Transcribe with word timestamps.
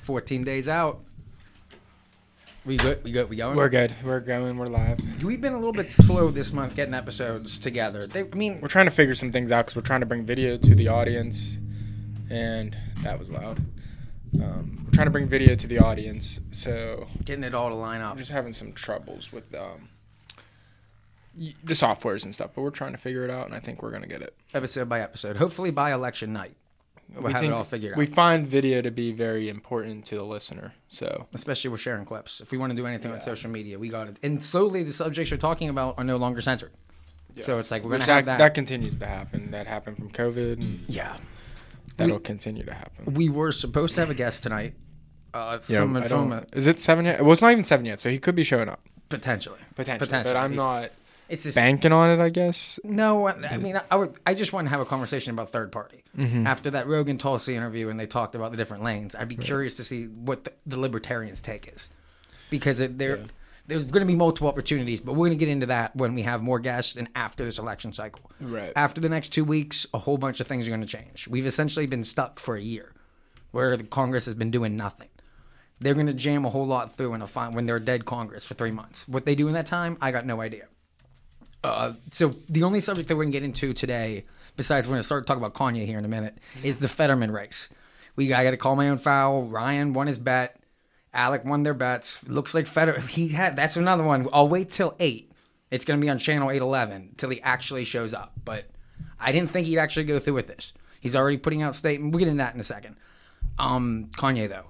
14 0.00 0.44
days 0.44 0.68
out. 0.68 1.00
We 2.64 2.76
good? 2.76 3.02
We 3.02 3.10
good? 3.10 3.28
We 3.28 3.34
going? 3.36 3.56
We're 3.56 3.68
good. 3.68 3.92
We're 4.04 4.20
going. 4.20 4.56
We're 4.56 4.68
live. 4.68 5.00
We've 5.24 5.40
been 5.40 5.52
a 5.52 5.58
little 5.58 5.72
bit 5.72 5.90
slow 5.90 6.30
this 6.30 6.52
month 6.52 6.76
getting 6.76 6.94
episodes 6.94 7.58
together. 7.58 8.06
They, 8.06 8.20
I 8.20 8.34
mean, 8.36 8.60
We're 8.60 8.68
trying 8.68 8.84
to 8.84 8.92
figure 8.92 9.16
some 9.16 9.32
things 9.32 9.50
out 9.50 9.66
because 9.66 9.74
we're 9.74 9.82
trying 9.82 10.00
to 10.00 10.06
bring 10.06 10.24
video 10.24 10.56
to 10.56 10.74
the 10.76 10.86
audience, 10.86 11.58
and 12.30 12.76
that 13.02 13.18
was 13.18 13.28
loud. 13.30 13.58
Um, 14.40 14.82
we're 14.84 14.92
trying 14.92 15.08
to 15.08 15.10
bring 15.10 15.26
video 15.26 15.56
to 15.56 15.66
the 15.66 15.80
audience, 15.80 16.40
so 16.52 17.08
getting 17.24 17.42
it 17.42 17.52
all 17.52 17.68
to 17.68 17.74
line 17.74 18.00
up. 18.00 18.16
Just 18.16 18.30
having 18.30 18.52
some 18.52 18.72
troubles 18.72 19.32
with 19.32 19.52
um, 19.56 19.88
the 21.34 21.74
softwares 21.74 22.24
and 22.24 22.32
stuff. 22.32 22.52
But 22.54 22.62
we're 22.62 22.70
trying 22.70 22.92
to 22.92 22.98
figure 22.98 23.24
it 23.24 23.30
out, 23.30 23.46
and 23.46 23.56
I 23.56 23.58
think 23.58 23.82
we're 23.82 23.90
gonna 23.90 24.06
get 24.06 24.22
it. 24.22 24.36
Episode 24.54 24.88
by 24.88 25.00
episode. 25.00 25.36
Hopefully 25.36 25.72
by 25.72 25.92
election 25.92 26.32
night. 26.32 26.54
We'll 27.14 27.32
have 27.32 27.44
it 27.44 27.52
all 27.52 27.64
figured 27.64 27.92
out. 27.92 27.98
We 27.98 28.06
find 28.06 28.46
video 28.46 28.80
to 28.80 28.90
be 28.90 29.12
very 29.12 29.48
important 29.48 30.06
to 30.06 30.16
the 30.16 30.24
listener, 30.24 30.72
so 30.88 31.26
Especially 31.34 31.70
with 31.70 31.80
sharing 31.80 32.04
clips. 32.04 32.40
If 32.40 32.52
we 32.52 32.58
want 32.58 32.70
to 32.70 32.76
do 32.76 32.86
anything 32.86 33.12
on 33.12 33.20
social 33.20 33.50
media, 33.50 33.78
we 33.78 33.88
got 33.88 34.08
it. 34.08 34.18
And 34.22 34.42
slowly 34.42 34.82
the 34.82 34.92
subjects 34.92 35.30
you're 35.30 35.38
talking 35.38 35.68
about 35.68 35.98
are 35.98 36.04
no 36.04 36.16
longer 36.16 36.40
censored. 36.40 36.72
So 37.40 37.58
it's 37.58 37.70
like 37.70 37.82
we're 37.82 37.92
Which 37.92 38.00
gonna 38.00 38.06
that, 38.06 38.14
have 38.16 38.24
that. 38.26 38.38
that 38.38 38.54
continues 38.54 38.98
to 38.98 39.06
happen. 39.06 39.50
That 39.52 39.66
happened 39.66 39.96
from 39.96 40.10
COVID, 40.10 40.60
and 40.60 40.84
yeah. 40.86 41.16
that'll 41.96 42.20
continue 42.20 42.64
to 42.64 42.74
happen. 42.74 43.14
We 43.14 43.28
were 43.30 43.52
supposed 43.52 43.94
to 43.94 44.00
have 44.00 44.10
a 44.10 44.14
guest 44.14 44.42
tonight. 44.42 44.74
Uh, 45.32 45.58
some 45.62 45.96
I 45.96 46.08
don't- 46.08 46.44
Is 46.52 46.66
it 46.66 46.80
seven 46.80 47.06
yet? 47.06 47.22
Well, 47.22 47.32
it's 47.32 47.40
not 47.40 47.52
even 47.52 47.64
seven 47.64 47.86
yet, 47.86 48.00
so 48.00 48.10
he 48.10 48.18
could 48.18 48.34
be 48.34 48.44
showing 48.44 48.68
up 48.68 48.80
potentially. 49.08 49.58
potentially. 49.74 50.06
Potentially. 50.06 50.34
But 50.34 50.40
I'm 50.40 50.54
not 50.54 50.90
It's 51.32 51.54
banking 51.54 51.92
on 51.92 52.10
it. 52.10 52.22
I 52.22 52.28
guess. 52.28 52.78
no. 52.84 53.26
I 53.28 53.56
mean, 53.56 53.80
I 53.90 53.96
would. 53.96 54.14
I 54.26 54.34
just 54.34 54.52
want 54.52 54.66
to 54.66 54.70
have 54.70 54.80
a 54.80 54.84
conversation 54.84 55.32
about 55.32 55.50
third 55.50 55.72
party 55.72 56.04
Mm-hmm. 56.16 56.46
after 56.46 56.70
that 56.72 56.86
Rogan 56.86 57.16
Tulsi 57.16 57.56
interview, 57.56 57.88
and 57.88 57.98
they 57.98 58.06
talked 58.06 58.34
about 58.34 58.50
the 58.50 58.58
different 58.58 58.82
lanes. 58.84 59.14
I'd 59.14 59.28
be 59.28 59.36
curious 59.36 59.76
to 59.76 59.84
see 59.84 60.04
what 60.08 60.44
the, 60.44 60.52
the 60.66 60.78
libertarians' 60.78 61.40
take 61.40 61.68
is, 61.72 61.88
because 62.50 62.80
it, 62.82 62.98
there, 62.98 63.24
there's 63.66 63.86
going 63.86 64.06
to 64.06 64.12
be 64.12 64.14
multiple 64.14 64.46
opportunities, 64.48 65.00
but 65.00 65.12
we're 65.12 65.28
going 65.28 65.38
to 65.38 65.42
get 65.42 65.48
into 65.50 65.64
that 65.66 65.96
when 65.96 66.14
we 66.14 66.20
have 66.20 66.42
more 66.42 66.58
guests 66.58 66.96
and 66.96 67.08
after 67.14 67.46
this 67.46 67.58
election 67.58 67.94
cycle. 67.94 68.30
Right. 68.42 68.74
After 68.76 69.00
the 69.00 69.08
next 69.08 69.30
two 69.30 69.44
weeks, 69.44 69.86
a 69.94 69.98
whole 69.98 70.18
bunch 70.18 70.40
of 70.40 70.46
things 70.46 70.66
are 70.66 70.70
going 70.70 70.82
to 70.82 70.86
change. 70.86 71.28
We've 71.28 71.46
essentially 71.46 71.86
been 71.86 72.04
stuck 72.04 72.38
for 72.38 72.56
a 72.56 72.60
year, 72.60 72.92
where 73.52 73.74
the 73.78 73.84
Congress 73.84 74.26
has 74.26 74.34
been 74.34 74.50
doing 74.50 74.76
nothing. 74.76 75.08
They're 75.80 75.94
going 75.94 76.08
to 76.08 76.12
jam 76.12 76.44
a 76.44 76.50
whole 76.50 76.66
lot 76.66 76.94
through 76.94 77.14
in 77.14 77.22
a 77.22 77.26
fine 77.26 77.52
when 77.52 77.64
they're 77.64 77.76
a 77.76 77.80
dead 77.80 78.04
Congress 78.04 78.44
for 78.44 78.52
three 78.52 78.70
months. 78.70 79.08
What 79.08 79.24
they 79.24 79.34
do 79.34 79.48
in 79.48 79.54
that 79.54 79.64
time, 79.66 79.96
I 80.02 80.10
got 80.12 80.26
no 80.26 80.42
idea. 80.42 80.66
Uh, 81.64 81.92
so 82.10 82.34
the 82.48 82.64
only 82.64 82.80
subject 82.80 83.08
that 83.08 83.16
we're 83.16 83.24
going 83.24 83.32
to 83.32 83.38
get 83.38 83.44
into 83.44 83.72
today, 83.72 84.24
besides 84.56 84.86
we're 84.86 84.92
going 84.92 85.00
to 85.00 85.06
start 85.06 85.26
talking 85.26 85.42
about 85.42 85.54
Kanye 85.54 85.86
here 85.86 85.98
in 85.98 86.04
a 86.04 86.08
minute, 86.08 86.36
is 86.62 86.78
the 86.78 86.88
Fetterman 86.88 87.30
race. 87.30 87.68
We 88.16 88.32
I 88.32 88.44
got 88.44 88.50
to 88.50 88.56
call 88.56 88.76
my 88.76 88.88
own 88.88 88.98
foul. 88.98 89.44
Ryan 89.44 89.92
won 89.92 90.06
his 90.06 90.18
bet. 90.18 90.58
Alec 91.14 91.44
won 91.44 91.62
their 91.62 91.74
bets. 91.74 92.26
Looks 92.26 92.54
like 92.54 92.66
Feder 92.66 92.98
he 93.00 93.28
had. 93.28 93.54
That's 93.54 93.76
another 93.76 94.02
one. 94.02 94.28
I'll 94.32 94.48
wait 94.48 94.70
till 94.70 94.94
eight. 94.98 95.30
It's 95.70 95.84
going 95.84 95.98
to 96.00 96.04
be 96.04 96.10
on 96.10 96.18
channel 96.18 96.50
eight 96.50 96.62
eleven 96.62 97.14
till 97.16 97.30
he 97.30 97.40
actually 97.42 97.84
shows 97.84 98.12
up. 98.12 98.32
But 98.44 98.66
I 99.20 99.32
didn't 99.32 99.50
think 99.50 99.66
he'd 99.66 99.78
actually 99.78 100.04
go 100.04 100.18
through 100.18 100.34
with 100.34 100.48
this. 100.48 100.74
He's 101.00 101.16
already 101.16 101.38
putting 101.38 101.62
out 101.62 101.74
statement. 101.74 102.12
We'll 102.12 102.18
get 102.18 102.28
into 102.28 102.38
that 102.38 102.54
in 102.54 102.60
a 102.60 102.64
second. 102.64 102.96
Um, 103.58 104.10
Kanye 104.16 104.48
though. 104.48 104.66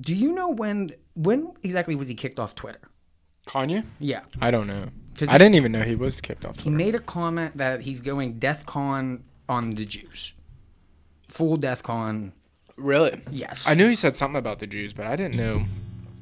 Do 0.00 0.14
you 0.14 0.32
know 0.32 0.48
when 0.48 0.90
when 1.14 1.52
exactly 1.62 1.94
was 1.94 2.08
he 2.08 2.14
kicked 2.14 2.38
off 2.38 2.54
Twitter? 2.54 2.80
Kanye? 3.46 3.84
Yeah. 3.98 4.22
I 4.40 4.50
don't 4.50 4.66
know. 4.66 4.88
'Cause 5.20 5.34
I 5.34 5.38
didn't 5.38 5.54
even 5.54 5.72
know 5.72 5.82
he 5.82 5.94
was 5.94 6.20
kicked 6.20 6.44
off. 6.44 6.56
He 6.56 6.62
Twitter. 6.62 6.76
made 6.76 6.94
a 6.94 6.98
comment 7.00 7.56
that 7.58 7.82
he's 7.82 8.00
going 8.00 8.40
DEath 8.40 8.66
Con 8.66 9.22
on 9.48 9.70
the 9.70 9.84
Jews. 9.84 10.34
Full 11.28 11.58
DEath 11.58 11.82
Con. 11.82 12.32
Really? 12.76 13.20
Yes. 13.30 13.66
I 13.68 13.74
knew 13.74 13.88
he 13.88 13.96
said 13.96 14.16
something 14.16 14.38
about 14.38 14.58
the 14.58 14.66
Jews, 14.66 14.92
but 14.92 15.06
I 15.06 15.16
didn't 15.16 15.36
know 15.36 15.64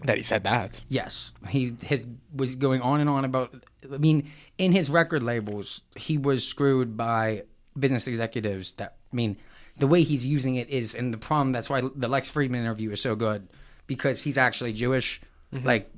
that 0.05 0.17
he 0.17 0.23
said 0.23 0.43
that. 0.45 0.81
Yes. 0.89 1.33
He 1.49 1.77
his 1.83 2.07
was 2.35 2.57
going 2.57 2.83
on 2.83 3.01
and 3.01 3.09
on 3.09 3.25
about 3.25 3.55
I 3.93 3.99
mean, 3.99 4.29
in 4.59 4.73
his 4.73 4.91
record 4.91 5.23
labels, 5.23 5.83
he 5.97 6.19
was 6.19 6.45
screwed 6.47 6.97
by 6.97 7.45
business 7.79 8.09
executives 8.09 8.73
that 8.73 8.97
I 9.13 9.17
mean, 9.17 9.37
the 9.77 9.87
way 9.87 10.03
he's 10.03 10.27
using 10.27 10.57
it 10.57 10.69
is 10.69 10.97
and 10.97 11.15
the 11.15 11.19
problem 11.19 11.53
that's 11.53 11.71
why 11.71 11.83
the 11.95 12.09
Lex 12.09 12.31
Fridman 12.31 12.57
interview 12.57 12.91
is 12.91 13.01
so 13.01 13.15
good 13.15 13.49
because 13.87 14.23
he's 14.25 14.37
actually 14.37 14.73
Jewish. 14.73 15.21
Mm-hmm. 15.55 15.67
Like 15.67 15.91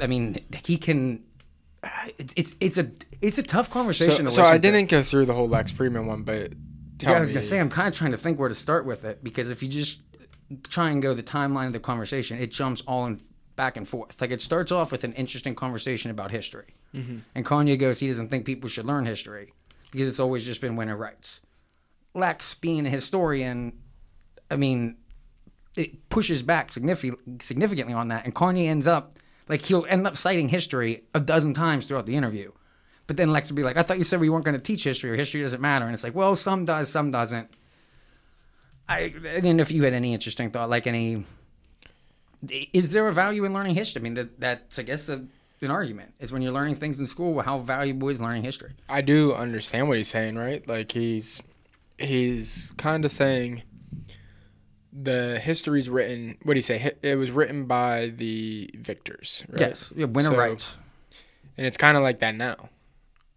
I 0.00 0.06
mean, 0.06 0.38
he 0.64 0.78
can 0.78 1.22
it's 2.18 2.34
it's 2.36 2.56
it's 2.60 2.78
a 2.78 2.90
it's 3.22 3.38
a 3.38 3.42
tough 3.42 3.70
conversation 3.70 4.24
So, 4.26 4.30
to 4.30 4.32
so 4.32 4.42
I 4.42 4.58
didn't 4.58 4.88
go 4.90 5.02
through 5.02 5.26
the 5.26 5.34
whole 5.34 5.48
Lex 5.48 5.72
Fridman 5.72 6.06
one, 6.06 6.22
but 6.22 6.52
tell 6.98 7.12
Yeah, 7.12 7.18
I 7.18 7.20
was 7.20 7.30
gonna 7.30 7.40
say 7.40 7.58
I'm 7.58 7.70
kind 7.70 7.88
of 7.88 7.94
trying 7.94 8.10
to 8.12 8.16
think 8.16 8.38
where 8.38 8.48
to 8.48 8.54
start 8.54 8.84
with 8.84 9.04
it 9.04 9.24
because 9.24 9.50
if 9.50 9.62
you 9.62 9.68
just 9.68 10.00
try 10.68 10.90
and 10.90 11.00
go 11.00 11.14
the 11.14 11.22
timeline 11.22 11.68
of 11.68 11.72
the 11.72 11.80
conversation, 11.80 12.38
it 12.38 12.50
jumps 12.50 12.82
all 12.82 13.06
in 13.06 13.20
back 13.56 13.76
and 13.76 13.86
forth. 13.86 14.20
Like 14.20 14.30
it 14.30 14.40
starts 14.40 14.72
off 14.72 14.92
with 14.92 15.04
an 15.04 15.12
interesting 15.14 15.54
conversation 15.54 16.10
about 16.10 16.30
history, 16.30 16.74
mm-hmm. 16.94 17.18
and 17.34 17.44
Kanye 17.44 17.78
goes 17.78 17.98
he 18.00 18.08
doesn't 18.08 18.28
think 18.28 18.44
people 18.44 18.68
should 18.68 18.86
learn 18.86 19.06
history 19.06 19.52
because 19.90 20.08
it's 20.08 20.20
always 20.20 20.44
just 20.44 20.60
been 20.60 20.76
winner 20.76 20.96
rights. 20.96 21.40
Lex, 22.14 22.54
being 22.56 22.86
a 22.86 22.90
historian, 22.90 23.78
I 24.50 24.56
mean, 24.56 24.96
it 25.76 26.08
pushes 26.08 26.42
back 26.42 26.72
significantly 26.72 27.94
on 27.94 28.08
that, 28.08 28.24
and 28.24 28.34
Kanye 28.34 28.66
ends 28.66 28.86
up 28.86 29.14
like 29.50 29.62
he'll 29.62 29.84
end 29.88 30.06
up 30.06 30.16
citing 30.16 30.48
history 30.48 31.02
a 31.12 31.20
dozen 31.20 31.52
times 31.52 31.86
throughout 31.86 32.06
the 32.06 32.14
interview. 32.14 32.52
But 33.08 33.16
then 33.16 33.32
Lex 33.32 33.50
will 33.50 33.56
be 33.56 33.64
like, 33.64 33.76
"I 33.76 33.82
thought 33.82 33.98
you 33.98 34.04
said 34.04 34.20
we 34.20 34.30
weren't 34.30 34.44
going 34.44 34.56
to 34.56 34.62
teach 34.62 34.84
history, 34.84 35.10
or 35.10 35.16
history 35.16 35.42
doesn't 35.42 35.60
matter." 35.60 35.84
And 35.84 35.92
it's 35.92 36.04
like, 36.04 36.14
"Well, 36.14 36.36
some 36.36 36.64
does, 36.64 36.88
some 36.88 37.10
doesn't." 37.10 37.50
I, 38.88 38.98
I 38.98 39.08
didn't 39.08 39.56
know 39.56 39.62
if 39.62 39.72
you 39.72 39.82
had 39.82 39.92
any 39.92 40.14
interesting 40.14 40.50
thought, 40.50 40.70
like 40.70 40.86
any. 40.86 41.24
Is 42.72 42.92
there 42.92 43.08
a 43.08 43.12
value 43.12 43.44
in 43.44 43.52
learning 43.52 43.74
history? 43.74 44.00
I 44.00 44.02
mean, 44.04 44.14
that, 44.14 44.40
that's 44.40 44.78
I 44.78 44.82
guess 44.82 45.08
a, 45.08 45.26
an 45.60 45.70
argument 45.70 46.14
is 46.20 46.32
when 46.32 46.40
you're 46.40 46.52
learning 46.52 46.76
things 46.76 47.00
in 47.00 47.06
school. 47.08 47.40
How 47.42 47.58
valuable 47.58 48.08
is 48.08 48.20
learning 48.20 48.44
history? 48.44 48.70
I 48.88 49.00
do 49.00 49.34
understand 49.34 49.88
what 49.88 49.98
he's 49.98 50.08
saying, 50.08 50.36
right? 50.36 50.66
Like 50.68 50.92
he's 50.92 51.42
he's 51.98 52.72
kind 52.76 53.04
of 53.04 53.10
saying 53.10 53.64
the 54.92 55.38
history's 55.42 55.88
written. 55.88 56.36
What 56.42 56.54
do 56.54 56.58
you 56.58 56.62
say? 56.62 56.92
It 57.02 57.16
was 57.16 57.30
written 57.30 57.66
by 57.66 58.12
the 58.16 58.70
victors, 58.74 59.44
right? 59.48 59.60
Yes, 59.60 59.92
yeah, 59.96 60.06
winner 60.06 60.30
So- 60.30 60.36
rights. 60.38 60.78
and 61.56 61.66
it's 61.66 61.76
kind 61.76 61.96
of 61.96 62.02
like 62.02 62.20
that 62.20 62.34
now. 62.34 62.68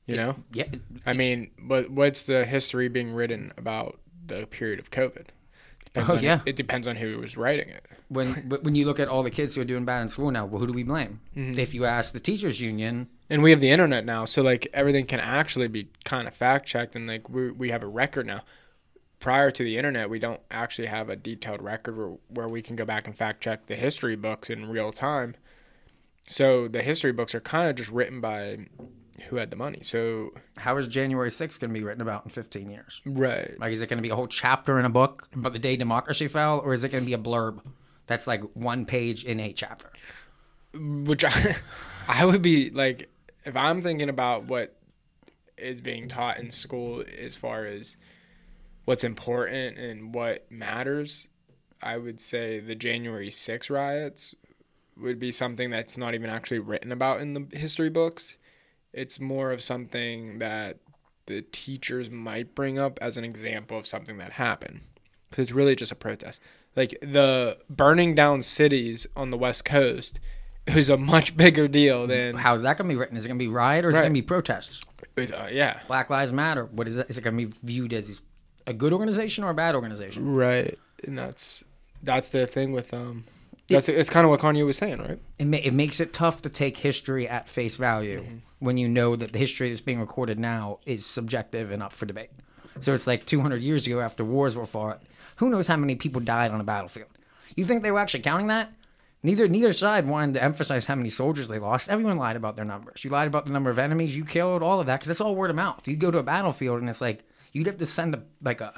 You 0.05 0.17
know, 0.17 0.35
Yeah, 0.51 0.65
I 1.05 1.13
mean, 1.13 1.51
but 1.57 1.89
what's 1.89 2.23
the 2.23 2.43
history 2.45 2.89
being 2.89 3.13
written 3.13 3.53
about 3.57 3.99
the 4.27 4.45
period 4.47 4.79
of 4.79 4.91
COVID? 4.91 5.27
Depends 5.85 6.09
Oh, 6.09 6.15
on- 6.17 6.23
yeah. 6.23 6.41
it 6.45 6.57
depends 6.57 6.87
on 6.89 6.97
who 6.97 7.19
was 7.19 7.37
writing 7.37 7.69
it. 7.69 7.85
when 8.09 8.27
when 8.63 8.75
you 8.75 8.85
look 8.85 8.99
at 8.99 9.07
all 9.07 9.23
the 9.23 9.29
kids 9.31 9.55
who 9.55 9.61
are 9.61 9.65
doing 9.65 9.85
bad 9.85 10.01
in 10.01 10.09
school 10.09 10.29
now, 10.29 10.45
well, 10.45 10.59
who 10.59 10.67
do 10.67 10.73
we 10.73 10.83
blame? 10.83 11.21
Mm-hmm. 11.37 11.57
If 11.57 11.73
you 11.73 11.85
ask 11.85 12.11
the 12.13 12.19
teachers 12.19 12.59
union, 12.59 13.07
and 13.29 13.41
we 13.41 13.51
have 13.51 13.61
the 13.61 13.69
internet 13.71 14.03
now 14.05 14.25
so 14.25 14.41
like 14.41 14.67
everything 14.73 15.05
can 15.05 15.19
actually 15.21 15.67
be 15.69 15.87
kind 16.03 16.27
of 16.27 16.33
fact 16.35 16.65
checked 16.67 16.95
and 16.97 17.07
like 17.07 17.29
we 17.29 17.51
we 17.51 17.69
have 17.69 17.81
a 17.81 17.87
record 17.87 18.25
now 18.27 18.41
prior 19.23 19.49
to 19.49 19.63
the 19.63 19.77
internet 19.77 20.09
we 20.09 20.19
don't 20.19 20.41
actually 20.51 20.85
have 20.85 21.07
a 21.09 21.15
detailed 21.15 21.61
record 21.61 21.97
where, 21.97 22.17
where 22.27 22.49
we 22.49 22.61
can 22.61 22.75
go 22.75 22.83
back 22.83 23.07
and 23.07 23.17
fact 23.17 23.41
check 23.41 23.65
the 23.67 23.75
history 23.75 24.17
books 24.17 24.49
in 24.49 24.69
real 24.69 24.91
time 24.91 25.33
so 26.27 26.67
the 26.67 26.81
history 26.83 27.13
books 27.13 27.33
are 27.33 27.39
kind 27.39 27.69
of 27.69 27.75
just 27.77 27.89
written 27.89 28.19
by 28.19 28.57
who 29.29 29.37
had 29.37 29.49
the 29.49 29.55
money 29.55 29.79
so 29.81 30.29
how 30.57 30.75
is 30.75 30.89
January 30.89 31.29
6th 31.29 31.57
going 31.61 31.73
to 31.73 31.79
be 31.79 31.85
written 31.85 32.01
about 32.01 32.25
in 32.25 32.31
15 32.31 32.69
years? 32.69 33.01
right 33.05 33.57
Like, 33.59 33.71
is 33.71 33.81
it 33.81 33.87
going 33.87 33.97
to 33.97 34.03
be 34.03 34.09
a 34.09 34.15
whole 34.15 34.27
chapter 34.27 34.77
in 34.77 34.83
a 34.83 34.89
book 34.89 35.29
about 35.33 35.53
the 35.53 35.59
day 35.59 35.77
democracy 35.77 36.27
fell, 36.27 36.59
or 36.59 36.73
is 36.73 36.83
it 36.83 36.89
going 36.89 37.03
to 37.03 37.05
be 37.05 37.13
a 37.13 37.17
blurb 37.17 37.61
that's 38.07 38.27
like 38.27 38.41
one 38.55 38.85
page 38.85 39.23
in 39.23 39.39
a 39.39 39.53
chapter? 39.53 39.89
which 40.73 41.23
I, 41.23 41.55
I 42.09 42.25
would 42.25 42.41
be 42.41 42.71
like 42.71 43.09
if 43.45 43.55
i'm 43.55 43.81
thinking 43.81 44.09
about 44.09 44.45
what 44.45 44.75
is 45.57 45.79
being 45.79 46.09
taught 46.09 46.39
in 46.39 46.51
school 46.51 47.05
as 47.19 47.35
far 47.35 47.65
as 47.65 47.95
what's 48.85 49.03
important 49.03 49.77
and 49.77 50.13
what 50.13 50.49
matters 50.51 51.29
i 51.81 51.97
would 51.97 52.19
say 52.19 52.59
the 52.59 52.75
january 52.75 53.31
6 53.31 53.69
riots 53.69 54.35
would 54.97 55.19
be 55.19 55.31
something 55.31 55.69
that's 55.69 55.97
not 55.97 56.13
even 56.13 56.29
actually 56.29 56.59
written 56.59 56.91
about 56.91 57.21
in 57.21 57.33
the 57.33 57.57
history 57.57 57.89
books 57.89 58.37
it's 58.93 59.19
more 59.19 59.51
of 59.51 59.63
something 59.63 60.39
that 60.39 60.77
the 61.25 61.41
teachers 61.51 62.09
might 62.09 62.53
bring 62.53 62.77
up 62.77 62.99
as 63.01 63.17
an 63.17 63.23
example 63.23 63.77
of 63.77 63.87
something 63.87 64.17
that 64.17 64.31
happened 64.31 64.81
because 65.29 65.43
it's 65.43 65.51
really 65.51 65.75
just 65.75 65.91
a 65.91 65.95
protest 65.95 66.41
like 66.75 66.97
the 67.01 67.57
burning 67.69 68.13
down 68.15 68.41
cities 68.41 69.07
on 69.15 69.29
the 69.29 69.37
west 69.37 69.65
coast 69.65 70.19
is 70.67 70.89
a 70.89 70.97
much 70.97 71.35
bigger 71.35 71.67
deal 71.67 72.07
than 72.07 72.35
How 72.35 72.53
is 72.53 72.61
that 72.61 72.77
going 72.77 72.89
to 72.89 72.93
be 72.93 72.97
written? 72.97 73.17
Is 73.17 73.25
it 73.25 73.29
going 73.29 73.39
to 73.39 73.45
be 73.45 73.51
riot 73.51 73.85
or 73.85 73.89
is 73.89 73.95
it 73.97 73.99
going 73.99 74.13
to 74.13 74.21
be 74.21 74.21
protests? 74.21 74.81
uh, 75.17 75.47
yeah 75.51 75.79
Black 75.87 76.09
Lives 76.09 76.31
Matter. 76.31 76.65
What 76.65 76.87
is 76.87 76.97
it? 76.97 77.09
Is 77.09 77.17
it 77.17 77.21
going 77.21 77.37
to 77.37 77.45
be 77.45 77.53
viewed 77.63 77.93
as 77.93 78.21
a 78.67 78.73
good 78.73 78.93
organization 78.93 79.43
or 79.43 79.49
a 79.49 79.53
bad 79.53 79.75
organization? 79.75 80.33
right 80.35 80.77
and 81.03 81.17
that's 81.17 81.63
that's 82.01 82.29
the 82.29 82.47
thing 82.47 82.71
with 82.71 82.93
um 82.93 83.23
that's 83.67 83.87
it's 83.89 84.09
kind 84.09 84.25
of 84.25 84.29
what 84.29 84.39
Kanye 84.41 84.65
was 84.65 84.77
saying 84.77 84.99
right 84.99 85.19
It, 85.39 85.45
ma- 85.47 85.57
it 85.57 85.73
makes 85.73 85.99
it 85.99 86.13
tough 86.13 86.41
to 86.43 86.49
take 86.49 86.77
history 86.77 87.27
at 87.27 87.49
face 87.49 87.77
value 87.77 88.21
Mm-hmm. 88.21 88.37
when 88.59 88.77
you 88.77 88.87
know 88.87 89.15
that 89.15 89.31
the 89.33 89.39
history 89.39 89.69
that's 89.69 89.81
being 89.81 89.99
recorded 89.99 90.37
now 90.39 90.79
is 90.85 91.05
subjective 91.05 91.71
and 91.71 91.81
up 91.83 91.91
for 91.93 92.05
debate. 92.05 92.29
So 92.79 92.93
it's 92.93 93.07
like 93.07 93.25
200 93.25 93.61
years 93.61 93.85
ago 93.87 93.99
after 93.99 94.23
wars 94.25 94.55
were 94.55 94.65
fought. 94.65 95.01
Who 95.37 95.49
knows 95.49 95.67
how 95.67 95.77
many 95.77 95.95
people 95.95 96.21
died 96.21 96.51
on 96.51 96.59
a 96.59 96.63
battlefield? 96.63 97.09
You 97.55 97.65
think 97.65 97.83
they 97.83 97.91
were 97.91 97.99
actually 97.99 98.21
counting 98.23 98.47
that? 98.47 98.71
Neither 99.21 99.47
neither 99.47 99.71
side 99.73 100.05
wanted 100.07 100.33
to 100.35 100.43
emphasize 100.43 100.85
how 100.85 100.95
many 100.95 101.09
soldiers 101.09 101.47
they 101.47 101.59
lost. 101.59 101.89
Everyone 101.89 102.17
lied 102.17 102.35
about 102.35 102.55
their 102.57 102.65
numbers. 102.65 103.03
You 103.03 103.09
lied 103.11 103.27
about 103.27 103.45
the 103.45 103.51
number 103.51 103.69
of 103.69 103.79
enemies 103.79 104.15
you 104.17 104.25
killed, 104.25 104.61
all 104.63 104.79
of 104.81 104.87
that, 104.87 104.99
because 104.99 105.09
it's 105.09 105.21
all 105.21 105.35
word 105.35 105.49
of 105.49 105.55
mouth. 105.55 105.87
You 105.87 105.95
go 105.95 106.11
to 106.11 106.17
a 106.17 106.23
battlefield 106.23 106.81
and 106.81 106.89
it's 106.89 106.99
like 107.01 107.23
you'd 107.53 107.67
have 107.67 107.77
to 107.77 107.85
send 107.85 108.13
a 108.15 108.23
like 108.41 108.59
a 108.61 108.73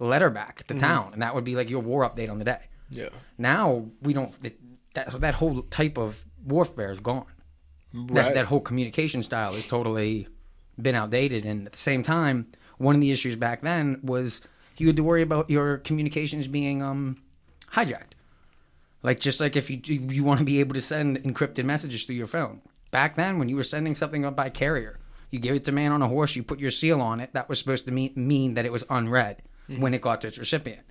letter 0.00 0.30
back 0.30 0.64
to 0.66 0.74
town, 0.74 1.10
and 1.12 1.22
that 1.22 1.34
would 1.34 1.44
be 1.44 1.54
like 1.54 1.70
your 1.70 1.80
war 1.80 2.08
update 2.08 2.28
on 2.30 2.38
the 2.38 2.44
day. 2.44 2.60
Yeah. 2.90 3.10
Now 3.38 3.86
we 4.02 4.12
don't. 4.12 4.32
That 4.94 5.20
that 5.20 5.34
whole 5.34 5.62
type 5.62 5.96
of 5.98 6.24
warfare 6.44 6.90
is 6.90 7.00
gone. 7.00 7.26
That, 7.92 8.10
Right. 8.26 8.34
that 8.34 8.46
whole 8.46 8.60
communication 8.60 9.22
style 9.22 9.54
is 9.54 9.66
totally 9.68 10.26
been 10.80 10.96
outdated. 10.96 11.44
And 11.44 11.66
at 11.66 11.72
the 11.72 11.78
same 11.78 12.02
time, 12.02 12.48
one 12.78 12.96
of 12.96 13.00
the 13.00 13.12
issues 13.12 13.36
back 13.36 13.60
then 13.60 14.00
was 14.02 14.40
you 14.78 14.88
had 14.88 14.96
to 14.96 15.04
worry 15.04 15.22
about 15.22 15.48
your 15.48 15.78
communications 15.78 16.48
being 16.48 16.82
um, 16.82 17.16
hijacked. 17.72 18.14
Like 19.02 19.20
just 19.20 19.40
like 19.40 19.54
if 19.54 19.70
you 19.70 19.80
you 19.86 20.24
want 20.24 20.38
to 20.40 20.44
be 20.44 20.58
able 20.60 20.74
to 20.74 20.80
send 20.80 21.22
encrypted 21.22 21.64
messages 21.64 22.04
through 22.04 22.16
your 22.16 22.26
phone. 22.26 22.60
Back 22.90 23.14
then, 23.16 23.38
when 23.38 23.48
you 23.48 23.56
were 23.56 23.64
sending 23.64 23.94
something 23.94 24.24
up 24.24 24.34
by 24.36 24.48
carrier, 24.50 24.98
you 25.34 25.40
give 25.40 25.56
it 25.56 25.64
to 25.64 25.72
man 25.72 25.90
on 25.90 26.00
a 26.00 26.06
horse, 26.06 26.36
you 26.36 26.44
put 26.44 26.60
your 26.60 26.70
seal 26.70 27.00
on 27.00 27.18
it. 27.18 27.32
That 27.32 27.48
was 27.48 27.58
supposed 27.58 27.86
to 27.86 27.92
mean, 27.92 28.12
mean 28.14 28.54
that 28.54 28.64
it 28.64 28.70
was 28.70 28.84
unread 28.88 29.42
hmm. 29.66 29.80
when 29.80 29.92
it 29.92 30.00
got 30.00 30.20
to 30.20 30.28
its 30.28 30.38
recipient. 30.38 30.82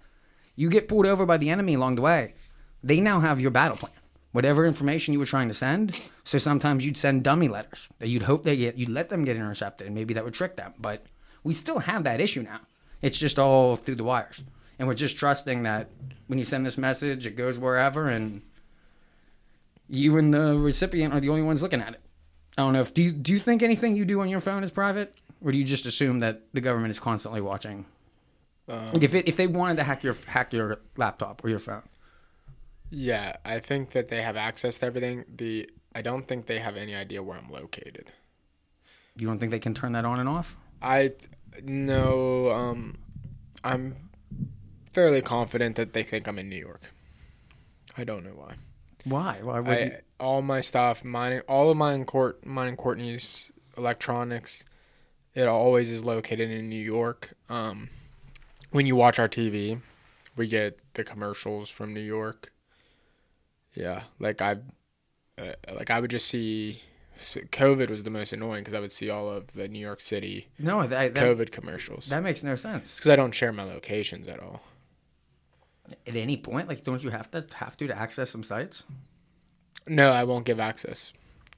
You 0.58 0.70
get 0.70 0.90
pulled 0.90 1.06
over 1.06 1.26
by 1.26 1.38
the 1.38 1.50
enemy 1.50 1.76
along 1.76 1.96
the 1.96 2.02
way. 2.02 2.36
They 2.84 3.00
now 3.00 3.22
have 3.22 3.40
your 3.40 3.52
battle 3.52 3.78
plan. 3.78 3.94
Whatever 4.34 4.66
information 4.66 5.14
you 5.14 5.20
were 5.20 5.26
trying 5.26 5.48
to 5.48 5.54
send. 5.54 6.00
So 6.26 6.38
sometimes 6.38 6.86
you'd 6.86 6.98
send 6.98 7.24
dummy 7.24 7.48
letters 7.48 7.88
that 8.00 8.10
you'd 8.10 8.24
hope 8.24 8.44
they 8.44 8.58
get, 8.58 8.78
you'd 8.78 8.90
let 8.90 9.08
them 9.08 9.24
get 9.24 9.38
intercepted, 9.38 9.88
and 9.88 9.96
maybe 9.96 10.14
that 10.16 10.26
would 10.26 10.34
trick 10.34 10.58
them. 10.58 10.74
But 10.78 11.06
we 11.44 11.54
still 11.54 11.80
have 11.80 12.04
that 12.04 12.20
issue 12.20 12.42
now. 12.42 12.60
It's 13.02 13.18
just 13.18 13.40
all 13.40 13.78
through 13.78 13.96
the 13.96 14.04
wires. 14.04 14.44
And 14.78 14.88
we're 14.88 14.94
just 14.94 15.18
trusting 15.18 15.64
that 15.64 15.90
when 16.28 16.38
you 16.38 16.46
send 16.46 16.66
this 16.66 16.78
message, 16.78 17.26
it 17.26 17.38
goes 17.38 17.58
wherever, 17.58 18.10
and 18.10 18.42
you 19.88 20.18
and 20.18 20.34
the 20.34 20.58
recipient 20.58 21.14
are 21.14 21.22
the 21.22 21.30
only 21.30 21.44
ones 21.44 21.62
looking 21.62 21.82
at 21.82 21.94
it. 21.94 22.02
I 22.58 22.62
don't 22.62 22.74
know 22.74 22.82
if 22.82 22.94
do 22.94 23.02
you, 23.02 23.12
do 23.12 23.34
you 23.34 23.40
think 23.40 23.64
anything 23.64 23.96
you 23.96 24.06
do 24.06 24.22
on 24.22 24.30
your 24.30 24.40
phone 24.40 24.64
is 24.64 24.72
private, 24.72 25.16
or 25.44 25.52
do 25.52 25.58
you 25.58 25.64
just 25.64 25.86
assume 25.86 26.20
that 26.20 26.42
the 26.54 26.62
government 26.62 26.92
is 26.92 27.00
constantly 27.00 27.42
watching? 27.42 27.86
Um, 28.68 28.92
Like 28.94 29.04
if 29.04 29.16
it, 29.16 29.28
if 29.28 29.36
they 29.38 29.48
wanted 29.48 29.78
to 29.78 29.84
hack 29.84 30.04
your 30.04 30.16
hack 30.28 30.54
your 30.54 30.80
laptop 30.96 31.44
or 31.44 31.50
your 31.50 31.60
phone, 31.60 31.84
Yeah, 32.90 33.36
I 33.44 33.60
think 33.60 33.90
that 33.92 34.08
they 34.10 34.22
have 34.22 34.36
access 34.38 34.78
to 34.80 34.86
everything. 34.86 35.26
The 35.36 35.70
I 35.96 36.02
don't 36.02 36.28
think 36.28 36.46
they 36.46 36.60
have 36.60 36.78
any 36.78 36.96
idea 36.96 37.22
where 37.24 37.38
I'm 37.38 37.50
located. 37.52 38.12
you 39.18 39.28
don't 39.28 39.38
think 39.40 39.52
they 39.52 39.60
can 39.60 39.74
turn 39.74 39.92
that 39.94 40.06
on 40.06 40.20
and 40.20 40.30
off? 40.30 40.56
I 40.82 41.14
no, 41.64 42.52
um, 42.52 42.98
I'm 43.64 44.10
fairly 44.92 45.22
confident 45.22 45.76
that 45.76 45.94
they 45.94 46.04
think 46.04 46.28
I'm 46.28 46.40
in 46.40 46.50
New 46.50 46.58
York. 46.60 46.82
I 47.98 48.04
don't 48.04 48.24
know 48.24 48.32
why. 48.36 48.56
Why? 49.06 49.40
Why 49.42 49.60
would 49.60 49.78
I, 49.78 49.84
you? 49.84 49.98
all 50.20 50.42
my 50.42 50.62
stuff, 50.62 51.04
mine, 51.04 51.42
all 51.48 51.70
of 51.70 51.78
mine, 51.78 52.06
Court, 52.06 52.46
mine 52.46 52.70
and 52.70 52.78
Courtney's 52.78 53.52
electronics, 53.78 54.64
it 55.36 55.48
always 55.48 55.92
is 55.92 56.06
located 56.06 56.50
in 56.50 56.70
New 56.70 56.84
York. 56.84 57.34
Um, 57.50 57.90
when 58.72 58.86
you 58.86 58.96
watch 58.96 59.20
our 59.20 59.28
TV, 59.28 59.82
we 60.36 60.48
get 60.48 60.80
the 60.94 61.04
commercials 61.04 61.70
from 61.70 61.94
New 61.94 62.00
York. 62.00 62.52
Yeah, 63.76 64.04
like 64.20 64.42
I, 64.42 64.58
uh, 65.38 65.54
like 65.76 65.90
I 65.90 66.00
would 66.00 66.12
just 66.12 66.28
see. 66.28 66.82
COVID 67.20 67.90
was 67.90 68.04
the 68.04 68.10
most 68.10 68.34
annoying 68.34 68.62
because 68.62 68.74
I 68.74 68.80
would 68.80 68.92
see 68.92 69.12
all 69.12 69.30
of 69.30 69.54
the 69.54 69.68
New 69.68 69.80
York 69.80 70.02
City 70.02 70.48
No, 70.58 70.86
that 70.88 71.14
that, 71.14 71.24
COVID 71.24 71.52
commercials. 71.52 72.08
that 72.08 72.24
makes 72.24 72.44
no 72.44 72.56
sense. 72.56 72.96
Because 72.96 73.12
I 73.12 73.16
don't 73.16 73.34
share 73.34 73.52
my 73.52 73.64
locations 73.64 74.28
at 74.28 74.40
all. 74.40 74.62
At 76.08 76.16
any 76.16 76.38
point, 76.38 76.68
like, 76.70 76.84
don't 76.84 77.04
you 77.04 77.10
have 77.10 77.30
to 77.32 77.46
have 77.56 77.76
to 77.78 77.88
to 77.88 77.98
access 77.98 78.30
some 78.30 78.44
sites? 78.44 78.84
No, 79.88 80.12
I 80.12 80.24
won't 80.24 80.46
give 80.46 80.60
access. 80.60 81.12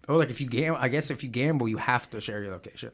Oh, 0.10 0.18
like 0.18 0.30
if 0.30 0.42
you 0.42 0.48
gamble, 0.48 0.80
I 0.82 0.88
guess 0.88 1.12
if 1.12 1.24
you 1.24 1.30
gamble, 1.30 1.68
you 1.68 1.78
have 1.78 2.10
to 2.12 2.20
share 2.20 2.42
your 2.42 2.52
location 2.52 2.92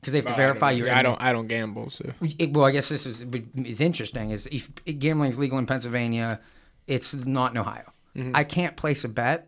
because 0.00 0.12
they 0.12 0.18
have 0.18 0.26
to 0.26 0.32
Well, 0.32 0.36
verify 0.36 0.68
I 0.68 0.72
your. 0.72 0.92
I 0.94 1.02
don't. 1.02 1.20
I 1.20 1.32
don't 1.32 1.48
gamble. 1.48 1.90
So 1.90 2.10
It, 2.38 2.52
well, 2.52 2.64
I 2.64 2.70
guess 2.72 2.88
this 2.88 3.06
is 3.06 3.26
is 3.54 3.80
interesting. 3.80 4.30
Is 4.30 4.46
if 4.46 4.70
gambling 4.98 5.30
is 5.30 5.38
legal 5.38 5.58
in 5.58 5.66
Pennsylvania, 5.66 6.40
it's 6.86 7.14
not 7.14 7.52
in 7.52 7.58
Ohio. 7.58 7.92
I 8.34 8.44
can't 8.44 8.76
place 8.76 9.04
a 9.04 9.08
bet 9.10 9.46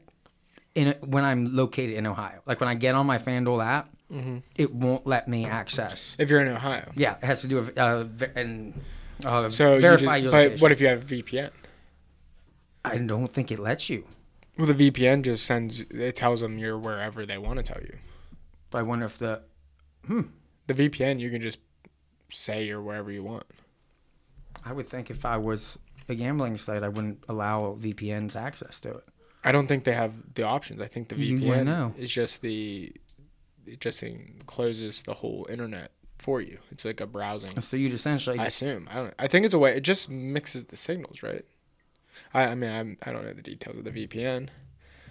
in 0.75 0.95
when 1.07 1.25
I'm 1.25 1.57
located 1.57 1.93
in 1.97 2.07
Ohio. 2.07 2.43
Like 2.45 2.61
when 2.61 2.69
I 2.69 2.75
get 2.75 2.95
on 2.95 3.07
my 3.07 3.17
FanDuel 3.17 3.65
app, 3.65 3.89
it 4.57 4.73
won't 4.75 5.07
let 5.07 5.29
me 5.29 5.47
access. 5.47 6.17
if 6.19 6.29
you're 6.31 6.41
in 6.43 6.49
Ohio, 6.49 6.91
Yeah, 6.95 7.17
it 7.17 7.25
has 7.25 7.41
to 7.43 7.47
do 7.49 7.57
with 7.57 7.79
uh, 7.79 8.05
and 8.35 8.75
uh, 9.25 9.49
so 9.49 9.75
you 9.75 9.81
verify 9.81 10.17
just- 10.21 10.23
your 10.25 10.33
But 10.33 10.39
location. 10.45 10.63
what 10.63 10.73
if 10.73 10.81
you 10.81 10.87
have 10.89 11.05
VPN? 11.05 11.51
I 12.85 12.99
don't 12.99 13.33
think 13.33 13.51
it 13.51 13.59
lets 13.59 13.91
you. 13.91 14.05
Well, 14.57 14.67
the 14.67 14.91
VPN 14.91 15.23
just 15.23 15.45
sends. 15.45 15.81
It 15.91 16.17
tells 16.17 16.41
them 16.41 16.59
you're 16.59 16.79
wherever 16.79 17.25
they 17.27 17.39
want 17.39 17.59
to 17.59 17.63
tell 17.63 17.81
you. 17.83 17.97
But 18.71 18.79
I 18.79 18.83
wonder 18.83 19.07
if 19.07 19.19
the 19.19 19.43
The 20.09 20.75
VPN, 20.75 21.21
you 21.21 21.31
can 21.31 21.41
just 21.41 21.59
say 22.33 22.65
you're 22.67 22.83
wherever 22.83 23.11
you 23.11 23.23
want. 23.23 23.45
I 24.65 24.73
would 24.73 24.87
think 24.87 25.11
if 25.11 25.25
I 25.25 25.37
was 25.37 25.79
a 26.09 26.15
gambling 26.15 26.57
site, 26.57 26.83
I 26.83 26.89
wouldn't 26.89 27.25
allow 27.29 27.77
VPNs 27.81 28.37
access 28.37 28.81
to 28.83 28.91
it. 28.91 29.05
I 29.45 29.53
don't 29.53 29.67
think 29.67 29.85
they 29.85 29.93
have 29.95 30.13
the 30.35 30.43
options. 30.43 30.81
I 30.81 30.87
think 30.89 31.09
the 31.09 31.15
VPN 31.15 31.65
know. 31.67 31.95
is 31.97 32.11
just 32.11 32.43
the. 32.43 32.93
It 33.67 33.81
just 33.81 34.03
encloses 34.03 35.03
the 35.03 35.15
whole 35.15 35.47
internet 35.51 35.91
for 36.19 36.41
you. 36.41 36.59
It's 36.71 36.85
like 36.85 37.01
a 37.01 37.07
browsing. 37.07 37.61
So 37.61 37.77
you'd 37.77 37.93
essentially 37.93 38.39
I 38.39 38.47
assume. 38.47 38.89
I 38.91 38.95
don't. 38.97 39.15
I 39.19 39.29
think 39.29 39.45
it's 39.47 39.55
a 39.55 39.59
way. 39.59 39.77
It 39.77 39.83
just 39.83 40.09
mixes 40.11 40.65
the 40.65 40.77
signals, 40.77 41.23
right? 41.23 41.45
I. 42.35 42.47
I 42.47 42.55
mean, 42.55 42.71
I'm, 42.71 42.99
I 43.03 43.13
don't 43.13 43.25
know 43.25 43.33
the 43.33 43.43
details 43.43 43.79
of 43.79 43.85
the 43.85 43.91
VPN. 43.91 44.49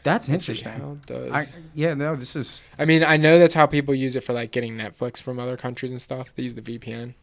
that's 0.04 0.30
Let's 0.30 0.48
interesting. 0.50 1.02
does. 1.06 1.32
I 1.32 1.48
yeah 1.74 1.94
no 1.94 2.16
this 2.16 2.36
is 2.36 2.62
I 2.78 2.86
mean, 2.86 3.04
I 3.04 3.18
know 3.18 3.40
that's 3.40 3.54
how 3.54 3.66
people 3.66 3.96
use 3.96 4.16
it 4.16 4.24
for 4.24 4.34
like 4.34 4.52
getting 4.52 4.76
Netflix 4.76 5.22
from 5.22 5.40
other 5.40 5.58
countries 5.58 5.92
and 5.92 6.02
stuff. 6.02 6.30
They 6.36 6.44
use 6.44 6.56
the 6.56 6.62
VPN. 6.62 7.14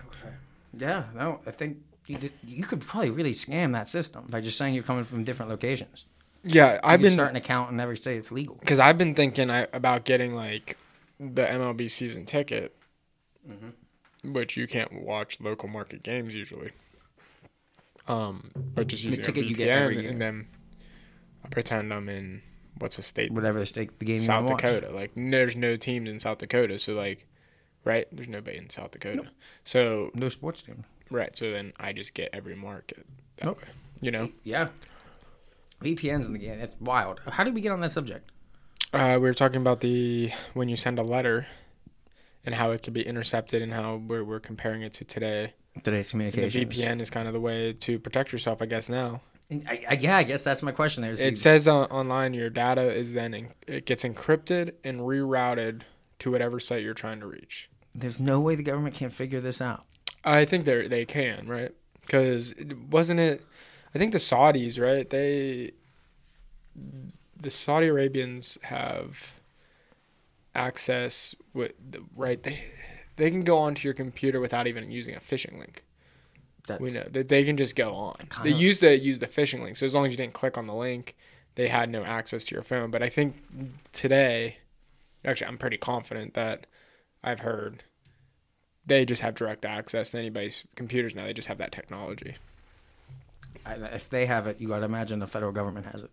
Okay. 0.00 0.34
yeah 0.76 1.04
no 1.14 1.40
I 1.46 1.50
think 1.50 1.78
you 2.06 2.16
did, 2.18 2.32
you 2.44 2.64
could 2.64 2.80
probably 2.80 3.10
really 3.10 3.32
scam 3.32 3.72
that 3.74 3.88
system 3.88 4.26
by 4.28 4.40
just 4.40 4.58
saying 4.58 4.74
you're 4.74 4.82
coming 4.82 5.04
from 5.04 5.22
different 5.24 5.50
locations. 5.50 6.04
Yeah, 6.44 6.80
I've 6.82 7.00
been 7.00 7.12
starting 7.12 7.36
an 7.36 7.42
account 7.42 7.70
in 7.70 7.78
every 7.78 7.96
state 7.96 8.16
it's 8.16 8.32
legal. 8.32 8.56
because 8.56 8.80
I've 8.80 8.98
been 8.98 9.14
thinking 9.14 9.48
I, 9.50 9.68
about 9.72 10.04
getting 10.04 10.34
like 10.34 10.76
the 11.20 11.42
MLB 11.42 11.88
season 11.88 12.26
ticket, 12.26 12.74
Mm-hmm. 13.50 14.32
which 14.32 14.56
you 14.56 14.66
can't 14.68 14.92
watch 15.02 15.40
local 15.40 15.68
market 15.68 16.02
games 16.02 16.34
usually. 16.34 16.70
Um, 18.08 18.50
but 18.54 18.88
just 18.88 19.04
The 19.04 19.16
ticket 19.16 19.46
you 19.46 19.54
get 19.54 19.68
every 19.68 20.00
year. 20.00 20.10
and 20.10 20.20
then 20.20 20.46
I 21.44 21.48
pretend 21.48 21.92
I'm 21.92 22.08
in 22.08 22.42
what's 22.78 22.98
a 22.98 23.02
state 23.02 23.30
Whatever 23.32 23.58
the 23.60 23.66
state 23.66 23.98
the 23.98 24.04
game 24.04 24.20
South. 24.22 24.48
Dakota. 24.48 24.90
Like 24.90 25.12
there's 25.16 25.54
no 25.56 25.76
teams 25.76 26.08
in 26.10 26.18
South 26.18 26.38
Dakota, 26.38 26.78
so 26.78 26.94
like 26.94 27.26
right, 27.84 28.06
there's 28.12 28.28
nobody 28.28 28.58
in 28.58 28.70
South 28.70 28.90
Dakota. 28.92 29.24
So 29.64 30.10
No 30.14 30.28
sports 30.28 30.62
team. 30.62 30.84
right, 31.10 31.34
so 31.36 31.50
then 31.50 31.72
I 31.78 31.92
just 31.92 32.14
get 32.14 32.30
every 32.32 32.54
market 32.56 33.04
that 33.36 33.44
Nope. 33.46 33.62
way. 33.62 33.68
You 34.00 34.10
know, 34.10 34.30
Yeah. 34.42 34.68
VPNs 35.80 36.26
in 36.26 36.32
the 36.32 36.38
game. 36.38 36.60
It's 36.60 36.76
wild. 36.80 37.20
How 37.28 37.42
did 37.44 37.54
we 37.54 37.60
get 37.60 37.72
on 37.72 37.80
that 37.80 37.90
subject? 37.92 38.30
uh, 38.92 39.14
we 39.14 39.20
were 39.26 39.34
talking 39.34 39.60
about 39.60 39.80
the 39.80 40.30
when 40.54 40.68
you 40.68 40.76
send 40.76 40.98
a 40.98 41.02
letter 41.02 41.46
and 42.44 42.54
how 42.54 42.70
it 42.72 42.82
could 42.82 42.92
be 42.92 43.02
intercepted 43.02 43.62
and 43.62 43.72
how 43.72 43.96
we're 43.96 44.24
we're 44.24 44.40
comparing 44.40 44.82
it 44.82 44.94
to 44.94 45.04
today. 45.04 45.54
Today's 45.82 46.10
communication. 46.10 46.68
the. 46.68 46.76
VPN 46.76 47.00
is 47.00 47.08
kind 47.10 47.26
of 47.26 47.32
the 47.34 47.40
way 47.40 47.72
to 47.72 47.98
protect 47.98 48.32
yourself, 48.32 48.60
I 48.60 48.66
guess. 48.66 48.88
Now 48.88 49.20
I, 49.50 49.84
I, 49.88 49.94
yeah, 49.94 50.16
I 50.16 50.22
guess 50.22 50.42
that's 50.44 50.62
my 50.62 50.72
question. 50.72 51.02
There's 51.02 51.20
it 51.20 51.38
says 51.38 51.68
on, 51.68 51.86
online 51.86 52.34
your 52.34 52.50
data 52.50 52.92
is 52.92 53.12
then 53.12 53.34
en- 53.34 53.52
it 53.66 53.86
gets 53.86 54.02
encrypted 54.04 54.72
and 54.84 55.00
rerouted 55.00 55.82
to 56.20 56.30
whatever 56.30 56.60
site 56.60 56.82
you're 56.82 56.94
trying 56.94 57.20
to 57.20 57.26
reach. 57.26 57.68
there's 57.94 58.20
no 58.20 58.40
way 58.40 58.54
the 58.54 58.62
government 58.62 58.94
can 58.94 59.10
figure 59.10 59.40
this 59.40 59.60
out. 59.60 59.84
I 60.24 60.44
think 60.44 60.64
they 60.64 60.88
they 60.88 61.04
can, 61.04 61.46
right? 61.48 61.72
Because 62.02 62.54
wasn't 62.90 63.20
it? 63.20 63.44
I 63.94 63.98
think 63.98 64.12
the 64.12 64.18
Saudis, 64.18 64.80
right? 64.80 65.08
They 65.08 65.72
the 67.38 67.50
Saudi 67.50 67.88
Arabians 67.88 68.56
have 68.62 69.40
access 70.54 71.34
with 71.54 71.72
the- 71.90 72.04
right. 72.16 72.42
They 72.42 72.60
they 73.16 73.30
can 73.30 73.42
go 73.42 73.58
onto 73.58 73.86
your 73.86 73.92
computer 73.94 74.40
without 74.40 74.66
even 74.66 74.90
using 74.90 75.14
a 75.14 75.20
phishing 75.20 75.58
link. 75.58 75.84
That's, 76.66 76.80
We 76.80 76.90
know 76.90 77.04
that 77.10 77.28
they 77.28 77.44
can 77.44 77.56
just 77.56 77.74
go 77.76 77.92
on. 77.94 78.14
They 78.42 78.50
Kinda- 78.50 78.50
use 78.58 78.80
the 78.80 78.98
use 78.98 79.18
the 79.18 79.26
phishing 79.26 79.62
link. 79.62 79.76
So 79.76 79.84
as 79.86 79.92
long 79.94 80.06
as 80.06 80.12
you 80.12 80.16
didn't 80.16 80.32
click 80.34 80.56
on 80.56 80.66
the 80.66 80.74
link, 80.74 81.14
they 81.56 81.68
had 81.68 81.90
no 81.90 82.04
access 82.04 82.44
to 82.46 82.54
your 82.54 82.62
phone. 82.64 82.90
But 82.90 83.02
I 83.02 83.08
think 83.10 83.36
today, 83.92 84.56
actually, 85.24 85.48
I'm 85.48 85.58
pretty 85.58 85.76
confident 85.76 86.34
that 86.34 86.66
I've 87.22 87.40
heard 87.40 87.84
they 88.86 89.04
just 89.04 89.22
have 89.22 89.34
direct 89.34 89.64
access 89.64 90.10
to 90.10 90.18
anybody's 90.18 90.64
computers 90.74 91.14
now. 91.14 91.24
They 91.24 91.34
just 91.34 91.48
have 91.48 91.58
that 91.58 91.70
technology. 91.72 92.36
If 93.66 94.08
they 94.08 94.26
have 94.26 94.46
it, 94.46 94.60
you 94.60 94.68
got 94.68 94.78
to 94.80 94.84
imagine 94.86 95.18
the 95.20 95.26
federal 95.26 95.52
government 95.52 95.86
has 95.86 96.02
it. 96.02 96.10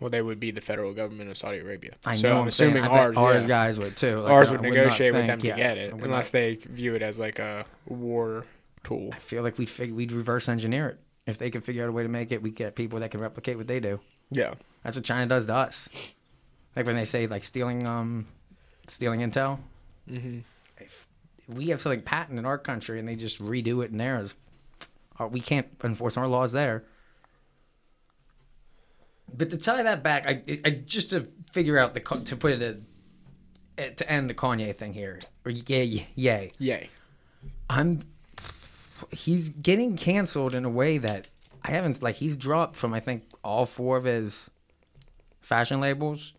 Well, 0.00 0.10
they 0.10 0.20
would 0.22 0.40
be 0.40 0.50
the 0.50 0.60
federal 0.60 0.92
government 0.92 1.30
of 1.30 1.36
Saudi 1.36 1.58
Arabia. 1.58 1.94
I 2.04 2.16
so. 2.16 2.30
I'm 2.32 2.42
I'm 2.44 2.50
saying, 2.50 2.72
assuming 2.72 2.90
bet 2.90 3.00
ours, 3.00 3.16
ours 3.16 3.42
yeah. 3.42 3.48
guys 3.48 3.78
would 3.78 3.96
too. 3.96 4.18
Like, 4.20 4.32
ours 4.32 4.50
would 4.50 4.60
not 4.62 4.68
negotiate 4.72 5.12
with 5.14 5.26
think- 5.26 5.40
them 5.42 5.48
yeah, 5.48 5.54
to 5.54 5.74
get 5.74 5.78
it, 5.78 5.92
unless 5.92 6.26
not- 6.28 6.32
they 6.32 6.54
view 6.54 6.94
it 6.94 7.02
as 7.02 7.18
like 7.18 7.38
a 7.38 7.64
war 7.86 8.44
tool. 8.82 9.10
I 9.12 9.18
feel 9.18 9.42
like 9.42 9.56
we'd 9.56 9.70
fig- 9.70 9.92
we'd 9.92 10.12
reverse 10.12 10.48
engineer 10.48 10.88
it 10.88 11.00
if 11.26 11.38
they 11.38 11.50
could 11.50 11.64
figure 11.64 11.84
out 11.84 11.88
a 11.88 11.92
way 11.92 12.02
to 12.02 12.08
make 12.08 12.32
it. 12.32 12.42
We 12.42 12.50
get 12.50 12.74
people 12.74 12.98
that 13.00 13.10
can 13.12 13.20
replicate 13.20 13.56
what 13.56 13.66
they 13.68 13.80
do. 13.80 14.00
Yeah. 14.30 14.54
That's 14.82 14.96
what 14.96 15.04
China 15.04 15.26
does 15.26 15.46
to 15.46 15.54
us. 15.54 15.88
Like 16.76 16.86
when 16.86 16.96
they 16.96 17.04
say 17.04 17.26
like 17.28 17.44
stealing 17.44 17.86
um 17.86 18.26
stealing 18.88 19.20
intel. 19.20 19.58
hmm 20.08 20.40
If 20.78 21.06
we 21.48 21.68
have 21.68 21.80
something 21.80 22.02
patent 22.02 22.38
in 22.38 22.44
our 22.44 22.58
country 22.58 22.98
and 22.98 23.06
they 23.06 23.14
just 23.16 23.40
redo 23.40 23.84
it 23.84 23.90
in 23.92 23.98
theirs, 23.98 24.34
uh, 25.20 25.28
we 25.28 25.40
can't 25.40 25.68
enforce 25.84 26.16
our 26.16 26.26
laws 26.26 26.52
there. 26.52 26.84
But 29.36 29.50
to 29.50 29.56
tie 29.56 29.82
that 29.82 30.02
back, 30.02 30.26
I, 30.26 30.42
I 30.64 30.70
just 30.70 31.10
to 31.10 31.28
figure 31.52 31.78
out 31.78 31.94
the 31.94 32.00
to 32.00 32.36
put 32.36 32.52
it 32.52 32.62
a, 32.62 33.82
eh, 33.82 33.90
to 33.90 34.10
end 34.10 34.30
the 34.30 34.34
Kanye 34.34 34.74
thing 34.74 34.92
here, 34.92 35.20
or 35.44 35.50
yay, 35.50 36.06
yay. 36.14 36.52
Yay. 36.58 36.90
I'm 37.68 38.00
he's 39.10 39.48
getting 39.48 39.96
canceled 39.96 40.54
in 40.54 40.64
a 40.64 40.70
way 40.70 40.98
that 40.98 41.28
I 41.64 41.70
haven't 41.72 42.02
like 42.02 42.16
he's 42.16 42.36
dropped 42.36 42.76
from 42.76 42.94
I 42.94 43.00
think 43.00 43.24
all 43.42 43.66
four 43.66 43.96
of 43.96 44.04
his 44.04 44.50
fashion 45.40 45.80
labels. 45.80 46.34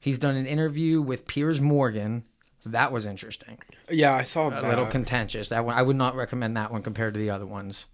He's 0.00 0.18
done 0.18 0.36
an 0.36 0.46
interview 0.46 1.00
with 1.00 1.26
Piers 1.26 1.60
Morgan. 1.60 2.24
That 2.64 2.92
was 2.92 3.06
interesting. 3.06 3.58
Yeah, 3.90 4.14
I 4.14 4.22
saw 4.22 4.50
that. 4.50 4.62
A 4.62 4.68
little 4.68 4.86
contentious. 4.86 5.48
That 5.48 5.64
one 5.64 5.74
I 5.74 5.82
would 5.82 5.96
not 5.96 6.14
recommend 6.14 6.56
that 6.56 6.70
one 6.70 6.82
compared 6.82 7.14
to 7.14 7.20
the 7.20 7.30
other 7.30 7.46
ones. 7.46 7.86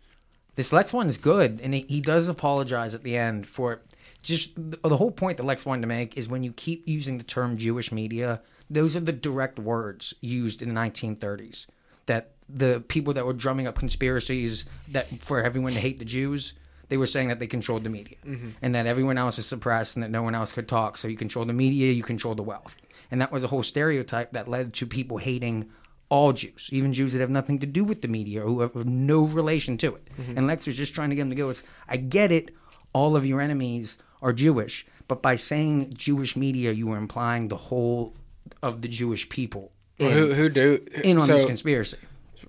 This 0.57 0.73
Lex 0.73 0.93
one 0.93 1.09
is 1.09 1.19
good, 1.19 1.61
and 1.63 1.75
he, 1.75 1.85
he 1.89 2.01
does 2.01 2.29
apologize 2.29 2.95
at 2.95 3.03
the 3.03 3.17
end 3.17 3.47
for 3.47 3.81
just 4.23 4.55
the, 4.57 4.79
the 4.83 4.97
whole 4.97 5.11
point 5.11 5.37
that 5.37 5.45
Lex 5.45 5.67
wanted 5.67 5.83
to 5.83 5.89
make 5.89 6.17
is 6.17 6.29
when 6.29 6.43
you 6.43 6.53
keep 6.53 6.89
using 6.89 7.19
the 7.19 7.25
term 7.25 7.57
Jewish 7.57 7.93
media, 7.93 8.41
those 8.71 8.97
are 8.97 9.01
the 9.01 9.13
direct 9.13 9.59
words 9.59 10.15
used 10.21 10.63
in 10.63 10.73
the 10.73 10.81
1930s. 10.81 11.67
That 12.07 12.31
the 12.49 12.83
people 12.89 13.15
that 13.15 13.27
were 13.27 13.33
drumming 13.33 13.67
up 13.67 13.77
conspiracies 13.77 14.67
that 14.89 15.09
for 15.23 15.43
everyone 15.43 15.73
to 15.73 15.81
hate 15.81 15.99
the 15.99 16.05
Jews, 16.05 16.55
they 16.89 16.97
were 16.97 17.07
saying 17.07 17.29
that 17.29 17.39
they 17.39 17.47
controlled 17.47 17.85
the 17.85 17.91
media 17.91 18.17
mm-hmm. 18.27 18.51
and 18.61 18.75
that 18.75 18.87
everyone 18.87 19.19
else 19.19 19.37
was 19.37 19.47
suppressed 19.47 19.97
and 19.97 20.03
that 20.03 20.11
no 20.11 20.23
one 20.23 20.35
else 20.35 20.53
could 20.53 20.69
talk. 20.69 20.97
So 20.97 21.09
you 21.09 21.17
control 21.17 21.45
the 21.45 21.53
media, 21.53 21.93
you 21.93 22.03
control 22.03 22.35
the 22.35 22.43
wealth, 22.43 22.77
and 23.11 23.21
that 23.21 23.33
was 23.33 23.45
a 23.45 23.49
whole 23.49 23.63
stereotype 23.63 24.33
that 24.33 24.49
led 24.49 24.75
to 24.75 24.87
people 24.87 25.19
hating 25.19 25.71
all 26.09 26.33
Jews, 26.33 26.69
even 26.73 26.93
Jews 26.93 27.13
that 27.13 27.21
have 27.21 27.31
nothing 27.31 27.59
to 27.61 27.67
do 27.67 27.85
with 27.85 28.03
the 28.03 28.09
media 28.09 28.43
or 28.43 28.47
who 28.47 28.61
have 28.61 28.87
no 28.87 29.25
relation 29.25 29.77
to 29.79 29.95
it. 29.95 30.09
Mm-hmm. 30.19 30.39
And 30.39 30.47
Lex 30.47 30.67
was 30.67 30.77
just 30.77 30.95
trying 30.95 31.11
to 31.11 31.17
get 31.17 31.23
them 31.23 31.31
to 31.31 31.37
go, 31.37 31.49
it's, 31.49 31.63
I 31.89 31.97
get 31.97 32.31
it, 32.31 32.51
all 32.93 33.17
of 33.17 33.27
your 33.27 33.41
enemies 33.41 33.99
are 34.23 34.33
Jewish, 34.33 34.87
but 35.09 35.23
by 35.23 35.37
saying 35.37 35.93
Jewish 35.95 36.37
media, 36.37 36.73
you 36.73 36.87
were 36.87 36.97
implying 36.97 37.49
the 37.49 37.57
whole 37.57 38.15
of 38.63 38.83
the 38.83 38.89
Jewish 38.89 39.29
people 39.29 39.73
in, 39.99 40.07
Well, 40.07 40.15
who 40.17 40.35
who 40.35 40.49
do 40.49 40.87
in 41.03 41.19
on 41.19 41.27
so, 41.27 41.33
this 41.33 41.45
conspiracy. 41.45 41.99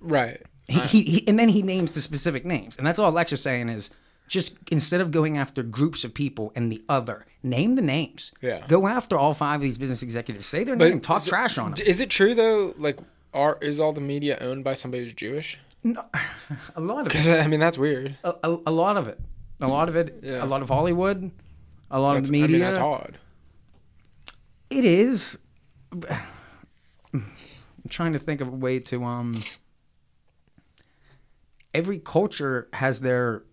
Right. 0.00 0.42
He, 0.68 0.80
he, 0.80 1.02
he, 1.02 1.28
and 1.28 1.38
then 1.38 1.48
he 1.48 1.62
names 1.62 1.94
the 1.94 2.00
specific 2.00 2.44
names. 2.44 2.76
And 2.76 2.86
that's 2.86 2.98
all 2.98 3.12
Lex 3.12 3.32
is 3.32 3.40
saying 3.40 3.68
is 3.68 3.90
just 4.28 4.56
instead 4.72 5.00
of 5.00 5.10
going 5.12 5.38
after 5.38 5.62
groups 5.62 6.02
of 6.04 6.12
people 6.12 6.52
and 6.56 6.72
the 6.72 6.82
other, 6.88 7.24
name 7.42 7.76
the 7.76 7.82
names. 7.82 8.32
Yeah. 8.40 8.64
Go 8.66 8.88
after 8.88 9.16
all 9.16 9.32
five 9.34 9.56
of 9.56 9.62
these 9.62 9.78
business 9.78 10.02
executives. 10.02 10.46
Say 10.46 10.64
their 10.64 10.76
But 10.76 10.88
name. 10.88 11.00
Talk 11.00 11.22
is 11.22 11.26
it- 11.26 11.30
trash 11.30 11.58
on 11.58 11.72
them. 11.72 11.86
Is 11.86 12.00
it 12.00 12.10
true 12.10 12.34
though? 12.34 12.74
Like, 12.78 12.98
are 13.36 13.58
is 13.60 13.78
all 13.78 13.92
the 13.92 14.00
media 14.00 14.38
owned 14.40 14.64
by 14.64 14.74
somebody 14.74 15.04
who's 15.04 15.14
Jewish? 15.14 15.58
No, 15.84 16.04
a 16.76 16.80
lot 16.80 17.00
of 17.00 17.04
Because 17.04 17.26
it. 17.28 17.40
I 17.44 17.46
mean, 17.46 17.60
that's 17.60 17.78
weird. 17.78 18.16
A, 18.24 18.34
a, 18.42 18.58
a 18.66 18.70
lot 18.72 18.96
of 18.96 19.06
it. 19.06 19.20
A 19.60 19.68
lot 19.68 19.88
of 19.88 19.96
it. 19.96 20.18
Yeah. 20.22 20.44
A 20.44 20.46
lot 20.46 20.62
of 20.62 20.68
Hollywood. 20.68 21.30
A 21.90 22.00
lot 22.00 22.14
That's, 22.14 22.28
of 22.28 22.32
the 22.32 22.38
I 22.38 22.42
media. 22.42 22.56
mean, 22.56 22.66
that's 22.66 22.78
odd. 22.78 23.18
It 24.70 24.84
is. 24.84 25.38
I'm 27.14 27.22
trying 27.88 28.12
to 28.14 28.18
think 28.18 28.40
of 28.40 28.48
a 28.48 28.50
way 28.50 28.80
to 28.80 29.04
um. 29.04 29.44
Every 31.72 31.98
culture 31.98 32.68
has 32.72 33.00
their 33.00 33.44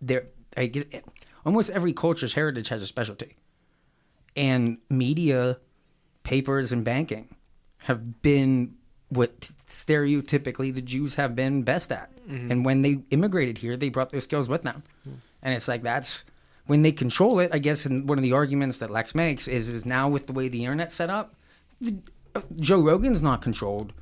their 0.00 0.26
I 0.56 0.66
guess, 0.66 0.84
almost 1.46 1.70
every 1.70 1.92
culture's 1.92 2.34
heritage 2.34 2.68
has 2.70 2.82
a 2.82 2.86
specialty, 2.86 3.36
and 4.34 4.78
media, 4.90 5.58
papers, 6.24 6.72
and 6.72 6.84
banking 6.84 7.36
have 7.78 8.20
been 8.22 8.74
what 9.10 9.40
stereotypically 9.40 10.74
the 10.74 10.82
Jews 10.82 11.14
have 11.14 11.34
been 11.34 11.62
best 11.62 11.90
at. 11.92 12.10
And 12.50 12.64
when 12.64 12.82
they 12.82 13.00
immigrated 13.10 13.58
here, 13.58 13.76
they 13.76 13.88
brought 13.88 14.10
their 14.10 14.20
skills 14.20 14.48
with 14.48 14.62
them. 14.62 14.82
And 15.42 15.54
it's 15.54 15.68
like 15.68 15.82
that's 15.82 16.24
when 16.66 16.82
they 16.82 16.92
control 16.92 17.40
it. 17.40 17.50
I 17.54 17.58
guess, 17.58 17.86
and 17.86 18.08
one 18.08 18.18
of 18.18 18.22
the 18.22 18.32
arguments 18.32 18.78
that 18.78 18.90
Lex 18.90 19.14
makes 19.14 19.48
is 19.48 19.68
is 19.68 19.86
now 19.86 20.08
with 20.08 20.26
the 20.26 20.32
way 20.32 20.48
the 20.48 20.64
internet's 20.64 20.94
set 20.94 21.10
up, 21.10 21.34
the, 21.80 21.96
uh, 22.34 22.42
Joe 22.56 22.80
Rogan's 22.80 23.22
not 23.22 23.40
controlled. 23.40 23.92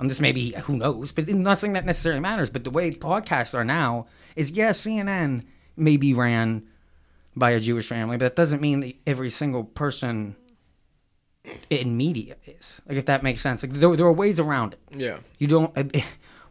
And 0.00 0.10
this 0.10 0.20
maybe 0.20 0.50
who 0.64 0.76
knows, 0.76 1.12
but 1.12 1.28
it's 1.28 1.34
not 1.34 1.58
saying 1.58 1.74
that 1.74 1.84
necessarily 1.84 2.20
matters. 2.20 2.50
But 2.50 2.64
the 2.64 2.70
way 2.70 2.90
podcasts 2.90 3.54
are 3.54 3.64
now 3.64 4.06
is 4.34 4.50
yeah, 4.50 4.70
CNN 4.70 5.44
maybe 5.76 6.14
ran 6.14 6.66
by 7.36 7.50
a 7.50 7.60
Jewish 7.60 7.88
family, 7.88 8.16
but 8.16 8.24
that 8.24 8.36
doesn't 8.36 8.60
mean 8.60 8.80
that 8.80 8.94
every 9.06 9.30
single 9.30 9.64
person 9.64 10.36
in 11.70 11.96
media 11.96 12.36
is. 12.44 12.82
Like 12.88 12.98
if 12.98 13.06
that 13.06 13.22
makes 13.22 13.40
sense. 13.40 13.62
Like 13.62 13.72
there, 13.72 13.94
there 13.96 14.06
are 14.06 14.12
ways 14.12 14.40
around 14.40 14.74
it. 14.74 14.80
Yeah. 14.90 15.18
You 15.38 15.46
don't. 15.46 15.76
Eh, 15.76 15.84
eh, 15.94 16.02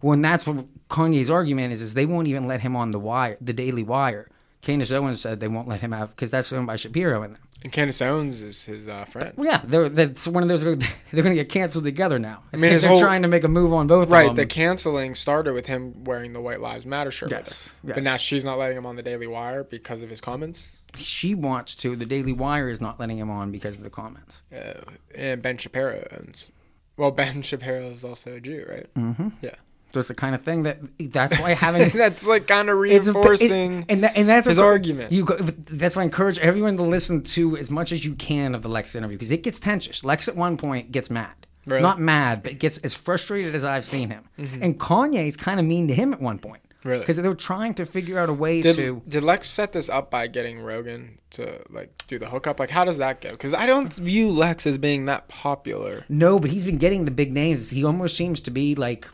when 0.02 0.22
that's 0.22 0.46
what 0.46 0.66
Kanye's 0.90 1.32
argument 1.32 1.72
is, 1.72 1.82
is 1.82 1.94
they 1.94 2.06
won't 2.06 2.28
even 2.28 2.46
let 2.46 2.62
him 2.62 2.76
on 2.76 2.92
the 2.92 3.00
wire, 3.00 3.38
the 3.40 3.54
Daily 3.54 3.84
Wire. 3.84 4.30
Candace 4.62 4.92
Owens 4.92 5.22
said 5.22 5.40
they 5.40 5.48
won't 5.48 5.68
let 5.68 5.82
him 5.82 5.94
out 5.94 6.10
because 6.10 6.32
that's 6.32 6.52
owned 6.54 6.68
by 6.68 6.76
Shapiro 6.76 7.24
and 7.24 7.36
them. 7.36 7.42
And 7.64 7.72
Candace 7.72 8.02
Owens 8.02 8.42
is 8.42 8.66
his 8.66 8.90
uh, 8.90 9.06
friend. 9.06 9.32
Well, 9.38 9.48
yeah, 9.48 9.62
they're 9.64 9.88
that's 9.88 10.28
one 10.28 10.44
of 10.44 10.50
those. 10.50 10.64
They're 10.64 10.76
going 11.24 11.36
to 11.36 11.42
get 11.42 11.48
canceled 11.50 11.86
together 11.86 12.20
now. 12.20 12.44
I 12.52 12.58
mean, 12.58 12.72
his 12.72 12.82
they're 12.82 12.92
whole- 12.92 13.00
trying 13.00 13.22
to 13.22 13.28
make 13.30 13.44
a 13.46 13.48
move 13.48 13.72
on 13.72 13.88
both. 13.88 14.10
Right. 14.10 14.36
The 14.36 14.46
canceling 14.46 15.16
started 15.16 15.54
with 15.54 15.66
him 15.66 16.04
wearing 16.04 16.34
the 16.34 16.42
White 16.42 16.60
Lives 16.60 16.86
Matter 16.86 17.10
shirt. 17.12 17.32
Yes, 17.32 17.72
yes. 17.84 17.96
But 17.96 18.04
now 18.04 18.18
she's 18.18 18.44
not 18.44 18.58
letting 18.58 18.76
him 18.78 18.86
on 18.86 18.98
the 18.98 19.02
Daily 19.04 19.28
Wire 19.28 19.64
because 19.64 20.02
of 20.02 20.10
his 20.10 20.20
comments. 20.20 20.76
she 20.96 21.34
wants 21.36 21.74
to. 21.76 21.96
The 21.96 22.06
Daily 22.06 22.34
Wire 22.34 22.68
is 22.68 22.82
not 22.82 23.00
letting 23.00 23.18
him 23.18 23.30
on 23.30 23.52
because 23.52 23.78
of 23.78 23.84
the 23.84 23.90
comments. 23.90 24.44
Uh, 24.54 24.74
and 25.16 25.42
Ben 25.42 25.58
Shapiro 25.58 26.06
owns. 26.20 26.52
Well, 26.98 27.12
Ben 27.22 27.42
Shapiro 27.44 27.86
is 27.92 28.04
also 28.04 28.34
a 28.34 28.40
Jew, 28.42 28.66
right? 28.70 28.94
Mm-hmm. 28.96 29.30
Yeah. 29.42 29.56
So 29.94 30.00
it's 30.00 30.08
the 30.08 30.16
kind 30.16 30.34
of 30.34 30.42
thing 30.42 30.64
that 30.64 30.80
that's 31.12 31.40
why 31.40 31.54
having 31.54 31.90
that's 31.96 32.26
like 32.26 32.48
kind 32.48 32.68
of 32.68 32.76
a- 32.78 32.82
it- 32.82 33.06
reinforcing. 33.06 33.86
and 33.90 34.04
that, 34.04 34.18
and 34.18 34.28
that's 34.28 34.48
his 34.48 34.58
what- 34.58 34.66
argument. 34.66 35.12
You 35.12 35.24
go, 35.24 35.36
that's 35.38 35.96
why 35.96 36.02
I 36.02 36.06
encourage 36.06 36.40
everyone 36.40 36.78
to 36.78 36.84
listen 36.84 37.22
to 37.22 37.58
as 37.58 37.70
much 37.70 37.92
as 37.92 38.04
you 38.04 38.16
can 38.16 38.56
of 38.56 38.64
the 38.64 38.70
Lex 38.70 38.96
interview 38.96 39.18
because 39.18 39.30
it 39.32 39.44
gets 39.44 39.60
tense. 39.60 40.04
Lex 40.04 40.28
at 40.28 40.36
one 40.36 40.58
point 40.58 40.92
gets 40.92 41.12
mad, 41.12 41.34
Really? 41.68 41.84
not 41.84 42.00
mad, 42.00 42.42
but 42.42 42.58
gets 42.58 42.80
as 42.80 42.96
frustrated 42.96 43.54
as 43.54 43.64
I've 43.64 43.86
seen 43.86 44.10
him. 44.10 44.24
And 44.38 44.80
Kanye 44.80 45.28
is 45.28 45.38
kind 45.38 45.60
of 45.60 45.66
mean 45.68 45.88
to 45.90 45.94
him 45.94 46.12
at 46.12 46.20
one 46.20 46.40
point, 46.40 46.64
Mm-hmm. 46.64 46.90
Really? 46.90 47.00
because 47.02 47.18
they're 47.18 47.34
trying 47.36 47.76
to 47.76 47.86
figure 47.86 48.18
out 48.20 48.28
a 48.30 48.34
way 48.34 48.62
did, 48.64 48.76
to. 48.76 49.02
did 49.08 49.22
Lex 49.24 49.48
set 49.50 49.72
this 49.74 49.88
up 49.90 50.10
by 50.12 50.26
getting 50.28 50.60
Rogan 50.60 51.18
to 51.32 51.62
like 51.70 51.92
do 52.08 52.18
the 52.20 52.28
hookup? 52.28 52.60
Like, 52.60 52.70
how 52.72 52.84
does 52.84 52.98
that 52.98 53.22
go? 53.22 53.30
Because 53.30 53.54
I 53.54 53.68
don't 53.68 53.94
view 53.94 54.30
Lex 54.32 54.66
as 54.68 54.78
being 54.80 55.06
that 55.06 55.28
popular. 55.30 56.04
No, 56.10 56.40
but 56.40 56.50
he's 56.50 56.66
been 56.66 56.78
getting 56.80 57.06
the 57.06 57.12
big 57.12 57.32
names. 57.32 57.70
He 57.70 57.86
almost 57.86 58.18
seems 58.18 58.42
to 58.42 58.52
be 58.52 58.76
like 58.76 59.08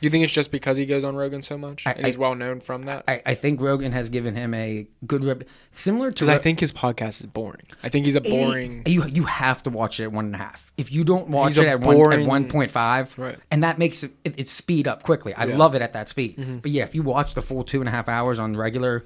you 0.00 0.10
think 0.10 0.24
it's 0.24 0.32
just 0.32 0.50
because 0.50 0.76
he 0.76 0.86
goes 0.86 1.04
on 1.04 1.14
Rogan 1.16 1.42
so 1.42 1.58
much 1.58 1.86
I- 1.86 1.92
and 1.92 2.06
he's 2.06 2.16
I- 2.16 2.18
well 2.18 2.34
known 2.34 2.60
from 2.60 2.84
that? 2.84 3.04
I, 3.06 3.20
I 3.26 3.34
think 3.34 3.60
Rogan 3.60 3.92
has 3.92 4.08
given 4.08 4.34
him 4.34 4.54
a 4.54 4.86
good 5.06 5.24
rep, 5.24 5.44
similar 5.72 6.10
to. 6.10 6.24
Because 6.24 6.28
I 6.28 6.38
think 6.38 6.60
his 6.60 6.72
podcast 6.72 7.20
is 7.20 7.26
boring. 7.26 7.60
I 7.82 7.88
think 7.88 8.06
he's 8.06 8.14
a 8.14 8.20
boring. 8.20 8.82
You 8.86 9.04
you 9.06 9.24
have 9.24 9.62
to 9.64 9.70
watch 9.70 10.00
it 10.00 10.04
at 10.04 10.12
one 10.12 10.26
and 10.26 10.34
a 10.34 10.38
half. 10.38 10.72
If 10.78 10.90
you 10.92 11.04
don't 11.04 11.28
watch 11.28 11.56
it 11.58 11.66
at 11.66 11.80
one 11.80 11.96
boring- 11.96 12.22
at 12.22 12.26
one 12.28 12.48
point 12.48 12.70
five, 12.70 13.16
Right. 13.18 13.38
and 13.50 13.62
that 13.62 13.78
makes 13.78 14.02
it, 14.02 14.12
it, 14.24 14.38
it 14.38 14.48
speed 14.48 14.88
up 14.88 15.02
quickly. 15.02 15.34
I 15.34 15.44
Yeah. 15.44 15.50
Mm-hmm. 15.50 15.58
love 15.58 15.74
it 15.74 15.82
at 15.82 15.92
that 15.92 16.08
speed. 16.08 16.60
But 16.62 16.70
yeah, 16.70 16.84
if 16.84 16.94
you 16.94 17.02
watch 17.02 17.34
the 17.34 17.42
full 17.42 17.64
two 17.64 17.80
and 17.80 17.88
a 17.88 17.92
half 17.92 18.08
hours 18.08 18.38
on 18.38 18.56
regular, 18.56 19.04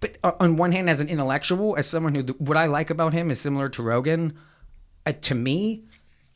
but 0.00 0.18
on 0.40 0.56
one 0.56 0.72
hand, 0.72 0.90
as 0.90 1.00
an 1.00 1.08
intellectual, 1.08 1.76
as 1.76 1.86
someone 1.88 2.14
who 2.14 2.22
what 2.38 2.56
I 2.56 2.66
like 2.66 2.90
about 2.90 3.12
him 3.12 3.30
is 3.30 3.40
similar 3.40 3.68
to 3.70 3.82
Rogan. 3.82 4.32
Uh, 5.04 5.12
to 5.22 5.34
me, 5.34 5.82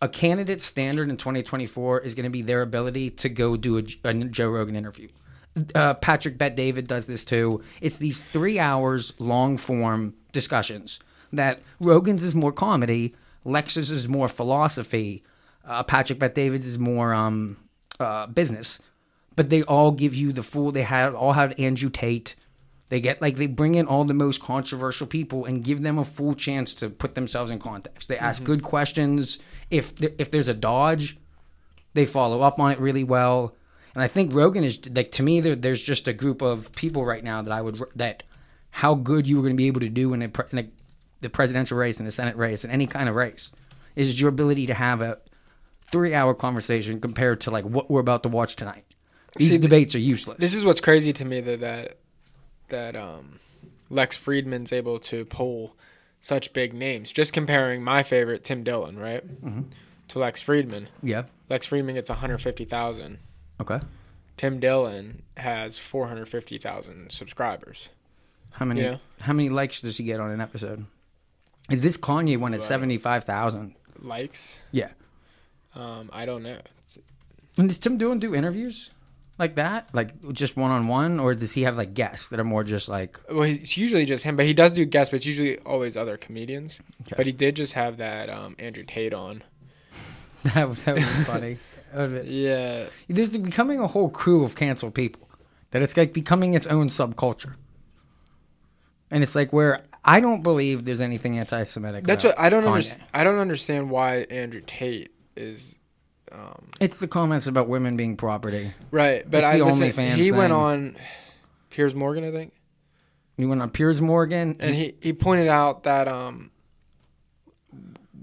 a 0.00 0.08
candidate 0.08 0.60
standard 0.60 1.08
in 1.08 1.16
2024 1.16 2.00
is 2.00 2.14
going 2.14 2.24
to 2.24 2.30
be 2.30 2.42
their 2.42 2.62
ability 2.62 3.10
to 3.10 3.28
go 3.28 3.56
do 3.56 3.78
a, 3.78 3.82
a 4.04 4.14
Joe 4.14 4.48
Rogan 4.48 4.76
interview. 4.76 5.08
Uh, 5.74 5.94
Patrick 5.94 6.36
Bet 6.36 6.54
David 6.54 6.86
does 6.86 7.06
this 7.06 7.24
too. 7.24 7.62
It's 7.80 7.98
these 7.98 8.24
three 8.24 8.58
hours 8.58 9.14
long 9.18 9.56
form 9.56 10.14
discussions 10.32 11.00
that 11.32 11.60
Rogan's 11.80 12.22
is 12.22 12.34
more 12.34 12.52
comedy, 12.52 13.14
Lex's 13.44 13.90
is 13.90 14.08
more 14.08 14.28
philosophy, 14.28 15.22
uh, 15.64 15.82
Patrick 15.82 16.18
Bet 16.18 16.34
David's 16.34 16.66
is 16.66 16.78
more 16.78 17.12
um, 17.12 17.56
uh, 17.98 18.26
business. 18.26 18.80
But 19.34 19.50
they 19.50 19.62
all 19.62 19.90
give 19.90 20.14
you 20.14 20.32
the 20.32 20.42
full. 20.42 20.72
They 20.72 20.82
had 20.82 21.12
all 21.12 21.34
had 21.34 21.58
Andrew 21.60 21.90
Tate. 21.90 22.36
They 22.88 23.00
get 23.00 23.20
like 23.20 23.36
they 23.36 23.48
bring 23.48 23.74
in 23.74 23.86
all 23.86 24.04
the 24.04 24.14
most 24.14 24.40
controversial 24.40 25.06
people 25.06 25.44
and 25.44 25.64
give 25.64 25.82
them 25.82 25.98
a 25.98 26.04
full 26.04 26.34
chance 26.34 26.74
to 26.76 26.88
put 26.88 27.14
themselves 27.14 27.50
in 27.50 27.58
context. 27.58 28.08
They 28.08 28.18
ask 28.18 28.42
mm-hmm. 28.42 28.52
good 28.52 28.62
questions. 28.62 29.38
If 29.70 29.96
there, 29.96 30.10
if 30.18 30.30
there's 30.30 30.48
a 30.48 30.54
dodge, 30.54 31.16
they 31.94 32.06
follow 32.06 32.42
up 32.42 32.60
on 32.60 32.70
it 32.70 32.78
really 32.78 33.04
well. 33.04 33.56
And 33.94 34.04
I 34.04 34.08
think 34.08 34.32
Rogan 34.32 34.62
is 34.62 34.78
like 34.94 35.10
to 35.12 35.22
me 35.22 35.40
there, 35.40 35.56
there's 35.56 35.82
just 35.82 36.06
a 36.06 36.12
group 36.12 36.42
of 36.42 36.72
people 36.72 37.04
right 37.04 37.24
now 37.24 37.42
that 37.42 37.52
I 37.52 37.60
would 37.60 37.82
that 37.96 38.22
how 38.70 38.94
good 38.94 39.26
you 39.26 39.36
were 39.36 39.42
going 39.42 39.54
to 39.54 39.56
be 39.56 39.68
able 39.68 39.80
to 39.80 39.88
do 39.88 40.12
in, 40.12 40.22
a, 40.22 40.30
in 40.52 40.58
a, 40.58 40.66
the 41.20 41.30
presidential 41.30 41.78
race 41.78 41.98
and 41.98 42.06
the 42.06 42.12
Senate 42.12 42.36
race 42.36 42.62
and 42.62 42.72
any 42.72 42.86
kind 42.86 43.08
of 43.08 43.14
race 43.14 43.50
is 43.96 44.20
your 44.20 44.28
ability 44.28 44.66
to 44.66 44.74
have 44.74 45.00
a 45.00 45.18
three 45.90 46.14
hour 46.14 46.34
conversation 46.34 47.00
compared 47.00 47.40
to 47.40 47.50
like 47.50 47.64
what 47.64 47.90
we're 47.90 48.00
about 48.00 48.22
to 48.22 48.28
watch 48.28 48.54
tonight. 48.54 48.84
These 49.38 49.52
See, 49.52 49.58
debates 49.58 49.94
are 49.94 49.98
useless. 49.98 50.38
This 50.38 50.54
is 50.54 50.64
what's 50.64 50.80
crazy 50.80 51.12
to 51.14 51.24
me 51.24 51.40
that 51.40 51.60
that 51.60 51.98
that 52.68 52.96
um, 52.96 53.38
Lex 53.90 54.16
Fridman's 54.16 54.72
able 54.72 54.98
to 55.00 55.24
pull 55.24 55.76
such 56.20 56.52
big 56.52 56.72
names. 56.74 57.12
Just 57.12 57.32
comparing 57.32 57.82
my 57.82 58.02
favorite 58.02 58.42
Tim 58.44 58.64
Dillon, 58.64 58.98
right, 58.98 59.24
Mm-hmm. 59.44 59.62
to 60.08 60.18
Lex 60.18 60.42
Fridman. 60.42 60.86
yeah. 61.02 61.24
Lex 61.48 61.68
Fridman 61.68 61.94
gets 61.94 62.10
150,000. 62.10 63.18
Okay. 63.60 63.78
Tim 64.36 64.58
Dillon 64.60 65.22
has 65.36 65.78
450,000 65.78 67.10
subscribers. 67.12 67.88
How 68.54 68.64
many 68.64 68.82
Yeah. 68.82 68.96
how 69.20 69.32
many 69.32 69.48
likes 69.48 69.80
does 69.80 69.96
he 69.98 70.04
get 70.04 70.18
on 70.20 70.30
an 70.30 70.40
episode? 70.40 70.86
Is 71.70 71.80
this 71.82 71.96
Kanye 71.98 72.38
one 72.38 72.54
at 72.54 72.60
Wow. 72.60 72.66
seventy 72.66 72.96
five 72.98 73.24
thousand? 73.24 73.74
Likes? 74.00 74.58
Yeah. 74.72 74.90
Um, 75.74 76.10
I 76.12 76.24
don't 76.26 76.42
know. 76.42 76.58
And 77.58 77.68
does 77.68 77.78
Tim 77.78 77.96
Dillon 77.98 78.18
do 78.18 78.34
interviews 78.34 78.90
like 79.38 79.56
that, 79.56 79.88
like 79.94 80.32
just 80.32 80.56
one 80.56 80.70
on 80.70 80.88
one, 80.88 81.20
or 81.20 81.34
does 81.34 81.52
he 81.52 81.62
have 81.62 81.76
like 81.76 81.92
guests 81.94 82.30
that 82.30 82.40
are 82.40 82.44
more 82.44 82.64
just 82.64 82.88
like 82.88 83.18
Well, 83.30 83.42
it's 83.42 83.76
usually 83.76 84.04
just 84.06 84.24
him, 84.24 84.36
but 84.36 84.46
he 84.46 84.54
does 84.54 84.72
do 84.72 84.84
guests, 84.84 85.10
but 85.10 85.16
it's 85.18 85.26
usually 85.26 85.58
always 85.60 85.96
other 85.96 86.16
comedians. 86.16 86.80
Okay. 87.02 87.14
But 87.16 87.26
he 87.26 87.32
did 87.32 87.56
just 87.56 87.74
have 87.74 87.98
that 87.98 88.30
um, 88.30 88.56
Andrew 88.58 88.84
Tate 88.84 89.12
on. 89.12 89.42
that? 90.44 90.68
would- 90.68 90.78
That 90.78 90.94
would 90.94 91.02
be 91.02 91.24
funny. 91.24 91.58
Would 91.94 92.24
be- 92.24 92.28
Yeah, 92.30 92.86
There's 93.08 93.36
becoming 93.38 93.78
a 93.80 93.86
whole 93.86 94.10
crew 94.10 94.44
of 94.44 94.54
canceled 94.54 94.94
people 94.94 95.28
that 95.70 95.82
it's 95.82 95.96
like 95.96 96.12
becoming 96.12 96.54
its 96.54 96.66
own 96.66 96.88
subculture, 96.88 97.54
and 99.10 99.22
it's 99.22 99.34
like 99.34 99.52
where 99.52 99.84
I 100.04 100.20
don't 100.20 100.42
believe 100.42 100.84
there's 100.84 101.00
anything 101.00 101.38
anti-Semitic. 101.38 102.04
that's 102.04 102.24
about 102.24 102.36
what 102.36 102.44
I 102.44 102.48
don't 102.50 102.64
understand. 102.64 103.02
I 103.14 103.24
don't 103.24 103.38
understand 103.38 103.90
why 103.90 104.26
Andrew 104.30 104.62
Tate 104.66 105.10
is 105.36 105.75
um, 106.32 106.66
It's 106.80 106.98
the 106.98 107.08
comments 107.08 107.46
about 107.46 107.68
women 107.68 107.96
being 107.96 108.16
property. 108.16 108.70
right, 108.90 109.28
but 109.28 109.38
It's 109.38 109.46
I 109.46 109.58
the 109.58 109.64
listen, 109.64 109.88
OnlyFans 109.88 110.16
he 110.16 110.32
went 110.32 110.52
on 110.52 110.96
Piers 111.70 111.94
Morgan, 111.94 112.24
I 112.24 112.30
think, 112.30 112.52
He 113.36 113.46
went 113.46 113.62
on 113.62 113.70
Piers 113.70 114.00
Morgan, 114.00 114.56
and 114.60 114.74
he 114.74 114.94
he 115.00 115.12
pointed 115.12 115.48
out 115.48 115.84
that 115.84 116.08
um 116.08 116.50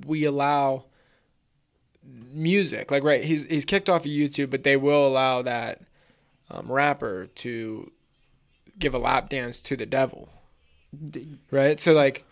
we 0.05 0.25
allow 0.25 0.85
music 2.33 2.89
like 2.91 3.03
right 3.03 3.23
he's 3.23 3.45
he's 3.45 3.63
kicked 3.65 3.89
off 3.89 4.05
of 4.05 4.11
YouTube, 4.11 4.49
but 4.49 4.63
they 4.63 4.75
will 4.75 5.07
allow 5.07 5.41
that 5.43 5.81
um, 6.49 6.71
rapper 6.71 7.27
to 7.35 7.91
give 8.79 8.93
a 8.93 8.97
lap 8.97 9.29
dance 9.29 9.61
to 9.61 9.75
the 9.75 9.85
devil. 9.85 10.29
right? 11.51 11.79
So 11.79 11.93
like, 11.93 12.25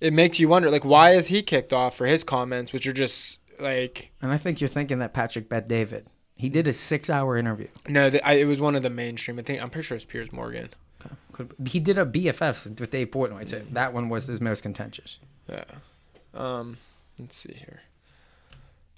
it 0.00 0.12
makes 0.12 0.38
you 0.38 0.48
wonder, 0.48 0.70
like, 0.70 0.84
why 0.84 1.12
is 1.14 1.26
he 1.26 1.42
kicked 1.42 1.72
off 1.72 1.96
for 1.96 2.06
his 2.06 2.24
comments, 2.24 2.72
which 2.72 2.86
are 2.86 2.92
just 2.92 3.37
like, 3.60 4.10
and 4.22 4.30
I 4.32 4.36
think 4.36 4.60
you're 4.60 4.68
thinking 4.68 4.98
that 5.00 5.12
Patrick 5.14 5.48
Bet 5.48 5.68
David. 5.68 6.06
He 6.36 6.48
did 6.48 6.68
a 6.68 6.72
six-hour 6.72 7.36
interview. 7.36 7.66
no, 7.88 8.10
the, 8.10 8.24
I, 8.26 8.34
it 8.34 8.44
was 8.44 8.60
one 8.60 8.76
of 8.76 8.82
the 8.84 8.90
mainstream. 8.90 9.38
I 9.38 9.42
think 9.42 9.60
I'm 9.60 9.70
pretty 9.70 9.86
sure 9.86 9.96
it's 9.96 10.04
Piers 10.04 10.32
Morgan. 10.32 10.68
Could- 11.32 11.52
He 11.66 11.80
did 11.80 11.98
a 11.98 12.06
BFFs 12.06 12.78
with 12.78 12.90
Dave 12.90 13.10
Portnoy 13.10 13.46
too. 13.48 13.66
That 13.72 13.92
one 13.92 14.08
was 14.08 14.26
his 14.28 14.40
most 14.40 14.62
contentious. 14.62 15.18
Yeah. 15.48 15.64
Um, 16.34 16.76
let's 17.18 17.36
see 17.36 17.54
here. 17.54 17.80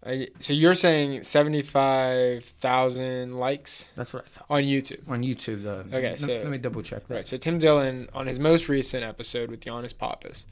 I, 0.04 0.28
so 0.40 0.54
you're 0.54 0.74
saying 0.74 1.24
seventy 1.24 1.60
five 1.60 2.44
thousand 2.60 3.34
likes 3.38 3.84
That's 3.96 4.14
what 4.14 4.24
I 4.24 4.28
thought 4.28 4.46
on 4.48 4.62
YouTube, 4.62 5.06
on 5.08 5.22
YouTube. 5.22 5.62
Though. 5.62 5.84
Okay, 5.92 6.10
let, 6.12 6.20
so- 6.20 6.26
let 6.26 6.46
me 6.46 6.56
double 6.58 6.82
check. 6.82 7.06
That. 7.08 7.14
right? 7.14 7.28
So 7.28 7.36
Tim 7.36 7.58
Dillon 7.58 8.08
on 8.14 8.26
his 8.26 8.38
most 8.38 8.68
recent 8.70 9.04
episode 9.04 9.50
with 9.50 9.60
Giannis 9.60 9.96
Pappas. 9.96 10.46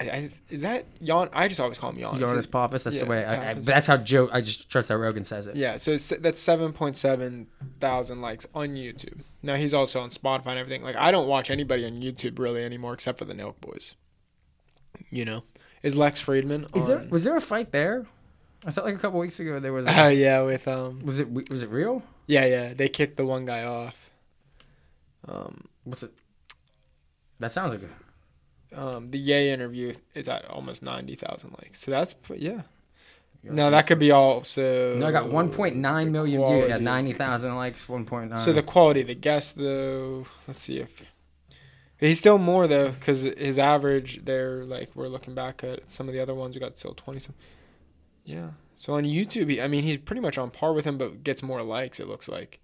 I, 0.00 0.04
I, 0.04 0.30
is 0.50 0.62
that 0.62 0.86
Jan? 1.02 1.28
I 1.32 1.46
just 1.46 1.60
always 1.60 1.78
call 1.78 1.90
him 1.90 1.96
Giannis. 1.96 2.20
Giannis 2.20 2.50
Pappas. 2.50 2.84
That's 2.84 3.00
the 3.00 3.06
way. 3.06 3.24
I, 3.24 3.50
I, 3.50 3.54
that's 3.54 3.86
how 3.86 3.96
Joe. 3.96 4.28
I 4.32 4.40
just 4.40 4.68
trust 4.68 4.88
how 4.88 4.96
Rogan 4.96 5.24
says 5.24 5.46
it. 5.46 5.54
Yeah, 5.54 5.76
so 5.76 5.96
that's 5.96 6.40
seven 6.40 6.72
point 6.72 6.96
seven 6.96 7.46
thousand 7.80 8.20
likes 8.20 8.46
on 8.54 8.70
YouTube. 8.70 9.20
Now 9.42 9.54
he's 9.54 9.72
also 9.72 10.00
on 10.00 10.10
Spotify 10.10 10.48
and 10.48 10.58
everything. 10.58 10.82
Like 10.82 10.96
I 10.96 11.10
don't 11.10 11.28
watch 11.28 11.50
anybody 11.50 11.84
on 11.84 11.92
YouTube 12.00 12.38
really 12.38 12.64
anymore 12.64 12.92
except 12.92 13.18
for 13.18 13.24
the 13.24 13.34
Nelk 13.34 13.60
Boys. 13.60 13.94
You 15.10 15.24
know, 15.24 15.44
is 15.82 15.94
Lex 15.94 16.20
Fridman? 16.20 16.74
Is 16.76 16.86
there 16.86 17.06
was 17.10 17.22
there 17.24 17.36
a 17.36 17.40
fight 17.40 17.70
there? 17.70 18.06
I 18.66 18.70
saw 18.70 18.82
like 18.82 18.96
a 18.96 18.98
couple 18.98 19.20
weeks 19.20 19.38
ago 19.38 19.60
there 19.60 19.72
was. 19.72 19.86
Uh, 19.86 20.10
yeah, 20.14 20.40
with 20.40 20.66
um, 20.66 21.04
was 21.04 21.20
it 21.20 21.30
was 21.30 21.62
it 21.62 21.70
real? 21.70 22.02
yeah, 22.26 22.46
yeah, 22.46 22.74
they 22.74 22.88
kicked 22.88 23.16
the 23.16 23.26
one 23.26 23.44
guy 23.44 23.64
off. 23.64 24.10
Um, 25.28 25.68
What's 25.84 26.02
it? 26.02 26.12
That 27.38 27.52
sounds 27.52 27.82
like. 27.82 27.90
Um, 28.74 29.10
the 29.10 29.18
Yay 29.18 29.52
interview 29.52 29.92
is 30.14 30.28
at 30.28 30.44
almost 30.46 30.82
ninety 30.82 31.14
thousand 31.14 31.50
likes. 31.62 31.80
So 31.80 31.90
that's 31.90 32.14
yeah. 32.36 32.62
No, 33.42 33.70
that 33.70 33.86
could 33.86 33.98
be 33.98 34.10
also. 34.10 34.96
No, 34.96 35.06
I 35.06 35.12
got 35.12 35.26
1.9 35.26 36.12
the 36.12 36.22
views. 36.22 36.32
Yeah, 36.32 36.38
quality. 36.38 36.82
90,000 36.82 37.54
likes. 37.56 37.86
1.9. 37.86 38.42
So 38.42 38.54
the 38.54 38.62
quality 38.62 39.02
of 39.02 39.08
the 39.08 39.14
guest, 39.14 39.58
though, 39.58 40.26
let's 40.48 40.62
see 40.62 40.78
if 40.78 41.04
he's 42.06 42.18
still 42.18 42.38
more 42.38 42.66
though, 42.66 42.90
because 42.90 43.22
his 43.22 43.58
average 43.58 44.24
there, 44.24 44.64
like 44.64 44.90
we're 44.94 45.08
looking 45.08 45.34
back 45.34 45.64
at 45.64 45.90
some 45.90 46.08
of 46.08 46.14
the 46.14 46.20
other 46.20 46.34
ones, 46.34 46.54
we 46.54 46.60
got 46.60 46.78
still 46.78 46.94
twenty 46.94 47.20
some. 47.20 47.34
Yeah. 48.24 48.50
So 48.76 48.94
on 48.94 49.04
YouTube, 49.04 49.50
he, 49.50 49.60
I 49.62 49.68
mean, 49.68 49.84
he's 49.84 49.98
pretty 49.98 50.20
much 50.20 50.36
on 50.36 50.50
par 50.50 50.72
with 50.72 50.84
him, 50.84 50.98
but 50.98 51.22
gets 51.22 51.42
more 51.42 51.62
likes. 51.62 52.00
It 52.00 52.08
looks 52.08 52.28
like, 52.28 52.60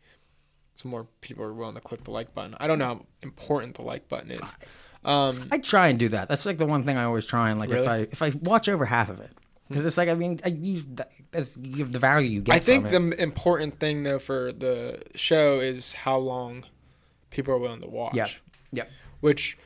so 0.75 0.89
more 0.89 1.07
people 1.21 1.45
are 1.45 1.53
willing 1.53 1.77
to 1.77 1.81
click 1.81 2.05
the 2.05 2.11
like 2.11 2.35
button. 2.35 2.57
I 2.59 2.67
don't 2.67 2.79
know 2.79 2.87
how 2.87 3.07
important 3.23 3.77
the 3.77 3.83
like 3.83 4.09
button 4.09 4.31
is. 4.33 4.41
Um, 5.05 5.49
I 5.51 5.59
try 5.59 5.89
and 5.89 5.99
do 5.99 6.09
that. 6.11 6.29
That's 6.29 6.45
like 6.45 6.59
the 6.59 6.67
one 6.67 6.83
thing 6.83 6.97
I 6.97 7.05
always 7.05 7.27
try 7.27 7.51
and 7.51 7.59
like 7.59 7.71
if 7.71 7.87
I 7.87 7.97
if 7.99 8.23
I 8.23 8.33
watch 8.41 8.69
over 8.69 8.85
half 8.85 9.09
of 9.09 9.21
it 9.21 9.33
because 9.69 9.87
it's 9.87 9.97
like 9.97 10.09
I 10.09 10.15
mean 10.15 10.41
I 10.45 10.49
use 10.49 10.85
that, 10.97 11.13
that's 11.31 11.57
you 11.57 11.85
the 11.85 11.99
value 11.99 12.29
you 12.29 12.43
get. 12.43 12.55
I 12.55 12.59
think 12.59 12.91
the 12.91 13.23
important 13.23 13.79
thing 13.79 14.03
though 14.03 14.19
for 14.19 14.53
the 14.53 15.03
show 15.15 15.61
is 15.61 15.93
how 15.93 16.19
long 16.19 16.65
people 17.31 17.55
are 17.55 17.59
willing 17.59 17.81
to 17.81 17.89
watch. 17.89 18.15
Yep. 18.15 18.31
Yep. 18.73 18.91
Which 19.21 19.57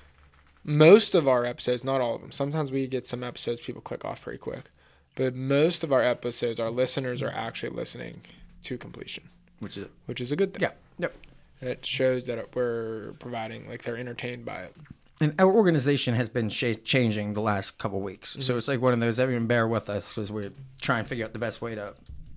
most 0.62 1.14
of 1.14 1.26
our 1.26 1.44
episodes, 1.44 1.84
not 1.84 2.00
all 2.00 2.14
of 2.14 2.20
them. 2.20 2.32
Sometimes 2.32 2.70
we 2.70 2.86
get 2.86 3.06
some 3.06 3.24
episodes 3.24 3.60
people 3.60 3.82
click 3.82 4.04
off 4.04 4.22
pretty 4.22 4.38
quick, 4.38 4.70
but 5.14 5.34
most 5.34 5.82
of 5.82 5.92
our 5.92 6.02
episodes, 6.02 6.60
our 6.60 6.70
listeners 6.70 7.22
are 7.22 7.30
actually 7.30 7.74
listening 7.74 8.20
to 8.64 8.78
completion, 8.78 9.24
which 9.60 9.78
is 9.78 9.88
which 10.06 10.20
is 10.20 10.30
a 10.32 10.36
good 10.36 10.52
thing. 10.54 10.62
yeah 10.62 10.72
yep. 10.98 11.14
It 11.60 11.86
shows 11.86 12.26
that 12.26 12.54
we're 12.54 13.12
providing 13.20 13.68
like 13.68 13.82
they're 13.82 13.96
entertained 13.96 14.44
by 14.44 14.62
it. 14.64 14.76
And 15.20 15.34
our 15.38 15.50
organization 15.52 16.14
has 16.14 16.28
been 16.28 16.48
sh- 16.48 16.74
changing 16.84 17.34
the 17.34 17.40
last 17.40 17.78
couple 17.78 18.00
weeks, 18.00 18.32
Mm-hmm. 18.32 18.42
so 18.42 18.56
it's 18.56 18.66
like 18.68 18.80
one 18.80 18.92
of 18.92 19.00
those. 19.00 19.20
Everyone 19.20 19.46
bear 19.46 19.66
with 19.68 19.88
us 19.88 20.12
because 20.12 20.32
we're 20.32 20.52
trying 20.80 21.04
to 21.04 21.08
figure 21.08 21.24
out 21.24 21.32
the 21.32 21.38
best 21.38 21.62
way 21.62 21.74
to 21.76 21.94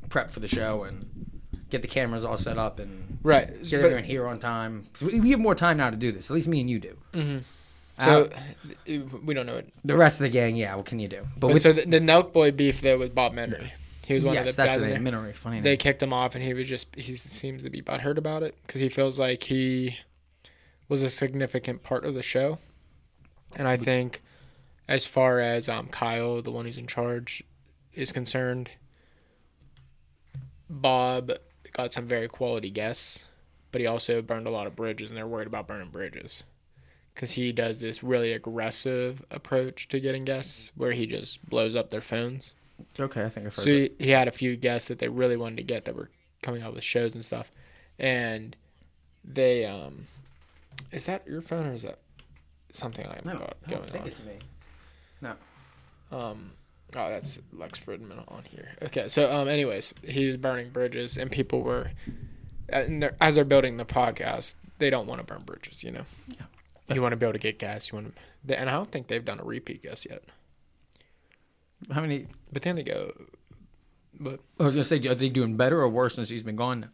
prep 0.10 0.30
for 0.32 0.40
the 0.40 0.48
show 0.48 0.84
and 0.84 1.06
get 1.70 1.82
the 1.82 1.88
cameras 1.88 2.24
all 2.24 2.38
set 2.38 2.58
up 2.58 2.80
and 2.80 3.18
Right. 3.24 3.48
get 3.64 3.82
everyone 3.82 4.04
here 4.04 4.26
on 4.28 4.40
time. 4.40 4.84
we, 5.02 5.20
we 5.20 5.30
have 5.32 5.40
more 5.40 5.56
time 5.56 5.78
now 5.78 5.90
to 5.90 5.98
do 5.98 6.12
this. 6.12 6.30
At 6.30 6.36
least 6.36 6.48
me 6.48 6.62
and 6.62 6.70
you 6.70 6.80
do. 6.80 6.98
so 8.00 8.30
Uh, 8.88 9.00
we 9.26 9.34
don't 9.34 9.48
know 9.48 9.58
it. 9.58 9.74
the 9.84 9.98
rest 9.98 10.22
of 10.22 10.26
the 10.26 10.30
gang, 10.30 10.56
yeah. 10.56 10.76
What 10.76 10.86
can 10.86 11.00
you 11.00 11.08
do? 11.08 11.24
But 11.36 11.48
But 11.48 11.54
with 11.54 11.62
so 11.64 11.74
the, 11.74 11.82
the 11.86 12.00
Nelk 12.00 12.32
Boy 12.32 12.52
beef 12.52 12.80
there 12.82 12.98
with 12.98 13.14
Bob 13.16 13.34
Menery. 13.34 13.72
He 14.06 14.14
was 14.14 14.24
one 14.24 14.36
yes, 14.36 14.52
of 14.52 14.56
the 14.56 14.62
that's 14.62 14.78
guys 14.78 14.82
name. 14.94 15.04
there. 15.04 15.12
Menery, 15.14 15.36
funny 15.36 15.60
they 15.62 15.72
name. 15.72 15.78
kicked 15.80 16.02
him 16.04 16.14
off 16.14 16.36
and 16.36 16.44
he 16.44 16.54
was 16.54 16.70
just 16.70 16.88
he 16.96 17.16
seems 17.16 17.64
to 17.64 17.70
be 17.70 17.82
butthurt 17.82 18.18
about 18.18 18.44
it 18.44 18.56
because 18.66 18.80
he 18.80 18.88
feels 18.88 19.20
like 19.20 19.44
he 19.44 19.98
was 20.88 21.02
a 21.02 21.10
significant 21.10 21.84
part 21.84 22.06
of 22.06 22.14
the 22.14 22.24
show. 22.24 22.60
And 23.56 23.68
i 23.68 23.78
think 23.78 24.22
as 24.88 25.06
far 25.06 25.40
as 25.40 25.70
um, 25.70 25.88
kyle 25.88 26.42
the 26.42 26.52
one 26.52 26.66
who's 26.66 26.78
in 26.78 26.88
charge 26.88 27.44
is 27.94 28.12
concerned 28.12 28.70
bob 30.70 31.32
got 31.72 31.94
some 31.94 32.08
very 32.08 32.28
quality 32.28 32.70
guests 32.70 33.26
but 33.72 33.82
he 33.82 33.88
also 33.88 34.22
burned 34.22 34.48
a 34.48 34.52
lot 34.52 34.68
of 34.68 34.76
bridges 34.76 35.12
and 35.12 35.18
they're 35.18 35.28
worried 35.28 35.48
about 35.48 35.68
burning 35.68 35.90
bridges. 35.90 36.44
Because 37.14 37.32
he 37.32 37.52
does 37.52 37.80
this 37.80 38.04
really 38.04 38.34
aggressive 38.34 39.24
approach 39.32 39.88
to 39.90 40.00
getting 40.00 40.24
guests 40.24 40.72
where 40.76 40.92
he 40.92 41.08
just 41.08 41.48
blows 41.50 41.76
up 41.76 41.90
their 41.90 42.02
phones. 42.02 42.54
Okay, 43.00 43.24
I 43.24 43.30
think 43.30 43.48
I've 43.48 43.56
heard 43.56 43.64
so 43.64 43.70
he, 43.70 43.92
he 44.00 44.10
had 44.10 44.28
a 44.28 44.32
few 44.32 44.56
guests 44.56 44.88
that 44.88 45.00
they 45.00 45.10
really 45.10 45.38
wanted 45.38 45.58
to 45.58 45.64
get 45.64 45.86
that 45.86 45.96
were 45.96 46.10
coming 46.44 46.62
out 46.62 46.76
with 46.76 46.84
shows 46.84 47.16
and 47.16 47.26
stuff, 47.26 47.52
and 47.98 48.56
they 49.24 49.66
um, 49.66 50.06
is 50.92 51.06
that 51.06 51.26
your 51.28 51.42
phone 51.42 51.68
or 51.68 51.74
is 51.74 51.84
that 51.84 52.00
something 52.72 53.06
I've 53.06 53.24
don't, 53.24 53.40
got 53.40 53.58
I 53.68 53.70
don't 53.72 53.80
going 53.82 53.92
think 53.92 54.04
on? 54.04 54.08
it's 54.10 54.20
me. 54.20 54.38
Um, 56.10 56.52
oh, 56.96 57.10
that's 57.10 57.40
Lex 57.52 57.80
Fridman 57.80 58.24
on 58.32 58.44
here. 58.50 58.70
Okay, 58.84 59.10
so 59.10 59.30
um, 59.34 59.48
anyways, 59.50 59.94
he 60.04 60.28
was 60.28 60.38
burning 60.38 60.70
bridges, 60.70 61.18
and 61.18 61.30
people 61.30 61.62
were, 61.62 61.92
and 62.70 63.04
they're, 63.04 63.16
as 63.20 63.36
they're 63.36 63.44
building 63.44 63.76
the 63.78 63.84
podcast, 63.86 64.54
they 64.80 64.90
don't 64.90 65.06
want 65.08 65.20
to 65.20 65.26
burn 65.26 65.42
bridges. 65.44 65.84
You 65.84 65.92
know, 65.92 66.04
Yeah. 66.30 66.46
you 66.96 67.02
want 67.02 67.12
to 67.12 67.18
be 67.18 67.26
able 67.26 67.34
to 67.34 67.40
get 67.40 67.60
gas. 67.60 67.92
You 67.92 67.98
want 67.98 68.16
to, 68.48 68.60
and 68.60 68.70
I 68.70 68.74
don't 68.74 68.90
think 68.90 69.08
they've 69.08 69.24
done 69.26 69.40
a 69.40 69.44
repeat 69.44 69.84
guest 69.84 70.08
yet. 70.10 70.24
How 71.92 72.00
many? 72.02 72.28
But 72.54 72.62
then 72.62 72.78
they 72.78 72.84
go, 72.84 73.12
but 74.20 74.40
I 74.60 74.64
was 74.64 74.76
gonna 74.76 74.84
say, 74.86 74.98
are 75.10 75.16
they 75.16 75.30
doing 75.30 75.58
better 75.58 75.80
or 75.82 75.90
worse 75.90 76.16
since 76.16 76.30
he's 76.30 76.42
been 76.44 76.56
gone? 76.56 76.90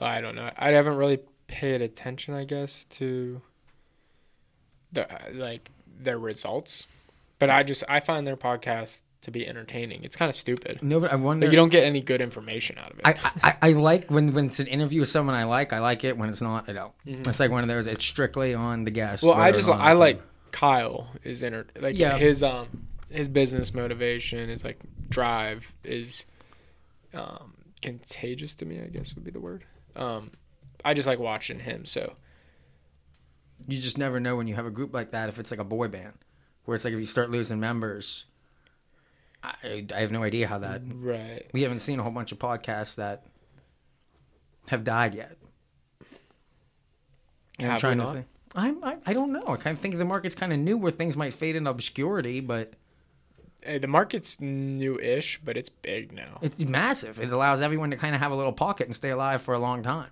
I 0.00 0.20
don't 0.20 0.34
know. 0.34 0.50
I 0.56 0.70
haven't 0.72 0.96
really 0.96 1.20
paid 1.48 1.82
attention, 1.82 2.34
I 2.34 2.44
guess, 2.44 2.84
to 2.90 3.40
the 4.92 5.06
like 5.32 5.70
their 5.98 6.18
results. 6.18 6.86
But 7.38 7.50
I 7.50 7.62
just 7.62 7.84
I 7.88 8.00
find 8.00 8.26
their 8.26 8.36
podcast 8.36 9.00
to 9.22 9.30
be 9.30 9.46
entertaining. 9.46 10.04
It's 10.04 10.16
kind 10.16 10.28
of 10.28 10.36
stupid. 10.36 10.82
No, 10.82 11.00
but 11.00 11.12
I 11.12 11.16
wonder. 11.16 11.46
Like 11.46 11.52
you 11.52 11.56
don't 11.56 11.68
get 11.68 11.84
any 11.84 12.00
good 12.00 12.20
information 12.20 12.78
out 12.78 12.92
of 12.92 12.98
it. 12.98 13.02
I, 13.04 13.14
I, 13.42 13.56
I 13.62 13.72
like 13.72 14.08
when 14.10 14.32
when 14.32 14.46
it's 14.46 14.60
an 14.60 14.66
interview 14.68 15.00
with 15.00 15.08
someone 15.08 15.34
I 15.34 15.44
like. 15.44 15.72
I 15.72 15.80
like 15.80 16.04
it 16.04 16.16
when 16.16 16.28
it's 16.28 16.40
not. 16.40 16.68
I 16.68 16.72
don't. 16.72 16.92
It's 17.04 17.40
like 17.40 17.50
one 17.50 17.62
of 17.62 17.68
those. 17.68 17.86
It's 17.86 18.04
strictly 18.04 18.54
on 18.54 18.84
the 18.84 18.90
guest. 18.90 19.22
Mm-hmm. 19.24 19.38
well, 19.38 19.46
I 19.46 19.52
just 19.52 19.68
I 19.68 19.92
like 19.92 20.22
Kyle 20.52 21.08
is 21.24 21.42
inter 21.42 21.66
like 21.80 21.98
Yeah. 21.98 22.16
his 22.16 22.42
um 22.42 22.68
his 23.10 23.28
business 23.28 23.74
motivation 23.74 24.48
is 24.48 24.64
like 24.64 24.78
drive 25.08 25.70
is 25.84 26.24
um 27.12 27.52
contagious 27.82 28.54
to 28.54 28.64
me. 28.64 28.80
I 28.80 28.86
guess 28.86 29.14
would 29.14 29.24
be 29.24 29.30
the 29.30 29.40
word. 29.40 29.64
Um, 29.96 30.30
I 30.84 30.94
just 30.94 31.06
like 31.06 31.18
watching 31.18 31.58
him. 31.58 31.84
So 31.84 32.14
You 33.66 33.80
just 33.80 33.98
never 33.98 34.20
know 34.20 34.36
when 34.36 34.46
you 34.46 34.54
have 34.54 34.66
a 34.66 34.70
group 34.70 34.92
like 34.94 35.10
that 35.12 35.28
if 35.28 35.38
it's 35.38 35.50
like 35.50 35.60
a 35.60 35.64
boy 35.64 35.88
band, 35.88 36.14
where 36.64 36.74
it's 36.74 36.84
like 36.84 36.94
if 36.94 37.00
you 37.00 37.06
start 37.06 37.30
losing 37.30 37.60
members. 37.60 38.26
I, 39.42 39.86
I 39.94 40.00
have 40.00 40.10
no 40.12 40.22
idea 40.24 40.48
how 40.48 40.58
that. 40.58 40.82
right. 40.94 41.46
We 41.52 41.62
haven't 41.62 41.78
seen 41.80 42.00
a 42.00 42.02
whole 42.02 42.10
bunch 42.12 42.32
of 42.32 42.38
podcasts 42.38 42.96
that 42.96 43.24
have 44.68 44.82
died 44.82 45.14
yet. 45.14 45.36
I'm 47.58 47.66
Have 47.66 47.76
we 47.76 47.80
trying 47.80 47.98
to 47.98 48.06
think. 48.06 48.26
I'm, 48.54 48.82
I, 48.82 48.96
I 49.06 49.12
don't 49.12 49.32
know. 49.32 49.44
I 49.48 49.56
kind 49.56 49.76
of 49.76 49.78
think 49.80 49.96
the 49.96 50.04
market's 50.04 50.34
kind 50.34 50.52
of 50.52 50.58
new 50.58 50.76
where 50.78 50.90
things 50.90 51.16
might 51.16 51.32
fade 51.34 51.56
into 51.56 51.70
obscurity, 51.70 52.40
but 52.40 52.72
Hey, 53.62 53.78
the 53.78 53.86
market's 53.88 54.40
new-ish, 54.40 55.40
but 55.44 55.56
it's 55.56 55.68
big 55.68 56.12
now. 56.12 56.38
it's 56.40 56.64
massive. 56.64 57.18
It 57.20 57.30
allows 57.32 57.60
everyone 57.62 57.90
to 57.90 57.96
kind 57.96 58.14
of 58.14 58.20
have 58.20 58.30
a 58.30 58.36
little 58.36 58.52
pocket 58.52 58.86
and 58.86 58.94
stay 58.94 59.10
alive 59.10 59.42
for 59.42 59.54
a 59.54 59.58
long 59.58 59.82
time. 59.82 60.10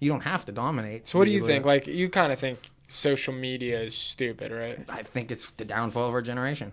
You 0.00 0.10
don't 0.10 0.22
have 0.22 0.44
to 0.46 0.52
dominate. 0.52 1.08
So 1.08 1.18
what 1.18 1.24
do 1.26 1.30
you 1.32 1.44
think? 1.44 1.62
to- 1.64 1.68
Like 1.68 1.86
you 1.86 2.08
kind 2.08 2.32
of 2.32 2.38
think 2.38 2.58
social 2.88 3.34
media 3.34 3.80
is 3.80 3.94
stupid, 3.94 4.52
right? 4.52 4.78
I 4.90 5.02
think 5.02 5.30
it's 5.30 5.50
the 5.52 5.64
downfall 5.64 6.08
of 6.08 6.14
our 6.14 6.22
generation. 6.22 6.72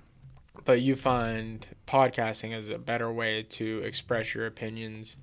But 0.63 0.81
you 0.81 0.95
find 0.95 1.65
podcasting 1.87 2.53
as 2.57 2.69
a 2.69 2.77
better 2.77 3.11
way 3.11 3.43
to 3.43 3.79
express 3.79 4.33
your 4.33 4.45
opinions 4.47 5.17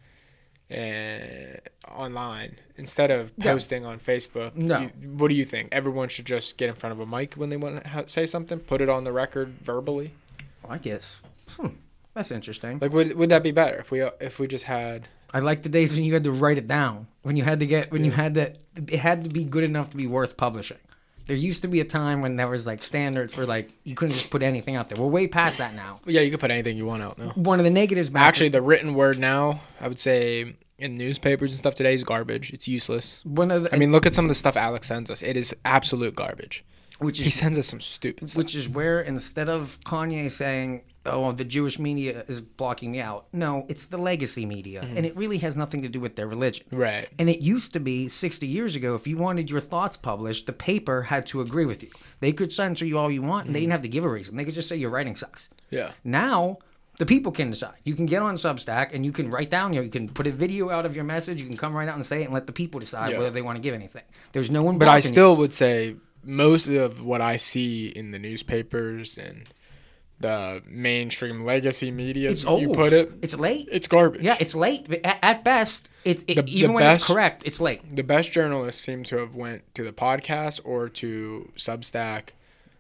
uh, 0.71 1.57
online 1.91 2.57
instead 2.77 3.11
of 3.11 3.33
Yeah. 3.37 3.53
posting 3.53 3.85
on 3.85 3.99
Facebook. 3.99 4.55
No. 4.57 4.81
You- 4.81 4.89
what 5.17 5.29
do 5.29 5.35
you 5.35 5.45
think? 5.45 5.69
Everyone 5.73 6.09
should 6.09 6.25
just 6.27 6.57
get 6.57 6.69
in 6.69 6.75
front 6.75 6.93
of 6.93 7.01
a 7.01 7.07
mic 7.07 7.35
when 7.35 7.49
they 7.51 7.57
want 7.57 7.83
to 7.83 7.89
ha- 7.89 8.05
say 8.07 8.27
something, 8.27 8.59
put 8.59 8.81
it 8.81 8.89
on 8.89 9.05
the 9.05 9.13
record 9.13 9.49
verbally. 9.61 10.13
I 10.69 10.79
guess. 10.79 11.21
Hmm. 11.57 11.69
That's 12.15 12.31
interesting. 12.31 12.79
Like, 12.81 12.93
would 12.93 13.15
would 13.15 13.31
that 13.31 13.43
be 13.43 13.51
better 13.53 13.77
if 13.79 13.91
we 13.91 14.03
if 14.21 14.39
we 14.39 14.47
just 14.47 14.65
had? 14.65 15.09
I 15.33 15.39
like 15.41 15.63
the 15.63 15.69
days 15.69 15.95
when 15.95 16.05
you 16.05 16.13
had 16.13 16.25
to 16.25 16.33
write 16.33 16.59
it 16.59 16.67
down. 16.67 17.07
When 17.23 17.37
you 17.37 17.45
had 17.45 17.61
to 17.61 17.67
get 17.67 17.91
when 17.93 18.05
you 18.05 18.11
had 18.11 18.35
to 18.35 18.53
it 18.77 18.99
had 18.99 19.25
to 19.25 19.31
be 19.31 19.45
good 19.45 19.65
enough 19.65 19.91
to 19.91 19.97
be 19.97 20.07
worth 20.07 20.37
publishing. 20.37 20.79
There 21.27 21.37
used 21.37 21.63
to 21.63 21.69
be 21.69 21.79
a 21.81 21.85
time 21.85 22.21
when 22.21 22.35
there 22.37 22.49
was 22.49 22.67
like 22.67 22.83
standards 22.83 23.33
for 23.35 23.47
like 23.47 23.71
you 23.85 23.95
couldn't 23.95 24.13
just 24.15 24.31
put 24.31 24.43
anything 24.43 24.75
out 24.75 24.89
there. 24.89 24.99
We're 24.99 25.07
way 25.07 25.29
past 25.29 25.59
that 25.59 25.75
now. 25.75 26.01
Yeah, 26.05 26.21
you 26.23 26.31
can 26.31 26.41
put 26.41 26.51
anything 26.51 26.77
you 26.77 26.85
want 26.85 27.03
out 27.03 27.17
now. 27.17 27.29
One 27.37 27.61
of 27.61 27.65
the 27.65 27.71
negatives 27.71 28.11
back 28.11 28.23
Actually, 28.27 28.49
the 28.49 28.61
written 28.61 28.95
word 28.95 29.19
now, 29.19 29.61
I 29.81 29.87
would 29.87 30.01
say 30.01 30.57
in 30.79 30.99
newspapers 30.99 31.51
and 31.53 31.59
stuff 31.59 31.77
today 31.77 31.95
is 31.95 32.03
garbage. 32.03 32.53
It's 32.53 32.67
useless. 32.67 33.21
one 33.23 33.53
of 33.53 33.63
the 33.63 33.75
I 33.75 33.79
mean, 33.79 33.93
look 33.93 34.05
at 34.05 34.15
some 34.15 34.25
of 34.25 34.29
the 34.31 34.35
stuff 34.35 34.57
Alex 34.57 34.89
sends 34.89 35.11
us. 35.11 35.23
It 35.23 35.37
is 35.37 35.55
absolute 35.65 36.17
garbage. 36.17 36.65
which 36.99 37.21
is, 37.21 37.27
He 37.27 37.31
sends 37.33 37.57
us 37.57 37.69
some 37.69 37.81
stupid 37.81 38.29
stuff. 38.31 38.37
which 38.37 38.57
is 38.57 38.69
where 38.69 39.01
instead 39.01 39.49
of 39.49 39.79
Kanye 39.85 40.29
saying, 40.29 40.83
"Oh, 41.07 41.33
the 41.33 41.45
Jewish 41.45 41.79
media 41.79 42.25
is 42.29 42.41
blocking 42.41 42.93
me 42.93 43.01
out," 43.01 43.27
no, 43.33 43.67
it's 43.69 43.87
the 43.87 43.99
legacy 43.99 44.47
media, 44.47 44.83
mm-hmm. 44.83 44.97
and 44.97 45.07
it 45.07 45.17
really 45.17 45.39
has 45.39 45.57
nothing 45.57 45.83
to 45.83 45.89
do 45.89 46.01
with 46.01 46.17
their 46.17 46.27
religion. 46.27 46.67
Right. 46.71 47.09
And 47.19 47.29
it 47.29 47.41
used 47.41 47.73
to 47.73 47.81
be 47.81 48.09
60 48.09 48.47
years 48.47 48.77
ago, 48.77 48.95
if 48.95 49.07
you 49.07 49.17
wanted 49.17 49.51
your 49.51 49.61
thoughts 49.61 49.97
published, 49.97 50.47
the 50.47 50.53
paper 50.53 51.03
had 51.03 51.27
to 51.27 51.41
agree 51.41 51.67
with 51.67 51.83
you. 51.83 51.91
They 52.21 52.33
could 52.33 52.53
censor 52.53 52.87
you 52.87 52.99
all 52.99 53.11
you 53.11 53.23
want, 53.23 53.47
and 53.47 53.55
they 53.55 53.61
mm-hmm. 53.61 53.65
didn't 53.65 53.73
have 53.73 53.83
to 53.83 53.89
give 53.89 54.05
a 54.05 54.09
reason. 54.09 54.37
They 54.37 54.45
could 54.45 54.55
just 54.55 54.69
say 54.69 54.77
your 54.77 54.91
writing 54.91 55.17
sucks. 55.17 55.49
Yeah. 55.71 55.93
Now, 56.05 56.59
the 56.99 57.07
people 57.07 57.33
can 57.33 57.51
decide. 57.51 57.79
You 57.85 57.95
can 57.95 58.07
get 58.07 58.23
on 58.23 58.35
Substack 58.37 58.95
and 58.95 59.05
you 59.05 59.13
can 59.13 59.31
write 59.31 59.51
down, 59.51 59.73
you, 59.73 59.81
know, 59.81 59.85
you 59.85 59.91
can 59.91 60.09
put 60.09 60.27
a 60.27 60.31
video 60.31 60.71
out 60.71 60.85
of 60.85 60.95
your 60.95 61.05
message, 61.05 61.41
you 61.41 61.49
can 61.49 61.57
come 61.57 61.75
right 61.75 61.89
out 61.89 61.95
and 61.95 62.05
say 62.05 62.23
it 62.23 62.27
and 62.27 62.35
let 62.35 62.47
the 62.47 62.53
people 62.53 62.81
decide 62.81 63.11
Yeah. 63.11 63.19
whether 63.19 63.31
they 63.31 63.43
want 63.43 63.57
to 63.57 63.63
give 63.63 63.75
anything. 63.75 64.05
There's 64.33 64.51
no 64.51 64.63
one 64.63 64.79
But 64.79 64.89
I 64.89 64.97
blocking 64.97 65.05
you. 65.05 65.09
still 65.09 65.37
would 65.37 65.55
say 65.55 65.97
most 66.23 66.69
of 66.69 67.03
what 67.03 67.21
I 67.21 67.37
see 67.37 67.89
in 67.89 68.11
the 68.11 68.19
newspapers 68.19 69.19
and 69.19 69.49
the 70.23 70.63
mainstream 70.67 71.45
legacy 71.45 71.91
media, 71.91 72.31
It's 72.31 72.45
old. 72.47 72.63
you 72.63 72.71
put 72.71 72.93
it, 72.95 73.13
It's 73.23 73.37
late. 73.37 73.69
it's 73.71 73.87
garbage. 73.87 74.23
Yeah, 74.23 74.37
it's 74.41 74.55
late. 74.55 74.87
At, 75.05 75.45
best, 75.45 75.91
it's 76.05 76.23
it, 76.27 76.37
The- 76.37 76.43
the 76.43 76.59
even 76.59 76.73
when 76.73 76.85
best- 76.85 77.01
it's 77.01 77.07
correct, 77.07 77.43
it's 77.45 77.61
late. 77.61 77.95
the 77.95 78.03
best 78.03 78.33
journalists 78.33 78.83
seem 78.83 79.05
to 79.05 79.19
have 79.19 79.35
went 79.35 79.63
to 79.75 79.85
the 79.85 79.93
podcast 79.93 80.61
or 80.65 80.89
to 80.89 81.53
Substack. 81.57 82.31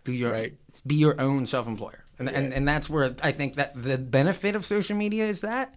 Be 0.04 0.16
your 0.16 0.32
Right. 0.32 0.54
be 0.86 0.96
your 0.96 1.20
own 1.20 1.46
self 1.46 1.68
employer, 1.68 2.04
and, 2.18 2.28
and 2.28 2.52
and 2.52 2.66
that's 2.66 2.90
where 2.90 3.14
I 3.22 3.30
think 3.30 3.54
that 3.54 3.80
the 3.80 3.98
benefit 3.98 4.56
of 4.56 4.64
social 4.64 4.96
media 4.96 5.24
is 5.26 5.42
that 5.42 5.74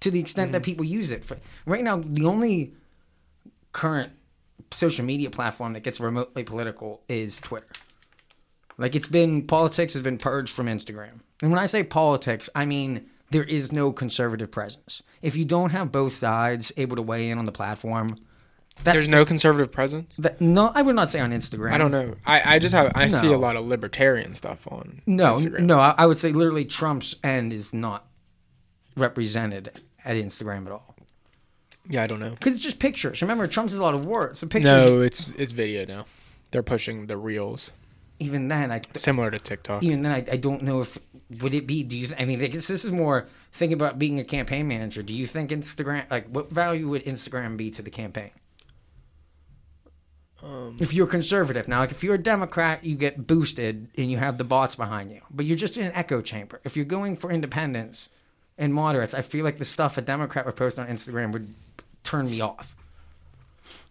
to 0.00 0.10
the 0.10 0.18
extent 0.18 0.46
Mm-hmm. 0.48 0.52
that 0.54 0.62
people 0.64 0.84
use 0.84 1.12
it. 1.12 1.24
For, 1.24 1.36
right 1.64 1.84
now, 1.84 1.98
the 1.98 2.24
only 2.26 2.72
current 3.72 4.12
social 4.72 5.04
media 5.04 5.30
platform 5.30 5.72
that 5.74 5.84
gets 5.84 6.00
remotely 6.00 6.42
political 6.42 7.02
is 7.08 7.38
Twitter. 7.40 7.68
Like 8.78 8.94
it's 8.94 9.06
been 9.08 9.46
politics 9.46 9.92
has 9.92 10.02
been 10.02 10.18
purged 10.18 10.54
from 10.54 10.66
Instagram. 10.66 11.20
And 11.42 11.50
when 11.50 11.58
I 11.60 11.66
say 11.66 11.82
politics, 11.84 12.48
I 12.54 12.64
mean 12.66 13.06
there 13.30 13.44
is 13.44 13.72
no 13.72 13.90
conservative 13.92 14.50
presence. 14.50 15.02
If 15.22 15.36
you 15.36 15.44
don't 15.44 15.70
have 15.70 15.90
both 15.90 16.12
sides 16.12 16.72
able 16.76 16.96
to 16.96 17.02
weigh 17.02 17.30
in 17.30 17.38
on 17.38 17.44
the 17.46 17.52
platform, 17.52 18.18
that, 18.82 18.92
There's 18.92 19.08
no 19.08 19.24
conservative 19.24 19.70
presence. 19.72 20.12
that 20.18 20.40
no, 20.40 20.72
I 20.74 20.82
would 20.82 20.96
not 20.96 21.08
say 21.08 21.20
on 21.20 21.30
Instagram. 21.32 21.70
I 21.72 21.78
don't 21.78 21.92
know. 21.92 22.16
I, 22.26 22.56
I 22.56 22.58
just 22.58 22.74
have 22.74 22.90
I 22.96 23.08
see 23.08 23.28
a 23.32 23.38
lot 23.38 23.54
of 23.56 23.64
libertarian 23.64 24.34
stuff 24.34 24.66
on 24.70 25.00
No, 25.06 25.34
Instagram. 25.34 25.60
no, 25.60 25.78
I, 25.78 25.94
I 25.98 26.06
would 26.06 26.18
say 26.18 26.32
literally 26.32 26.64
Trump's 26.64 27.14
end 27.22 27.52
is 27.52 27.72
not 27.72 28.06
represented 28.96 29.80
at 30.04 30.16
Instagram 30.16 30.66
at 30.66 30.72
all 30.72 30.94
Yeah, 31.88 32.02
I 32.02 32.06
don't 32.06 32.20
know. 32.20 32.30
because 32.30 32.54
it's 32.54 32.62
just 32.64 32.78
pictures. 32.78 33.22
Remember, 33.22 33.46
Trump's 33.46 33.72
is 33.72 33.78
a 33.78 33.82
lot 33.82 33.94
of 33.94 34.04
words. 34.04 34.40
The 34.40 34.46
pictures, 34.46 34.72
No, 34.72 35.00
it's 35.00 35.30
it's 35.32 35.52
video 35.52 35.84
now. 35.86 36.06
They're 36.50 36.62
pushing 36.62 37.06
the 37.06 37.16
reels, 37.16 37.70
even 38.18 38.48
then, 38.48 38.70
I 38.70 38.80
similar 38.96 39.30
to 39.30 39.38
TikTok. 39.38 39.82
even 39.82 40.02
then, 40.02 40.12
I, 40.12 40.24
I 40.32 40.36
don't 40.36 40.62
know 40.62 40.80
if 40.80 40.98
would 41.40 41.54
it 41.54 41.66
be. 41.66 41.82
Do 41.82 41.98
you? 41.98 42.08
I 42.18 42.24
mean, 42.24 42.42
I 42.42 42.46
guess 42.46 42.68
this 42.68 42.84
is 42.84 42.92
more 42.92 43.26
thinking 43.52 43.74
about 43.74 43.98
being 43.98 44.20
a 44.20 44.24
campaign 44.24 44.68
manager. 44.68 45.02
Do 45.02 45.14
you 45.14 45.26
think 45.26 45.50
Instagram, 45.50 46.08
like, 46.10 46.28
what 46.28 46.50
value 46.50 46.88
would 46.88 47.04
Instagram 47.04 47.56
be 47.56 47.70
to 47.72 47.82
the 47.82 47.90
campaign? 47.90 48.30
Um, 50.42 50.76
If 50.78 50.92
you're 50.92 51.06
conservative 51.06 51.68
now, 51.68 51.78
like 51.78 51.90
if 51.90 52.04
you're 52.04 52.16
a 52.16 52.22
Democrat, 52.22 52.84
you 52.84 52.96
get 52.96 53.26
boosted 53.26 53.88
and 53.96 54.10
you 54.10 54.18
have 54.18 54.36
the 54.36 54.44
bots 54.44 54.76
behind 54.76 55.10
you, 55.10 55.20
but 55.30 55.46
you're 55.46 55.56
just 55.56 55.78
in 55.78 55.86
an 55.86 55.92
echo 55.94 56.20
chamber. 56.20 56.60
If 56.64 56.76
you're 56.76 56.84
going 56.84 57.16
for 57.16 57.30
independents 57.30 58.10
and 58.58 58.74
moderates, 58.74 59.14
I 59.14 59.22
feel 59.22 59.44
like 59.44 59.58
the 59.58 59.64
stuff 59.64 59.96
a 59.96 60.02
Democrat 60.02 60.44
would 60.44 60.56
post 60.56 60.78
on 60.78 60.86
Instagram 60.86 61.32
would 61.32 61.48
turn 62.02 62.26
me 62.26 62.42
off. 62.42 62.76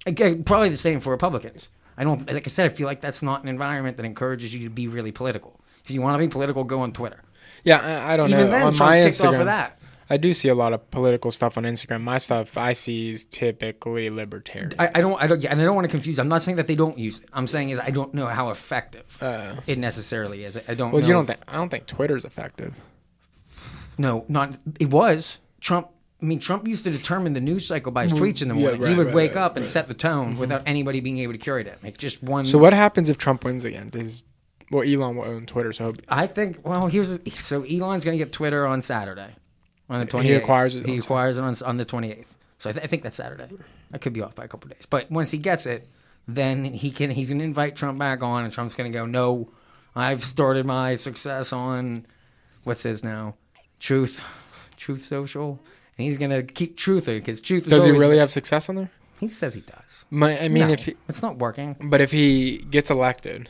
Again, 0.05 0.43
probably 0.43 0.69
the 0.69 0.75
same 0.75 0.99
for 0.99 1.09
Republicans. 1.09 1.69
I 1.97 2.03
don't, 2.03 2.31
like 2.31 2.47
I 2.47 2.49
said, 2.49 2.65
I 2.65 2.69
feel 2.69 2.87
like 2.87 3.01
that's 3.01 3.21
not 3.21 3.43
an 3.43 3.49
environment 3.49 3.97
that 3.97 4.05
encourages 4.05 4.53
you 4.55 4.63
to 4.67 4.69
be 4.69 4.87
really 4.87 5.11
political. 5.11 5.59
If 5.83 5.91
you 5.91 6.01
want 6.01 6.15
to 6.15 6.19
be 6.19 6.27
political, 6.31 6.63
go 6.63 6.81
on 6.81 6.91
Twitter. 6.93 7.21
yeah, 7.63 7.79
I, 8.07 8.13
I 8.13 8.17
don't 8.17 8.29
Even 8.29 8.45
know. 8.45 8.51
then, 8.51 8.63
on 8.63 8.73
Trump's 8.73 9.21
off 9.21 9.35
of 9.35 9.45
that. 9.45 9.79
I 10.09 10.17
do 10.17 10.33
see 10.33 10.49
a 10.49 10.55
lot 10.55 10.73
of 10.73 10.91
political 10.91 11.31
stuff 11.31 11.57
on 11.57 11.63
Instagram. 11.63 12.01
My 12.01 12.17
stuff 12.17 12.57
I 12.57 12.73
see 12.73 13.09
is 13.09 13.25
typically 13.25 14.09
libertarian. 14.09 14.71
I, 14.77 14.89
I 14.95 15.01
don't, 15.01 15.21
I 15.21 15.27
don't, 15.27 15.41
yeah, 15.41 15.51
and 15.51 15.61
I 15.61 15.63
don't 15.63 15.75
want 15.75 15.85
to 15.85 15.89
confuse. 15.91 16.19
I'm 16.19 16.27
not 16.27 16.41
saying 16.41 16.57
that 16.57 16.67
they 16.67 16.75
don't 16.75 16.97
use 16.97 17.19
it. 17.21 17.29
I'm 17.33 17.47
saying 17.47 17.69
is 17.69 17.79
I 17.79 17.89
don't 17.89 18.13
know 18.13 18.27
how 18.27 18.49
effective 18.49 19.17
Uh, 19.21 19.55
it 19.65 19.77
necessarily 19.77 20.43
is. 20.43 20.57
I 20.67 20.73
don't. 20.75 20.91
well, 20.91 21.01
you 21.01 21.13
don't 21.13 21.21
if- 21.21 21.27
think 21.27 21.39
I 21.47 21.53
don't 21.55 21.69
think 21.69 21.85
Twitter's 21.87 22.25
effective. 22.25 22.75
No, 23.97 24.25
not 24.27 24.57
it 24.79 24.89
was 24.89 25.39
Trump. 25.61 25.87
I 26.23 26.25
mean, 26.25 26.39
Trump 26.39 26.65
used 26.65 26.85
to 26.85 26.91
determine 26.91 27.33
the 27.33 27.41
news 27.41 27.67
cycle 27.67 27.91
by 27.91 28.03
his 28.03 28.13
mm-hmm. 28.13 28.23
tweets 28.23 28.41
in 28.41 28.47
the 28.47 28.55
yeah, 28.55 28.69
morning. 28.69 28.87
he 28.87 28.95
would 28.95 29.07
right, 29.07 29.15
wake 29.15 29.35
right, 29.35 29.43
up 29.43 29.57
and 29.57 29.65
right. 29.65 29.69
set 29.69 29.89
the 29.89 29.93
tone 29.93 30.31
mm-hmm. 30.31 30.39
without 30.39 30.63
anybody 30.65 31.01
being 31.01 31.17
able 31.17 31.33
to 31.33 31.37
curate 31.37 31.67
it. 31.67 31.77
Like 31.83 31.97
just 31.97 32.23
one. 32.23 32.45
So 32.45 32.57
what 32.57 32.71
happens 32.71 33.09
if 33.09 33.17
Trump 33.17 33.43
wins 33.43 33.65
again? 33.65 33.89
Does 33.89 34.23
well 34.71 34.87
Elon 34.87 35.17
will 35.17 35.25
own 35.25 35.45
Twitter, 35.45 35.73
so 35.73 35.93
I 36.07 36.27
think. 36.27 36.65
Well, 36.65 36.87
here's 36.87 37.19
so 37.33 37.63
Elon's 37.63 38.05
going 38.05 38.17
to 38.17 38.23
get 38.23 38.31
Twitter 38.31 38.65
on 38.65 38.81
Saturday, 38.81 39.31
on 39.89 40.05
the 40.05 40.21
He 40.21 40.31
acquires 40.31 40.77
it 40.77 40.85
He 40.85 40.93
on 40.93 40.99
acquires 40.99 41.37
it 41.37 41.41
on 41.41 41.55
on 41.65 41.75
the 41.75 41.85
twenty 41.85 42.09
eighth. 42.11 42.37
So 42.57 42.69
I, 42.69 42.73
th- 42.73 42.85
I 42.85 42.87
think 42.87 43.03
that's 43.03 43.17
Saturday. 43.17 43.49
I 43.91 43.97
could 43.97 44.13
be 44.13 44.21
off 44.21 44.33
by 44.33 44.45
a 44.45 44.47
couple 44.47 44.69
days, 44.69 44.87
but 44.89 45.11
once 45.11 45.29
he 45.29 45.37
gets 45.37 45.65
it, 45.65 45.85
then 46.25 46.63
he 46.63 46.89
can. 46.89 47.09
He's 47.09 47.29
going 47.29 47.39
to 47.39 47.45
invite 47.45 47.75
Trump 47.75 47.99
back 47.99 48.23
on, 48.23 48.45
and 48.45 48.53
Trump's 48.53 48.75
going 48.75 48.89
to 48.89 48.97
go, 48.97 49.05
"No, 49.05 49.51
I've 49.93 50.23
started 50.23 50.65
my 50.65 50.95
success 50.95 51.51
on 51.51 52.05
what's 52.63 52.83
his 52.83 53.03
now, 53.03 53.35
Truth, 53.79 54.23
Truth 54.77 55.03
Social." 55.03 55.59
And 55.97 56.05
he's 56.07 56.17
gonna 56.17 56.43
keep 56.43 56.77
truther 56.77 57.15
because 57.15 57.39
truth. 57.41 57.63
is 57.63 57.69
does 57.69 57.85
he 57.85 57.91
really 57.91 58.17
have 58.17 58.31
success 58.31 58.67
on 58.69 58.75
there? 58.75 58.91
He 59.19 59.27
says 59.27 59.53
he 59.53 59.61
does. 59.61 60.05
My, 60.09 60.37
I 60.39 60.47
mean, 60.49 60.67
No, 60.67 60.73
if 60.73 60.85
he, 60.85 60.95
it's 61.07 61.21
not 61.21 61.37
working. 61.37 61.75
but 61.79 62.01
if 62.01 62.11
he 62.11 62.57
gets 62.57 62.89
elected, 62.89 63.47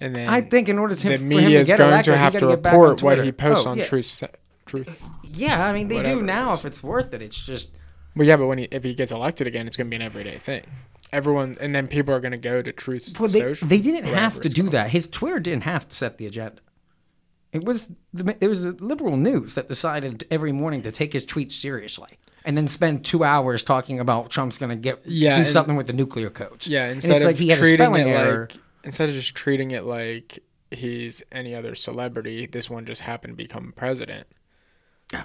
and 0.00 0.16
then 0.16 0.28
I 0.28 0.40
think 0.40 0.68
in 0.68 0.78
order 0.78 0.94
to 0.94 1.08
the 1.08 1.16
for 1.16 1.22
him 1.22 1.28
media 1.28 1.48
to 1.48 1.56
is 1.60 1.66
get 1.66 1.78
going 1.78 1.90
elected, 1.90 2.14
to 2.14 2.18
have 2.18 2.32
to 2.32 2.40
gotta 2.40 2.52
get 2.54 2.62
back 2.62 2.74
on 2.74 2.80
report 2.80 3.02
what 3.02 3.24
he 3.24 3.30
posts 3.32 3.66
Oh, 3.66 3.70
on 3.70 3.78
yeah. 3.78 3.84
Truth. 3.84 4.24
Truth. 4.66 5.04
Uh, 5.04 5.08
yeah, 5.28 5.64
I 5.66 5.72
mean 5.72 5.88
they 5.88 6.02
do 6.02 6.22
now 6.22 6.54
is. 6.54 6.60
if 6.60 6.64
it's 6.66 6.82
worth 6.82 7.12
it. 7.14 7.22
It's 7.22 7.44
just 7.44 7.70
Well, 8.16 8.26
yeah, 8.26 8.36
but 8.36 8.46
when 8.46 8.58
he 8.58 8.64
if 8.70 8.82
he 8.82 8.94
gets 8.94 9.12
elected 9.12 9.46
again, 9.46 9.66
it's 9.66 9.76
going 9.76 9.86
to 9.86 9.90
be 9.90 9.96
an 9.96 10.02
everyday 10.02 10.38
thing. 10.38 10.62
everyone, 11.12 11.56
and 11.60 11.74
then 11.74 11.86
people 11.88 12.14
are 12.14 12.20
going 12.20 12.32
to 12.32 12.38
go 12.38 12.62
to 12.62 12.72
Truth 12.72 13.18
Well, 13.20 13.28
they, 13.28 13.40
Social. 13.40 13.68
they 13.68 13.78
didn't 13.80 14.04
have 14.04 14.40
to 14.40 14.48
do 14.48 14.62
called. 14.62 14.72
that. 14.72 14.90
His 14.90 15.06
Twitter 15.08 15.38
didn't 15.38 15.64
have 15.64 15.88
to 15.88 15.94
set 15.94 16.18
the 16.18 16.26
agenda. 16.26 16.60
It 17.52 17.64
was 17.64 17.88
the, 18.14 18.36
it 18.40 18.48
was 18.48 18.62
the 18.62 18.72
liberal 18.72 19.16
news 19.16 19.54
that 19.56 19.68
decided 19.68 20.24
every 20.30 20.52
morning 20.52 20.82
to 20.82 20.90
take 20.90 21.12
his 21.12 21.26
tweets 21.26 21.52
seriously 21.52 22.08
and 22.44 22.56
then 22.56 22.66
spend 22.66 23.04
two 23.04 23.22
hours 23.24 23.62
talking 23.62 24.00
about 24.00 24.30
Trump's 24.30 24.56
going 24.58 24.70
to 24.70 24.76
get 24.76 25.02
Yeah, 25.06 25.34
do 25.34 25.42
and- 25.42 25.50
something 25.50 25.76
with 25.76 25.86
the 25.86 25.92
nuclear 25.92 26.30
codes. 26.30 26.66
Yeah, 26.66 26.84
and 26.86 26.94
instead 26.96 27.12
it's 27.12 27.20
of 27.22 27.26
like 27.26 27.36
he 27.36 27.48
had 27.48 27.58
a 27.58 27.62
treating 27.62 27.78
spelling 27.78 28.08
it 28.08 28.10
error. 28.12 28.48
like 28.50 28.58
instead 28.84 29.08
of 29.10 29.14
just 29.14 29.34
treating 29.34 29.70
it 29.72 29.84
like 29.84 30.38
he's 30.70 31.22
any 31.30 31.54
other 31.54 31.74
celebrity, 31.74 32.46
this 32.46 32.70
one 32.70 32.86
just 32.86 33.02
happened 33.02 33.34
to 33.34 33.36
become 33.36 33.72
president 33.76 34.26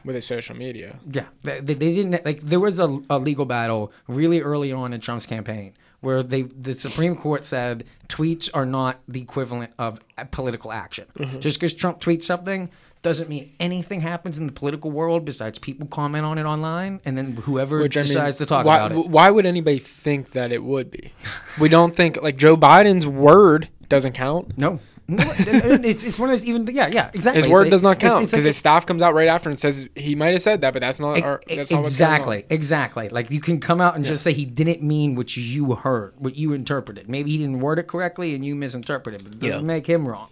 with 0.04 0.15
his 0.15 0.26
social 0.26 0.56
media. 0.56 1.00
Yeah, 1.12 1.26
they, 1.43 1.60
they 1.60 1.73
they 1.73 1.95
didn't 1.95 2.26
like. 2.26 2.41
There 2.41 2.60
was 2.60 2.80
a, 2.80 3.00
a 3.10 3.19
legal 3.19 3.45
battle 3.45 3.91
really 4.08 4.41
early 4.41 4.71
on 4.71 4.93
in 4.93 5.00
Trump's 5.00 5.26
campaign 5.26 5.73
where 6.02 6.23
they 6.23 6.43
the 6.43 6.73
Supreme 6.73 7.15
Court 7.15 7.43
said 7.43 7.84
tweets 8.08 8.50
are 8.54 8.65
not 8.65 9.00
the 9.08 9.21
equivalent 9.21 9.73
of 9.78 10.00
political 10.32 10.71
action. 10.71 11.06
Mm-hmm. 11.17 11.39
Just 11.39 11.60
because 11.60 11.73
Trump 11.73 12.00
tweets 12.00 12.23
something 12.23 12.69
doesn't 13.02 13.30
mean 13.30 13.54
anything 13.60 14.02
happens 14.02 14.39
in 14.39 14.47
the 14.47 14.54
political 14.54 14.91
world 14.91 15.23
besides 15.23 15.60
people 15.60 15.88
comment 15.88 16.26
on 16.26 16.38
it 16.38 16.45
online, 16.45 17.00
and 17.06 17.17
then 17.17 17.34
whoever 17.34 17.80
Which 17.80 17.95
I 17.95 18.02
mean, 18.02 18.08
decides 18.08 18.38
to 18.38 18.45
talk 18.45 18.65
why, 18.65 18.78
about 18.78 18.91
it. 18.91 19.08
Why 19.10 19.30
would 19.30 19.45
anybody 19.45 19.80
think 19.80 20.32
that 20.32 20.52
it 20.52 20.63
would 20.63 20.91
be? 20.91 21.12
we 21.60 21.69
don't 21.69 21.95
think 21.95 22.21
like 22.21 22.38
Joe 22.38 22.58
Biden's 22.58 23.08
word 23.08 23.69
doesn't 23.89 24.13
count. 24.13 24.58
No. 24.58 24.80
No, 25.10 25.24
it's, 25.38 26.04
it's 26.04 26.20
one 26.20 26.30
of 26.30 26.34
those 26.34 26.46
even 26.46 26.67
yeah 26.67 26.88
yeah 26.91 27.10
exactly 27.13 27.43
His 27.43 27.50
word 27.52 27.70
does 27.70 27.82
not 27.82 27.98
count 28.00 28.26
because 28.26 28.34
like- 28.34 28.43
his 28.43 28.58
staff 28.58 28.86
comes 28.86 29.02
out 29.02 29.13
right 29.13 29.30
after 29.30 29.50
and 29.50 29.58
says 29.58 29.88
he 29.96 30.15
might 30.15 30.34
have 30.34 30.41
said 30.41 30.62
that, 30.62 30.74
but 30.74 30.82
that's 30.82 31.00
not. 31.00 31.24
Or, 31.24 31.41
that's 31.48 31.72
not 31.72 31.78
what's 31.84 31.89
exactly, 31.93 32.46
exactly. 32.50 33.08
Like 33.08 33.32
you 33.32 33.39
can 33.39 33.60
come 33.62 33.80
out 33.80 33.96
and 33.96 34.04
just 34.04 34.22
say 34.24 34.34
he 34.34 34.43
didn't 34.46 34.82
mean 34.82 35.15
what 35.15 35.38
you 35.38 35.76
heard, 35.76 36.13
what 36.17 36.36
you 36.36 36.52
interpreted. 36.52 37.10
Maybe 37.10 37.32
he 37.32 37.38
didn't 37.38 37.62
word 37.62 37.80
it 37.80 37.88
correctly 37.88 38.36
and 38.36 38.43
you 38.46 38.56
misinterpreted, 38.56 39.24
but 39.24 39.34
it 39.36 39.39
doesn't 39.39 39.62
Yeah. 39.62 39.65
make 39.65 39.88
him 39.88 40.06
wrong, 40.08 40.28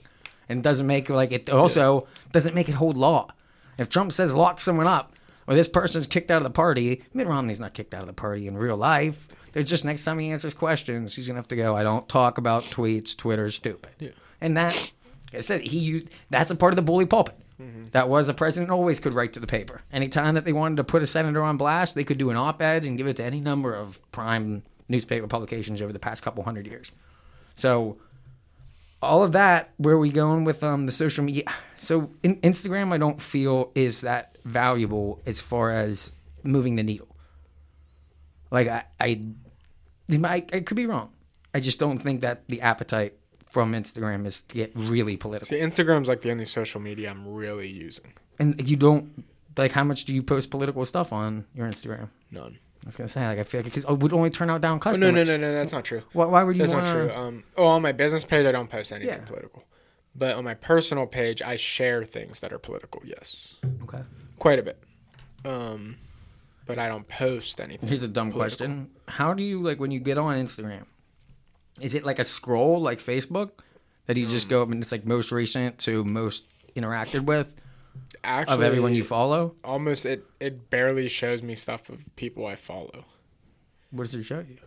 and 0.50 0.62
doesn't 0.62 0.86
make 0.88 1.10
like 1.10 1.32
it 1.32 1.50
also 1.50 2.08
doesn't 2.34 2.54
make 2.54 2.68
it 2.68 2.76
hold 2.76 2.98
law. 2.98 3.30
If 3.78 3.88
Trump 3.88 4.12
says 4.12 4.34
lock 4.34 4.60
someone 4.60 4.88
up 4.88 5.14
or 5.48 5.56
this 5.56 5.70
person's 5.70 6.06
kicked 6.06 6.32
out 6.32 6.38
of 6.38 6.44
the 6.44 6.50
party, 6.50 7.04
Mitt 7.14 7.28
Romney's 7.28 7.62
not 7.62 7.74
kicked 7.74 7.94
out 7.94 8.02
of 8.02 8.08
the 8.08 8.14
party 8.14 8.46
in 8.48 8.58
real 8.58 8.76
life. 8.78 9.30
They're 9.54 9.64
just 9.64 9.86
next 9.86 10.04
time 10.04 10.20
he 10.20 10.32
answers 10.32 10.54
questions, 10.54 11.16
he's 11.16 11.28
gonna 11.28 11.40
have 11.40 11.48
to 11.48 11.56
go. 11.56 11.78
I 11.78 11.84
don't 11.84 12.10
talk 12.10 12.38
about 12.38 12.64
tweets. 12.64 13.16
Twitter's 13.16 13.56
stupid, 13.56 14.14
and 14.46 14.58
that. 14.58 14.74
like 14.74 15.40
I 15.40 15.42
said 15.42 15.62
he 15.62 15.80
used 15.80 16.10
that's 16.30 16.52
a 16.52 16.56
part 16.56 16.72
of 16.72 16.78
the 16.78 16.82
bully 16.82 17.06
pulpit. 17.06 17.36
That 17.92 18.10
was 18.10 18.28
the 18.28 18.34
president 18.34 18.70
always 18.70 19.00
could 19.00 19.14
write 19.14 19.34
to 19.34 19.40
the 19.40 19.48
paper. 19.48 19.82
Anytime 19.92 20.36
that 20.36 20.44
they 20.44 20.52
wanted 20.52 20.76
to 20.78 20.84
put 20.84 21.02
a 21.02 21.08
senator 21.08 21.42
on 21.42 21.56
blast, 21.56 21.96
they 21.96 22.04
could 22.04 22.18
do 22.18 22.30
an 22.30 22.36
op-ed 22.36 22.84
and 22.84 22.98
give 22.98 23.08
it 23.08 23.16
to 23.18 23.24
any 23.24 23.40
number 23.40 23.74
of 23.74 24.00
prime 24.12 24.64
newspaper 24.90 25.26
publications 25.28 25.82
over 25.82 25.94
the 25.94 26.00
past 26.00 26.22
couple 26.22 26.44
hundred 26.44 26.68
years. 26.68 26.92
So 27.56 27.98
all 29.02 29.24
of 29.24 29.32
that, 29.32 29.72
where 29.78 29.96
are 29.96 30.00
we 30.00 30.12
going 30.12 30.44
with 30.44 30.64
um 30.64 30.86
the 30.86 30.92
social 30.92 31.24
media? 31.24 31.44
So 31.78 32.12
in, 32.24 32.36
Instagram, 32.42 32.92
I 32.92 32.98
don't 32.98 33.22
feel 33.22 33.72
is 33.76 34.02
that 34.02 34.38
valuable 34.44 35.22
as 35.26 35.40
far 35.40 35.72
as 35.72 36.12
moving 36.44 36.76
the 36.76 36.84
needle. 36.84 37.16
Like 38.52 38.68
I, 38.68 38.84
I, 39.00 39.22
I, 40.12 40.46
I 40.54 40.60
could 40.60 40.78
be 40.78 40.86
wrong. 40.86 41.12
I 41.54 41.62
just 41.62 41.80
don't 41.80 42.00
think 42.00 42.22
that 42.22 42.48
the 42.48 42.62
appetite 42.62 43.14
from 43.56 43.72
Instagram 43.72 44.26
is 44.26 44.42
to 44.50 44.54
get 44.56 44.72
really 44.76 45.16
political. 45.16 45.48
See, 45.48 45.64
Instagram's 45.64 46.10
like 46.10 46.22
the 46.22 46.30
only 46.30 46.44
social 46.44 46.82
media 46.82 47.10
I'm 47.10 47.26
really 47.26 47.70
using. 47.70 48.12
And 48.38 48.50
you 48.70 48.76
don't 48.76 49.24
like 49.58 49.72
how 49.72 49.86
much 49.86 50.04
do 50.04 50.14
you 50.14 50.22
post 50.22 50.52
political 50.52 50.84
stuff 50.86 51.14
on 51.14 51.46
your 51.56 51.66
Instagram? 51.66 52.10
None. 52.32 52.58
I 52.84 52.86
was 52.86 52.98
gonna 52.98 53.08
say 53.08 53.26
like 53.26 53.40
I 53.40 53.44
feel 53.44 53.60
like 53.60 53.66
because 53.72 53.86
it 53.86 53.98
would 54.02 54.12
only 54.12 54.30
turn 54.30 54.50
out 54.50 54.60
down 54.60 54.76
Oh, 54.76 54.80
customers. 54.80 55.14
no, 55.14 55.24
no, 55.24 55.38
no, 55.38 55.48
no, 55.48 55.54
that's 55.54 55.72
not 55.72 55.86
true. 55.86 56.02
Why, 56.12 56.26
why 56.26 56.44
would 56.44 56.58
you 56.58 56.64
That's 56.64 56.74
want 56.74 56.86
not 56.86 56.92
true. 56.94 57.10
Um, 57.14 57.44
oh, 57.56 57.66
on 57.68 57.82
my 57.82 57.94
business 57.94 58.26
page, 58.26 58.46
I 58.46 58.52
don't 58.52 58.70
post 58.70 58.92
anything 58.92 59.20
Yeah. 59.22 59.26
political. 59.26 59.64
But 60.18 60.36
on 60.36 60.44
my 60.44 60.54
personal 60.56 61.06
page, 61.08 61.42
I 61.42 61.56
share 61.56 62.04
things 62.04 62.42
that 62.42 62.52
are 62.52 62.60
political. 62.60 63.02
Yes, 63.06 63.56
Okay. 63.84 64.02
quite 64.38 64.60
a 64.60 64.64
bit. 64.64 64.78
Um, 65.46 65.96
but 66.66 66.78
I 66.78 66.88
don't 66.90 67.08
post 67.08 67.62
anything. 67.62 67.88
Here's 67.88 68.04
a 68.04 68.08
dumb 68.10 68.32
political. 68.34 68.68
question: 68.68 68.90
How 69.08 69.34
do 69.34 69.44
you 69.44 69.62
like 69.62 69.80
when 69.80 69.92
you 69.92 70.02
get 70.02 70.18
on 70.18 70.36
Instagram? 70.36 70.84
Is 71.82 71.94
it 71.94 72.06
like 72.06 72.20
a 72.20 72.24
scroll 72.24 72.82
like 72.82 73.00
Facebook 73.00 73.52
that 74.06 74.18
you 74.18 74.28
just 74.28 74.50
go 74.50 74.62
up 74.62 74.70
and 74.70 74.82
it's 74.82 74.92
like 74.92 75.06
most 75.06 75.32
recent 75.32 75.80
to 75.80 76.04
most 76.04 76.44
interacted 76.76 77.26
with 77.26 77.56
Actually, 78.24 78.54
of 78.56 78.62
everyone 78.64 78.94
you 78.96 79.04
follow? 79.04 79.56
almost 79.64 80.06
it 80.06 80.26
it 80.40 80.70
barely 80.70 81.08
shows 81.08 81.42
me 81.42 81.56
stuff 81.56 81.90
of 81.90 82.00
people 82.16 82.46
I 82.46 82.56
follow. 82.56 83.06
What 83.92 84.06
does 84.06 84.16
it 84.16 84.24
show 84.24 84.40
you? 84.40 84.58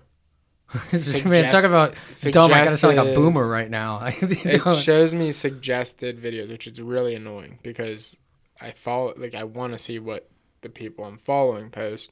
Is- 0.92 1.24
man, 1.24 1.50
talk 1.50 1.64
about 1.64 1.94
dumb. 2.30 2.52
I 2.52 2.64
gotta 2.64 2.76
sound 2.76 2.96
like 2.96 3.06
a 3.08 3.14
boomer 3.14 3.46
right 3.46 3.70
now. 3.70 4.00
It 4.20 4.76
shows 4.76 5.14
me 5.14 5.32
suggested 5.32 6.20
videos, 6.20 6.50
which 6.50 6.66
is 6.66 6.80
really 6.80 7.14
annoying 7.14 7.58
because 7.62 8.18
I 8.60 8.72
follow 8.72 9.14
like 9.16 9.34
I 9.34 9.44
want 9.44 9.72
to 9.72 9.78
see 9.78 9.98
what 9.98 10.28
the 10.60 10.68
people 10.68 11.04
I'm 11.04 11.18
following 11.18 11.70
post, 11.70 12.10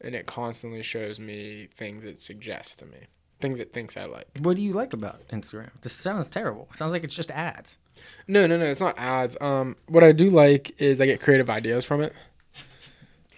and 0.00 0.14
it 0.14 0.26
constantly 0.26 0.82
shows 0.82 1.18
me 1.20 1.68
things 1.76 2.04
it 2.04 2.22
suggests 2.22 2.74
to 2.76 2.86
me, 2.86 2.98
things 3.40 3.60
it 3.60 3.72
thinks 3.72 3.96
I 3.96 4.04
like. 4.06 4.26
what 4.40 4.56
do 4.56 4.62
you 4.62 4.72
like 4.72 4.92
about 4.92 5.26
Instagram? 5.28 5.70
This 5.82 5.92
sounds 5.92 6.28
terrible. 6.30 6.68
Sounds 6.74 6.92
like 6.92 7.04
it's 7.04 7.14
just 7.14 7.30
ads. 7.30 7.78
No, 8.26 8.46
no, 8.46 8.56
no, 8.58 8.66
it's 8.66 8.80
not 8.80 8.98
ads. 8.98 9.36
Um, 9.40 9.76
what 9.86 10.04
I 10.04 10.12
do 10.12 10.30
like 10.30 10.80
is 10.80 11.00
I 11.00 11.06
get 11.06 11.20
creative 11.20 11.48
ideas 11.50 11.84
from 11.84 12.00
it, 12.00 12.12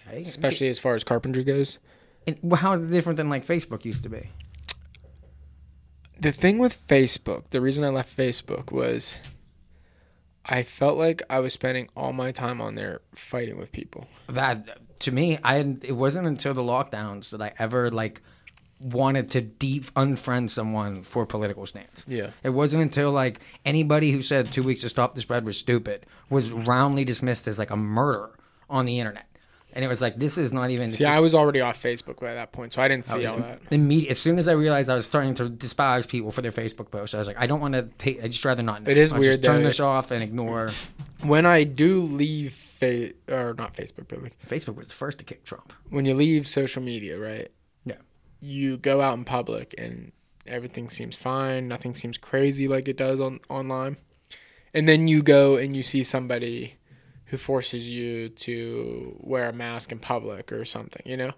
Okay? 0.07 0.21
especially 0.21 0.67
as 0.69 0.79
far 0.79 0.95
as 0.95 1.03
carpentry 1.03 1.43
goes. 1.43 1.79
And 2.27 2.37
how 2.53 2.73
is 2.73 2.87
it 2.87 2.91
different 2.91 3.17
than 3.17 3.29
like 3.29 3.45
Facebook 3.45 3.85
used 3.85 4.03
to 4.03 4.09
be? 4.09 4.29
The 6.19 6.31
thing 6.31 6.59
with 6.59 6.85
Facebook, 6.87 7.49
the 7.49 7.61
reason 7.61 7.83
I 7.83 7.89
left 7.89 8.15
Facebook 8.15 8.71
was 8.71 9.15
I 10.45 10.63
felt 10.63 10.97
like 10.97 11.21
I 11.29 11.39
was 11.39 11.53
spending 11.53 11.89
all 11.95 12.13
my 12.13 12.31
time 12.31 12.61
on 12.61 12.75
there 12.75 13.01
fighting 13.15 13.57
with 13.57 13.71
people. 13.71 14.07
that 14.27 14.77
to 15.01 15.11
me 15.11 15.39
i 15.43 15.57
it 15.57 15.95
wasn't 15.95 16.27
until 16.27 16.53
the 16.53 16.61
lockdowns 16.61 17.31
that 17.31 17.41
i 17.41 17.51
ever 17.57 17.89
like 17.89 18.21
wanted 18.83 19.29
to 19.31 19.41
deep 19.41 19.85
unfriend 19.95 20.49
someone 20.49 21.03
for 21.03 21.25
political 21.25 21.65
stance 21.65 22.05
Yeah. 22.07 22.31
it 22.43 22.49
wasn't 22.49 22.83
until 22.83 23.11
like 23.11 23.39
anybody 23.65 24.11
who 24.11 24.21
said 24.21 24.51
two 24.51 24.63
weeks 24.63 24.81
to 24.81 24.89
stop 24.89 25.15
the 25.15 25.21
spread 25.21 25.45
was 25.45 25.57
stupid 25.57 26.05
was 26.29 26.51
roundly 26.51 27.05
dismissed 27.05 27.47
as 27.47 27.59
like 27.59 27.69
a 27.71 27.75
murderer 27.77 28.37
on 28.69 28.85
the 28.85 28.99
internet 28.99 29.25
and 29.73 29.85
it 29.85 29.87
was 29.87 30.01
like 30.01 30.17
this 30.17 30.37
is 30.37 30.51
not 30.51 30.69
even 30.69 30.89
See, 30.89 31.05
I 31.05 31.19
was 31.21 31.33
already 31.33 31.61
off 31.61 31.81
Facebook 31.81 32.19
by 32.19 32.33
that 32.33 32.51
point, 32.51 32.73
so 32.73 32.81
I 32.81 32.89
didn't 32.89 33.07
see 33.07 33.25
all 33.25 33.37
that. 33.37 33.61
immediate, 33.71 34.11
as 34.11 34.19
soon 34.19 34.37
as 34.37 34.49
I 34.49 34.51
realized 34.51 34.89
I 34.89 34.95
was 34.95 35.05
starting 35.05 35.33
to 35.35 35.47
despise 35.47 36.05
people 36.05 36.29
for 36.29 36.41
their 36.41 36.51
Facebook 36.51 36.91
posts, 36.91 37.15
I 37.15 37.19
was 37.19 37.27
like, 37.27 37.39
I 37.41 37.47
don't 37.47 37.61
want 37.61 37.75
to 37.75 37.83
take. 37.97 38.21
I 38.21 38.27
just 38.27 38.43
rather 38.43 38.63
not. 38.63 38.83
Know. 38.83 38.91
It 38.91 38.97
is 38.97 39.13
I'll 39.13 39.21
Just 39.21 39.37
weird, 39.37 39.43
turn 39.45 39.57
though. 39.61 39.69
this 39.69 39.79
off 39.79 40.11
and 40.11 40.21
ignore. 40.21 40.71
When 41.21 41.45
I 41.45 41.63
do 41.63 42.01
leave, 42.01 42.51
fa- 42.81 43.11
or 43.29 43.53
not 43.57 43.73
Facebook, 43.73 44.09
but 44.09 44.21
like 44.21 44.35
Facebook 44.45 44.75
was 44.75 44.89
the 44.89 44.93
first 44.95 45.19
to 45.19 45.23
kick 45.23 45.45
Trump. 45.45 45.71
when 45.89 46.03
you 46.03 46.15
leave 46.15 46.49
social 46.49 46.83
media, 46.83 47.17
right? 47.17 47.49
You 48.41 48.77
go 48.77 49.01
out 49.01 49.17
in 49.17 49.23
public 49.23 49.73
and 49.77 50.11
everything 50.47 50.89
seems 50.89 51.15
fine. 51.15 51.67
Nothing 51.67 51.95
seems 51.95 52.17
crazy 52.17 52.67
like 52.67 52.87
it 52.87 52.97
does 52.97 53.19
on 53.19 53.39
online. 53.49 53.97
And 54.73 54.87
then 54.87 55.07
you 55.07 55.21
go 55.21 55.55
and 55.57 55.75
you 55.75 55.83
see 55.83 56.03
somebody 56.03 56.75
who 57.25 57.37
forces 57.37 57.89
you 57.89 58.27
to 58.27 59.15
wear 59.21 59.47
a 59.47 59.53
mask 59.53 59.93
in 59.93 59.99
public 59.99 60.51
or 60.51 60.65
something, 60.65 61.01
you 61.05 61.15
know? 61.15 61.31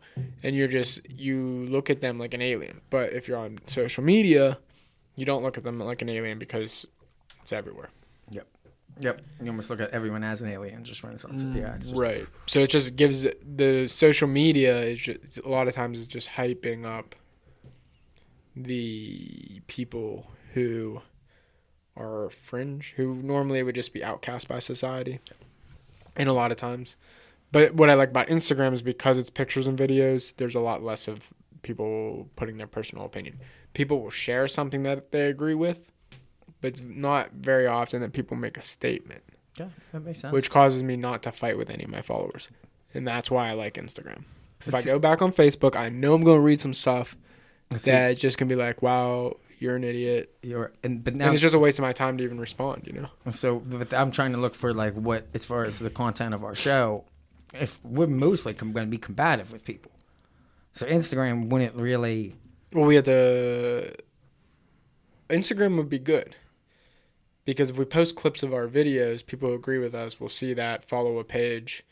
And 0.44 0.56
you're 0.56 0.68
just, 0.68 1.08
you 1.08 1.68
look 1.70 1.92
at 1.92 2.02
them 2.02 2.18
like 2.18 2.34
an 2.34 2.42
alien. 2.42 2.82
But 2.90 3.14
if 3.14 3.28
you're 3.28 3.38
on 3.38 3.60
social 3.68 4.04
media, 4.04 4.58
you 5.16 5.26
don't 5.26 5.44
look 5.44 5.58
at 5.58 5.64
them 5.64 5.80
like 5.80 6.02
an 6.02 6.10
alien 6.10 6.40
because 6.40 6.86
it's 7.42 7.54
everywhere. 7.54 7.90
Yep. 9.00 9.22
You 9.42 9.48
almost 9.48 9.70
look 9.70 9.80
at 9.80 9.90
everyone 9.92 10.24
as 10.24 10.42
an 10.42 10.50
alien 10.50 10.84
just 10.84 11.04
when 11.04 11.14
mm, 11.14 11.16
it's 11.16 11.26
on. 11.26 11.56
Yeah. 11.56 11.76
Just, 11.78 11.96
Right. 11.96 12.26
So 12.46 12.60
it 12.60 12.70
just 12.70 12.96
gives 12.96 13.26
the 13.44 13.88
social 13.88 14.28
media 14.28 14.80
is 14.82 15.00
just 15.00 15.40
a 15.40 15.50
lot 15.50 15.68
of 15.68 15.74
times 15.74 16.00
it's 16.00 16.08
just 16.08 16.30
hyping 16.30 16.86
up 16.86 17.16
the 18.56 19.62
people 19.68 20.28
who 20.54 21.02
are 21.98 22.30
fringe, 22.30 22.94
who 22.96 23.16
normally 23.16 23.64
would 23.64 23.76
just 23.76 23.94
be 23.94 24.04
outcast 24.04 24.48
by 24.48 24.60
society. 24.60 25.20
And 26.16 26.30
a 26.30 26.34
lot 26.34 26.52
of 26.52 26.58
times. 26.58 26.96
But 27.52 27.74
what 27.76 27.90
I 27.90 27.94
like 27.94 28.10
about 28.10 28.28
Instagram 28.28 28.74
is 28.74 28.82
because 28.82 29.18
it's 29.18 29.30
pictures 29.30 29.68
and 29.68 29.78
videos, 29.78 30.36
there's 30.38 30.56
a 30.56 30.60
lot 30.60 30.84
less 30.84 31.08
of 31.08 31.30
people 31.62 32.28
putting 32.36 32.58
their 32.58 32.68
personal 32.68 33.06
opinion. 33.06 33.40
People 33.74 34.02
will 34.02 34.10
share 34.10 34.48
something 34.48 34.84
that 34.84 35.12
they 35.12 35.28
agree 35.28 35.54
with, 35.56 35.92
but 36.64 36.70
it's 36.70 36.82
not 36.82 37.30
very 37.34 37.68
often 37.68 38.00
that 38.02 38.14
people 38.14 38.38
make 38.38 38.56
a 38.58 38.62
statement 38.62 39.22
Yeah, 39.60 39.68
that 39.92 40.00
makes 40.00 40.22
sense. 40.22 40.32
which 40.32 40.50
causes 40.50 40.82
me 40.82 40.96
not 40.96 41.22
to 41.24 41.32
fight 41.34 41.58
with 41.58 41.70
any 41.70 41.84
of 41.84 41.90
my 41.90 42.02
followers. 42.02 42.48
And 42.94 43.06
that's 43.06 43.30
why 43.30 43.50
I 43.50 43.52
like 43.52 43.74
Instagram. 43.74 44.24
If 44.66 44.74
I 44.74 44.82
go 44.82 44.98
back 44.98 45.22
on 45.22 45.34
Facebook, 45.34 45.76
I 45.76 45.90
know 45.90 46.14
I'm 46.14 46.24
going 46.24 46.38
to 46.38 46.42
read 46.42 46.62
some 46.62 46.74
stuff 46.74 47.18
See, 47.76 47.92
that's 47.92 48.18
just 48.18 48.38
going 48.38 48.48
to 48.48 48.56
be 48.56 48.62
like, 48.62 48.82
wow, 48.82 49.36
you're 49.60 49.76
an 49.76 49.84
idiot. 49.84 50.34
you're, 50.42 50.72
and 50.84 51.04
but 51.04 51.16
now 51.16 51.26
and 51.26 51.34
it's 51.34 51.42
just 51.42 51.54
a 51.54 51.60
waste 51.60 51.80
of 51.80 51.84
my 51.84 51.92
time 51.92 52.18
to 52.18 52.24
even 52.24 52.40
respond, 52.40 52.84
you 52.86 52.94
know? 52.94 53.10
So, 53.32 53.60
but 53.60 53.94
I'm 53.94 54.12
trying 54.12 54.32
to 54.32 54.38
look 54.38 54.56
for 54.56 54.74
like 54.74 54.94
what, 54.94 55.28
as 55.34 55.44
far 55.44 55.66
as 55.66 55.80
the 55.80 55.90
content 55.90 56.34
of 56.34 56.46
our 56.46 56.56
show, 56.56 57.04
if 57.54 57.84
we're 57.84 58.08
mostly 58.08 58.54
com- 58.54 58.72
going 58.72 58.86
to 58.88 58.90
be 58.92 58.98
combative 58.98 59.52
with 59.52 59.66
people. 59.66 59.92
So 60.72 60.86
Instagram 60.88 61.50
wouldn't 61.50 61.76
really 61.76 62.36
Well, 62.72 62.86
we 62.86 62.96
had 62.96 63.06
the 63.06 63.96
Instagram 65.30 65.76
would 65.78 65.90
be 65.90 66.00
good 66.00 66.36
because 67.46 67.70
if 67.70 67.78
we 67.78 67.86
post 67.86 68.16
clips 68.16 68.44
of 68.44 68.54
our 68.54 68.68
videos, 68.68 69.26
people 69.26 69.50
who 69.50 69.56
agree 69.56 69.80
with 69.80 69.96
us 69.96 70.20
will 70.20 70.30
see 70.30 70.54
that, 70.54 70.86
follow 70.86 71.20
a 71.20 71.24
page. 71.24 71.84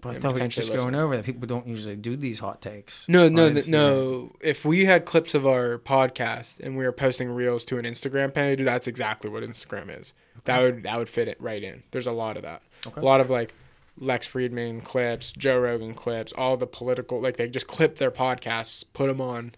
But 0.00 0.16
I 0.16 0.20
thought 0.20 0.34
we 0.34 0.40
were 0.40 0.48
just 0.48 0.74
going 0.74 0.94
over 0.94 1.16
that. 1.16 1.24
People 1.26 1.46
don't 1.46 1.66
usually 1.66 1.96
do 1.96 2.16
these 2.16 2.38
hot 2.38 2.62
takes. 2.62 3.06
No, 3.06 3.28
no, 3.28 3.52
th- 3.52 3.68
no. 3.68 4.32
If 4.40 4.64
we 4.64 4.86
had 4.86 5.04
clips 5.04 5.34
of 5.34 5.46
our 5.46 5.78
podcast 5.78 6.60
and 6.60 6.76
we 6.76 6.84
were 6.84 6.92
posting 6.92 7.28
reels 7.28 7.64
to 7.66 7.78
an 7.78 7.84
Instagram 7.84 8.32
page, 8.32 8.64
that's 8.64 8.86
exactly 8.86 9.28
what 9.28 9.42
Instagram 9.42 10.00
is. 10.00 10.14
That 10.44 10.62
would 10.62 10.82
that 10.84 10.98
would 10.98 11.10
fit 11.10 11.28
it 11.28 11.38
right 11.40 11.62
in. 11.62 11.82
There's 11.90 12.06
a 12.06 12.12
lot 12.12 12.36
of 12.36 12.44
that. 12.44 12.62
Okay. 12.86 13.00
A 13.00 13.04
lot 13.04 13.20
of 13.20 13.28
like 13.28 13.52
Lex 13.98 14.26
Fridman 14.26 14.82
clips, 14.82 15.32
Joe 15.32 15.58
Rogan 15.58 15.92
clips, 15.92 16.32
all 16.32 16.56
the 16.56 16.66
political 16.66 17.20
like 17.20 17.36
they 17.36 17.48
just 17.48 17.66
clip 17.66 17.98
their 17.98 18.10
podcasts, 18.10 18.84
put 18.94 19.08
them 19.08 19.20
on 19.20 19.52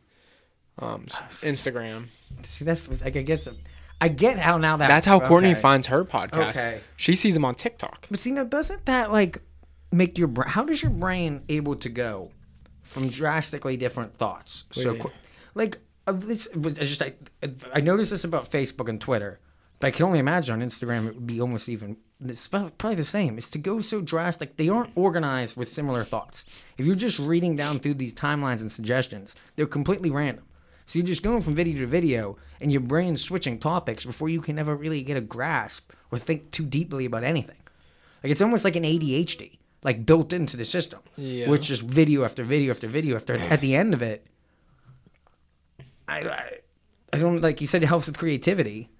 um, 0.79 1.05
Instagram. 1.07 2.09
See, 2.43 2.65
that's 2.65 2.89
like 3.03 3.17
I 3.17 3.23
guess 3.23 3.49
I 4.03 4.09
get 4.09 4.37
how 4.37 4.59
now 4.59 4.77
that 4.79 4.89
That's 4.89 5.07
how 5.07 5.21
Courtney 5.21 5.53
okay. 5.53 5.61
finds 5.61 5.87
her 5.87 6.05
podcast. 6.05 6.51
Okay. 6.51 6.81
She 6.97 7.15
sees 7.15 7.35
them 7.35 7.45
on 7.45 7.55
TikTok. 7.55 8.09
But 8.11 8.19
see, 8.19 8.33
now 8.33 8.43
doesn't 8.43 8.85
that 8.87 9.13
like 9.13 9.41
make 9.93 10.19
your 10.19 10.27
brain? 10.27 10.49
How 10.49 10.65
does 10.65 10.83
your 10.83 10.91
brain 10.91 11.45
able 11.49 11.77
to 11.77 11.89
go 11.89 12.33
from 12.83 13.09
drastically 13.09 13.77
different 13.77 14.17
thoughts 14.17 14.65
so 14.73 14.97
quick? 14.97 15.15
Like 15.55 15.79
uh, 16.09 16.13
this, 16.13 16.49
was- 16.53 16.79
just 16.79 17.01
I, 17.01 17.15
I 17.73 17.81
noticed 17.81 18.11
this 18.11 18.25
about 18.25 18.51
Facebook 18.51 18.89
and 18.89 19.01
Twitter, 19.01 19.39
but 19.79 19.87
I 19.87 19.91
can 19.93 20.05
only 20.05 20.19
imagine 20.19 20.61
on 20.61 20.69
Instagram 20.69 21.07
it 21.07 21.15
would 21.15 21.27
be 21.27 21.41
almost 21.41 21.69
even. 21.69 21.97
It's 22.25 22.49
probably 22.49 22.97
the 22.97 23.05
same. 23.05 23.39
It's 23.39 23.51
to 23.51 23.59
go 23.59 23.81
so 23.81 24.01
drastic. 24.01 24.57
They 24.57 24.69
aren't 24.69 24.91
organized 24.97 25.57
with 25.57 25.69
similar 25.69 26.03
thoughts. 26.03 26.45
If 26.77 26.87
you're 26.87 26.97
just 26.97 27.21
reading 27.21 27.55
down 27.55 27.79
through 27.79 27.95
these 27.95 28.15
timelines 28.15 28.63
and 28.63 28.71
suggestions, 28.71 29.37
they're 29.55 29.67
completely 29.67 30.11
random. 30.11 30.45
So 30.93 30.99
you're 30.99 31.07
just 31.07 31.23
going 31.23 31.41
from 31.41 31.55
video 31.55 31.79
to 31.81 31.87
video, 31.87 32.37
and 32.61 32.71
your 32.71 32.83
brain's 32.83 33.25
switching 33.25 33.59
topics 33.59 34.05
before 34.05 34.29
you 34.29 34.43
can 34.43 34.59
ever 34.59 34.77
really 34.77 35.03
get 35.03 35.17
a 35.17 35.23
grasp 35.23 35.91
or 36.11 36.19
think 36.19 36.51
too 36.51 36.67
deeply 36.67 37.07
about 37.07 37.25
anything. 37.25 37.57
Like 38.23 38.31
it's 38.31 38.43
almost 38.43 38.63
like 38.63 38.77
an 38.77 38.83
ADHD, 38.83 39.57
like 39.85 40.05
built 40.05 40.35
into 40.35 40.59
the 40.59 40.67
system, 40.67 41.01
Yeah. 41.17 41.49
which 41.49 41.71
is 41.71 41.81
video 41.81 42.25
after 42.25 42.43
video 42.45 42.75
after 42.75 42.89
video 42.89 43.17
after. 43.17 43.37
At 43.37 43.63
the 43.63 43.75
end 43.75 43.95
of 43.95 44.03
it, 44.03 44.27
I, 46.07 46.29
I, 46.29 46.51
I 47.15 47.19
don't 47.19 47.41
like 47.41 47.63
you 47.63 47.67
said 47.67 47.83
it 47.83 47.87
helps 47.87 48.07
with 48.07 48.19
creativity. 48.19 48.91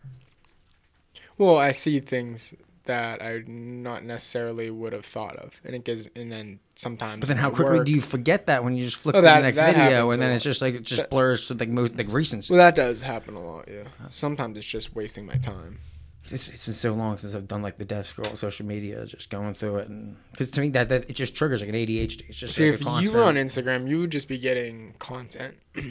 Well, 1.37 1.59
I 1.59 1.73
see 1.73 2.01
things 2.01 2.55
that 2.85 3.23
I 3.23 3.43
not 3.47 4.05
necessarily 4.05 4.71
would 4.71 4.93
have 4.93 5.05
thought 5.05 5.37
of, 5.37 5.53
and 5.65 5.75
it 5.75 5.85
gives. 5.85 6.07
And 6.17 6.31
then 6.33 6.59
sometimes, 6.75 7.21
But 7.21 7.29
then 7.29 7.37
how 7.37 7.51
quickly 7.51 7.79
work- 7.79 7.87
do 7.87 7.93
you 7.93 8.01
forget 8.01 8.47
that 8.47 8.65
when 8.65 8.77
you 8.77 8.83
just 8.85 8.97
flip 8.97 9.15
Oh, 9.15 9.21
to 9.21 9.27
the 9.27 9.41
next 9.41 9.59
video 9.61 10.11
and 10.11 10.21
then 10.21 10.31
it's 10.33 10.43
just 10.45 10.61
like 10.63 10.75
it 10.75 10.83
just 10.83 11.03
That- 11.03 11.11
blurs 11.11 11.47
to 11.49 11.55
like 11.55 11.69
most 11.69 11.97
like 11.97 12.09
recency. 12.09 12.53
Well, 12.53 12.59
that 12.65 12.75
does 12.75 13.01
happen 13.03 13.35
a 13.35 13.41
lot. 13.45 13.69
Yeah. 13.71 13.85
Sometimes 14.09 14.57
it's 14.59 14.67
just 14.67 14.95
wasting 14.95 15.27
my 15.27 15.37
time. 15.37 15.79
It's, 16.25 16.49
it's 16.51 16.65
been 16.67 16.75
so 16.75 16.93
long 16.93 17.19
since 17.19 17.35
I've 17.35 17.49
done 17.49 17.63
like 17.63 17.79
the 17.79 17.85
death 17.85 18.07
scroll 18.07 18.37
social 18.37 18.65
media, 18.65 19.05
just 19.07 19.29
going 19.29 19.55
through 19.55 19.77
it, 19.79 19.89
and 19.89 20.17
because 20.31 20.51
to 20.53 20.61
me 20.61 20.69
that, 20.71 20.89
that 20.89 21.11
it 21.11 21.15
just 21.15 21.35
triggers 21.35 21.61
like 21.63 21.69
an 21.71 21.75
ADHD. 21.75 22.23
It's 22.29 22.39
just 22.39 22.55
See, 22.55 22.71
like 22.71 22.81
if 22.81 23.03
you 23.05 23.13
were 23.13 23.25
on 23.25 23.35
Instagram, 23.35 23.89
you 23.89 23.99
would 24.01 24.11
just 24.13 24.29
be 24.29 24.39
getting 24.39 24.95
content 25.01 25.57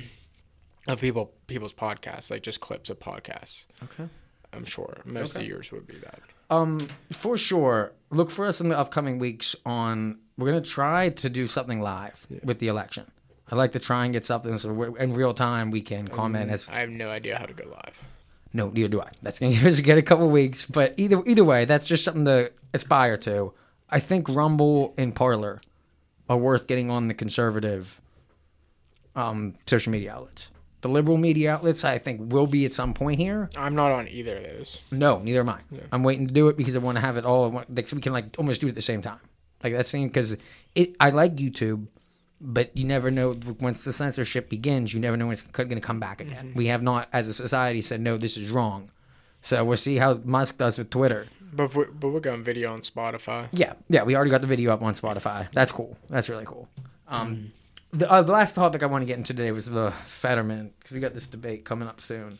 of 0.87 0.99
people 1.01 1.33
people's 1.47 1.73
podcasts, 1.73 2.31
like 2.31 2.43
just 2.43 2.59
clips 2.61 2.89
of 2.89 2.99
podcasts. 2.99 3.65
okay. 3.83 4.07
I'm 4.53 4.65
sure 4.65 4.97
most 5.05 5.35
Okay. 5.35 5.43
of 5.45 5.49
yours 5.49 5.71
would 5.71 5.87
be 5.87 5.95
that. 5.97 6.19
Um, 6.51 6.89
for 7.11 7.37
sure. 7.37 7.93
Look 8.11 8.29
for 8.29 8.45
us 8.45 8.61
in 8.61 8.67
the 8.67 8.77
upcoming 8.77 9.17
weeks. 9.17 9.55
On 9.65 10.19
we're 10.37 10.47
gonna 10.47 10.61
try 10.61 11.09
to 11.09 11.29
do 11.29 11.47
something 11.47 11.81
live 11.81 12.27
with 12.43 12.59
the 12.59 12.67
election. 12.67 13.09
I'd 13.49 13.55
like 13.55 13.71
to 13.71 13.79
try 13.79 14.05
and 14.05 14.13
get 14.13 14.23
something 14.23 14.57
so 14.57 14.71
we're, 14.71 14.97
in 14.97 15.13
real 15.13 15.33
time 15.33 15.71
we 15.71 15.81
can 15.81 16.07
comment 16.07 16.51
as 16.51 16.69
I 16.69 16.79
have 16.79 16.89
no 16.89 17.09
idea 17.09 17.37
how 17.37 17.45
to 17.45 17.53
go 17.53 17.65
live. 17.69 17.93
No, 18.53 18.69
neither 18.69 18.89
do 18.89 19.01
I. 19.01 19.09
That's 19.21 19.39
gonna 19.39 19.53
give 19.55 19.65
us 19.65 19.79
get 19.79 19.97
a 19.97 20.01
couple 20.01 20.29
weeks, 20.29 20.65
but 20.65 20.93
either 20.97 21.21
either 21.25 21.43
way, 21.43 21.65
that's 21.65 21.85
just 21.85 22.03
something 22.03 22.25
to 22.25 22.51
aspire 22.73 23.17
to. 23.17 23.53
I 23.89 23.99
think 23.99 24.29
Rumble 24.29 24.93
and 24.97 25.15
Parler 25.15 25.61
are 26.29 26.37
worth 26.37 26.67
getting 26.67 26.89
on 26.89 27.07
the 27.07 27.13
conservative 27.13 27.99
um, 29.15 29.55
social 29.65 29.91
media 29.91 30.13
outlets. 30.13 30.51
The 30.81 30.89
liberal 30.89 31.17
media 31.17 31.53
outlets, 31.53 31.85
I 31.85 31.99
think, 31.99 32.31
will 32.33 32.47
be 32.47 32.65
at 32.65 32.73
some 32.73 32.93
point 32.93 33.19
here. 33.19 33.49
I'm 33.55 33.75
not 33.75 33.91
on 33.91 34.07
either 34.07 34.37
of 34.37 34.43
those. 34.43 34.81
No, 34.89 35.19
neither 35.19 35.41
am 35.41 35.49
I. 35.49 35.59
I'm 35.91 36.03
waiting 36.03 36.27
to 36.27 36.33
do 36.33 36.47
it 36.47 36.57
because 36.57 36.75
I 36.75 36.79
want 36.79 36.97
to 36.97 37.01
have 37.01 37.17
it 37.17 37.25
all. 37.25 37.49
Want- 37.49 37.75
like, 37.75 37.87
so 37.87 37.95
we 37.95 38.01
can 38.01 38.13
like 38.13 38.25
almost 38.37 38.61
do 38.61 38.67
it 38.67 38.71
at 38.71 38.75
the 38.75 38.81
same 38.81 39.01
time. 39.01 39.19
Like 39.63 39.73
that's 39.73 39.91
thing 39.91 40.07
because 40.07 40.35
it. 40.73 40.95
I 40.99 41.11
like 41.11 41.35
YouTube, 41.35 41.85
but 42.39 42.75
you 42.75 42.83
never 42.85 43.11
know 43.11 43.35
once 43.59 43.83
the 43.83 43.93
censorship 43.93 44.49
begins. 44.49 44.91
You 44.93 44.99
never 44.99 45.15
know 45.17 45.27
when 45.27 45.33
it's 45.33 45.43
going 45.43 45.69
to 45.69 45.79
come 45.79 45.99
back 45.99 46.19
again. 46.19 46.53
We 46.55 46.67
have 46.67 46.81
not, 46.81 47.09
as 47.13 47.27
a 47.27 47.33
society, 47.33 47.81
said 47.81 48.01
no. 48.01 48.17
This 48.17 48.37
is 48.37 48.49
wrong. 48.49 48.89
So 49.41 49.63
we'll 49.63 49.77
see 49.77 49.97
how 49.97 50.15
Musk 50.23 50.57
does 50.57 50.77
with 50.77 50.89
Twitter. 50.89 51.27
But 51.53 51.75
we're, 51.75 51.85
but 51.91 52.09
we're 52.09 52.19
going 52.21 52.43
video 52.43 52.73
on 52.73 52.81
Spotify. 52.81 53.49
Yeah, 53.51 53.73
yeah. 53.89 54.03
We 54.03 54.15
already 54.15 54.31
got 54.31 54.41
the 54.41 54.47
video 54.47 54.71
up 54.73 54.81
on 54.81 54.93
Spotify. 54.93 55.51
That's 55.51 55.71
cool. 55.71 55.97
That's 56.09 56.29
really 56.29 56.45
cool. 56.45 56.69
Um, 57.07 57.51
the, 57.91 58.09
uh, 58.09 58.21
the 58.21 58.31
last 58.31 58.55
topic 58.55 58.83
I 58.83 58.85
want 58.85 59.01
to 59.01 59.05
get 59.05 59.17
into 59.17 59.33
today 59.33 59.51
was 59.51 59.65
the 59.65 59.91
Fetterman 59.91 60.73
because 60.79 60.93
we 60.93 60.99
got 60.99 61.13
this 61.13 61.27
debate 61.27 61.65
coming 61.65 61.87
up 61.87 62.01
soon. 62.01 62.39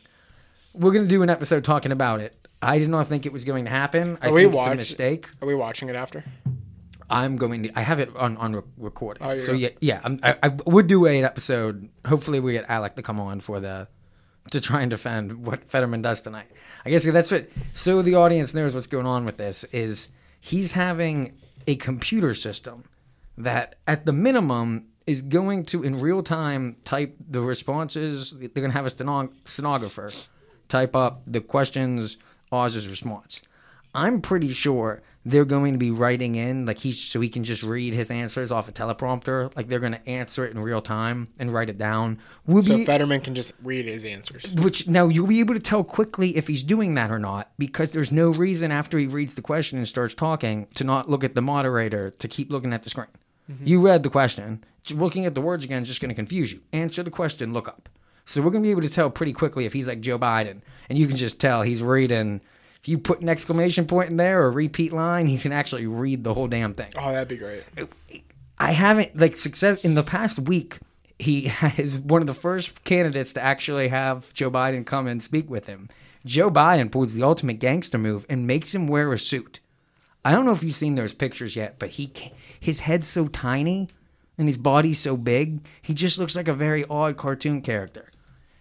We're 0.74 0.92
gonna 0.92 1.06
do 1.06 1.22
an 1.22 1.30
episode 1.30 1.64
talking 1.64 1.92
about 1.92 2.20
it. 2.20 2.36
I 2.62 2.78
did 2.78 2.88
not 2.88 3.08
think 3.08 3.26
it 3.26 3.32
was 3.32 3.44
going 3.44 3.64
to 3.64 3.70
happen. 3.70 4.18
I 4.22 4.28
Are 4.28 4.32
we 4.32 4.42
think 4.44 4.54
it's 4.54 4.66
a 4.66 4.74
mistake. 4.74 5.28
Are 5.42 5.48
we 5.48 5.54
watching 5.54 5.88
it 5.88 5.96
after? 5.96 6.24
I'm 7.10 7.36
going 7.36 7.64
to. 7.64 7.78
I 7.78 7.82
have 7.82 8.00
it 8.00 8.14
on 8.16 8.36
on 8.38 8.54
re- 8.54 8.62
recording. 8.78 9.26
Oh, 9.26 9.38
so 9.38 9.52
yeah, 9.52 9.70
yeah. 9.80 10.00
I'm, 10.02 10.20
I, 10.22 10.36
I 10.44 10.48
would 10.64 10.86
do 10.86 11.04
an 11.06 11.24
episode. 11.24 11.90
Hopefully, 12.06 12.40
we 12.40 12.52
get 12.52 12.70
Alec 12.70 12.94
to 12.96 13.02
come 13.02 13.20
on 13.20 13.40
for 13.40 13.60
the 13.60 13.88
to 14.50 14.60
try 14.60 14.80
and 14.80 14.90
defend 14.90 15.44
what 15.44 15.70
Fetterman 15.70 16.02
does 16.02 16.22
tonight. 16.22 16.46
I 16.86 16.90
guess 16.90 17.04
that's 17.04 17.30
what. 17.30 17.50
So 17.72 18.00
the 18.00 18.14
audience 18.14 18.54
knows 18.54 18.74
what's 18.74 18.86
going 18.86 19.06
on 19.06 19.24
with 19.24 19.36
this. 19.36 19.64
Is 19.64 20.08
he's 20.40 20.72
having 20.72 21.38
a 21.66 21.76
computer 21.76 22.32
system 22.32 22.84
that, 23.36 23.76
at 23.86 24.06
the 24.06 24.12
minimum, 24.12 24.86
is 25.06 25.22
going 25.22 25.64
to 25.66 25.82
in 25.82 26.00
real 26.00 26.22
time 26.22 26.76
type 26.84 27.16
the 27.28 27.40
responses. 27.40 28.32
They're 28.38 28.48
going 28.48 28.70
to 28.70 28.76
have 28.76 28.86
a 28.86 28.90
steno- 28.90 29.30
stenographer 29.44 30.12
type 30.68 30.94
up 30.96 31.22
the 31.26 31.40
questions, 31.40 32.16
Oz's 32.50 32.88
response. 32.88 33.42
I'm 33.94 34.20
pretty 34.20 34.52
sure 34.52 35.02
they're 35.24 35.44
going 35.44 35.72
to 35.72 35.78
be 35.78 35.90
writing 35.92 36.34
in 36.34 36.66
like 36.66 36.78
he's 36.78 37.00
so 37.00 37.20
he 37.20 37.28
can 37.28 37.44
just 37.44 37.62
read 37.62 37.94
his 37.94 38.10
answers 38.10 38.50
off 38.50 38.68
a 38.68 38.72
teleprompter. 38.72 39.54
Like 39.54 39.68
they're 39.68 39.78
going 39.78 39.92
to 39.92 40.08
answer 40.08 40.44
it 40.44 40.52
in 40.52 40.58
real 40.60 40.80
time 40.82 41.28
and 41.38 41.52
write 41.52 41.68
it 41.70 41.78
down. 41.78 42.18
We'll 42.46 42.62
So 42.64 42.78
be, 42.78 42.84
Fetterman 42.84 43.20
can 43.20 43.34
just 43.34 43.52
read 43.62 43.84
his 43.84 44.04
answers. 44.04 44.50
which 44.54 44.88
now 44.88 45.08
you'll 45.08 45.28
be 45.28 45.38
able 45.40 45.54
to 45.54 45.60
tell 45.60 45.84
quickly 45.84 46.36
if 46.36 46.48
he's 46.48 46.62
doing 46.64 46.94
that 46.94 47.10
or 47.10 47.18
not 47.20 47.52
because 47.58 47.90
there's 47.90 48.10
no 48.10 48.30
reason 48.30 48.72
after 48.72 48.98
he 48.98 49.06
reads 49.06 49.34
the 49.34 49.42
question 49.42 49.78
and 49.78 49.86
starts 49.86 50.14
talking 50.14 50.66
to 50.74 50.82
not 50.84 51.08
look 51.08 51.22
at 51.22 51.34
the 51.34 51.42
moderator 51.42 52.10
to 52.12 52.26
keep 52.26 52.50
looking 52.50 52.72
at 52.72 52.82
the 52.82 52.90
screen. 52.90 53.06
Mm-hmm. 53.50 53.66
You 53.66 53.80
read 53.80 54.02
the 54.02 54.10
question. 54.10 54.64
Looking 54.90 55.26
at 55.26 55.34
the 55.34 55.40
words 55.40 55.64
again 55.64 55.82
is 55.82 55.88
just 55.88 56.00
going 56.00 56.08
to 56.08 56.14
confuse 56.14 56.52
you. 56.52 56.60
Answer 56.72 57.02
the 57.02 57.10
question, 57.10 57.52
look 57.52 57.68
up. 57.68 57.88
So 58.24 58.40
we're 58.40 58.50
going 58.50 58.62
to 58.62 58.66
be 58.66 58.70
able 58.70 58.82
to 58.82 58.88
tell 58.88 59.10
pretty 59.10 59.32
quickly 59.32 59.64
if 59.64 59.72
he's 59.72 59.88
like 59.88 60.00
Joe 60.00 60.18
Biden, 60.18 60.60
and 60.88 60.98
you 60.98 61.06
can 61.06 61.16
just 61.16 61.40
tell 61.40 61.62
he's 61.62 61.82
reading. 61.82 62.40
If 62.80 62.88
you 62.88 62.98
put 62.98 63.20
an 63.20 63.28
exclamation 63.28 63.86
point 63.86 64.10
in 64.10 64.16
there 64.16 64.42
or 64.42 64.46
a 64.46 64.50
repeat 64.50 64.92
line, 64.92 65.26
he 65.26 65.38
can 65.38 65.52
actually 65.52 65.86
read 65.86 66.24
the 66.24 66.34
whole 66.34 66.48
damn 66.48 66.74
thing. 66.74 66.92
Oh, 66.98 67.12
that'd 67.12 67.28
be 67.28 67.36
great. 67.36 67.62
I 68.58 68.72
haven't 68.72 69.18
like 69.18 69.36
success 69.36 69.78
in 69.78 69.94
the 69.94 70.02
past 70.02 70.38
week. 70.40 70.78
He 71.18 71.52
is 71.76 72.00
one 72.00 72.20
of 72.20 72.26
the 72.26 72.34
first 72.34 72.82
candidates 72.84 73.32
to 73.34 73.42
actually 73.42 73.88
have 73.88 74.32
Joe 74.34 74.50
Biden 74.50 74.84
come 74.84 75.06
and 75.06 75.22
speak 75.22 75.48
with 75.48 75.66
him. 75.66 75.88
Joe 76.24 76.50
Biden 76.50 76.90
pulls 76.90 77.14
the 77.14 77.24
ultimate 77.24 77.58
gangster 77.58 77.98
move 77.98 78.24
and 78.28 78.46
makes 78.46 78.74
him 78.74 78.86
wear 78.86 79.12
a 79.12 79.18
suit. 79.18 79.60
I 80.24 80.30
don't 80.30 80.44
know 80.44 80.52
if 80.52 80.62
you've 80.62 80.74
seen 80.74 80.94
those 80.94 81.12
pictures 81.12 81.56
yet, 81.56 81.78
but 81.78 81.90
he 81.90 82.12
his 82.60 82.80
head's 82.80 83.08
so 83.08 83.26
tiny 83.26 83.88
and 84.38 84.48
his 84.48 84.58
body's 84.58 84.98
so 84.98 85.16
big, 85.16 85.60
he 85.82 85.94
just 85.94 86.18
looks 86.18 86.36
like 86.36 86.48
a 86.48 86.54
very 86.54 86.84
odd 86.88 87.16
cartoon 87.16 87.60
character. 87.60 88.10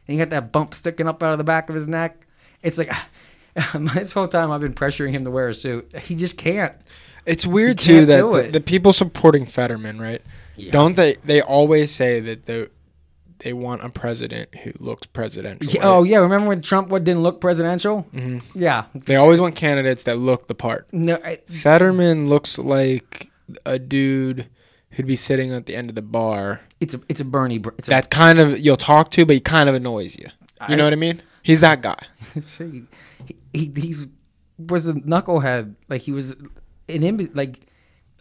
And 0.08 0.14
he 0.14 0.18
got 0.18 0.30
that 0.32 0.52
bump 0.52 0.74
sticking 0.74 1.08
up 1.08 1.22
out 1.24 1.32
of 1.32 1.38
the 1.38 1.44
back 1.44 1.70
of 1.70 1.76
his 1.76 1.88
neck. 1.88 2.26
It's 2.62 2.78
like 2.78 2.92
this 3.74 4.14
whole 4.14 4.28
time 4.28 4.52
I've 4.52 4.62
been 4.62 4.74
pressuring 4.74 5.12
him 5.12 5.24
to 5.24 5.32
wear 5.32 5.48
a 5.48 5.54
suit. 5.54 5.96
He 5.98 6.16
just 6.16 6.38
can't. 6.38 6.76
It's 7.26 7.46
weird 7.46 7.78
can't 7.78 8.02
too 8.02 8.06
that 8.08 8.22
the, 8.22 8.34
it. 8.34 8.54
the 8.54 8.62
people 8.62 8.94
supporting 8.94 9.46
Fetterman, 9.46 10.00
right? 10.00 10.22
Yeah. 10.56 10.72
Don't 10.72 10.96
they? 10.96 11.16
They 11.24 11.42
always 11.42 11.94
say 11.94 12.20
that 12.20 12.46
they 12.46 12.68
they 13.40 13.54
want 13.54 13.84
a 13.84 13.90
president 13.90 14.54
who 14.56 14.72
looks 14.80 15.08
presidential. 15.08 15.72
Yeah, 15.72 15.82
right? 15.82 15.88
Oh 15.88 16.04
yeah, 16.04 16.18
remember 16.18 16.48
when 16.48 16.62
Trump 16.62 16.90
what 16.90 17.04
didn't 17.04 17.24
look 17.24 17.42
presidential? 17.42 18.08
Mm-hmm. 18.14 18.60
Yeah, 18.60 18.86
They 18.94 19.16
always 19.16 19.40
want 19.40 19.56
candidates 19.56 20.04
that 20.04 20.18
look 20.18 20.48
the 20.48 20.56
part. 20.56 20.88
no, 20.92 21.18
I, 21.24 21.38
Fetterman 21.48 22.28
looks 22.30 22.58
like 22.58 23.32
a 23.66 23.80
dude 23.80 24.48
who'd 24.92 25.08
be 25.08 25.16
sitting 25.16 25.52
at 25.54 25.66
the 25.66 25.76
end 25.76 25.90
of 25.90 25.96
the 25.96 26.02
bar. 26.02 26.62
it's 26.80 26.94
a 26.94 27.00
it's 27.10 27.20
a 27.22 27.26
Bernie. 27.26 27.60
Br- 27.60 27.70
It's 27.78 27.88
That 27.88 28.10
kind 28.10 28.40
of 28.40 28.60
you'll 28.60 28.78
talk 28.78 29.12
to, 29.12 29.26
but 29.26 29.34
he 29.36 29.40
kind 29.40 29.70
of 29.70 29.76
annoys 29.76 30.18
you. 30.18 30.28
You 30.70 30.76
know 30.76 30.84
what 30.84 30.94
I 30.94 30.98
mean? 30.98 31.22
He's 31.44 31.62
that 31.62 31.82
guy. 31.82 31.98
see, 32.42 32.84
he, 33.26 33.36
he 33.54 33.72
he's 33.76 34.08
was 34.60 34.88
a 34.88 34.94
knucklehead. 34.94 35.76
Like 35.90 36.02
he 36.02 36.12
was 36.12 36.32
an 36.32 36.48
imbi- 36.88 37.36
like 37.36 37.60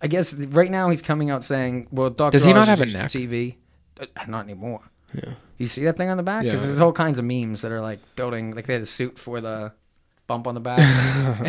I 0.01 0.07
guess 0.07 0.33
right 0.35 0.71
now 0.71 0.89
he's 0.89 1.03
coming 1.03 1.31
out 1.31 1.45
saying, 1.45 1.89
"Well, 1.91 2.09
Doctor 2.11 2.37
Does 2.39 2.45
he 2.45 2.53
not 2.55 2.67
have 2.69 2.81
a 2.81 2.87
neck? 2.87 3.09
TV, 3.11 3.57
Uh, 4.01 4.07
not 4.27 4.45
anymore." 4.45 4.81
Yeah. 5.13 5.21
Do 5.25 5.35
you 5.59 5.67
see 5.67 5.85
that 5.85 5.97
thing 5.99 6.09
on 6.09 6.17
the 6.17 6.23
back? 6.23 6.45
Because 6.45 6.61
Yeah. 6.61 6.67
there's 6.69 6.81
all 6.81 6.93
kinds 6.93 7.19
of 7.19 7.25
memes 7.27 7.61
that 7.63 7.73
are 7.73 7.81
like 7.83 7.99
building, 8.17 8.53
like 8.53 8.67
they 8.67 8.73
had 8.75 8.83
a 8.83 8.87
suit 8.87 9.19
for 9.19 9.43
the 9.43 9.73
bump 10.27 10.47
on 10.47 10.55
the 10.55 10.61
back, 10.61 10.79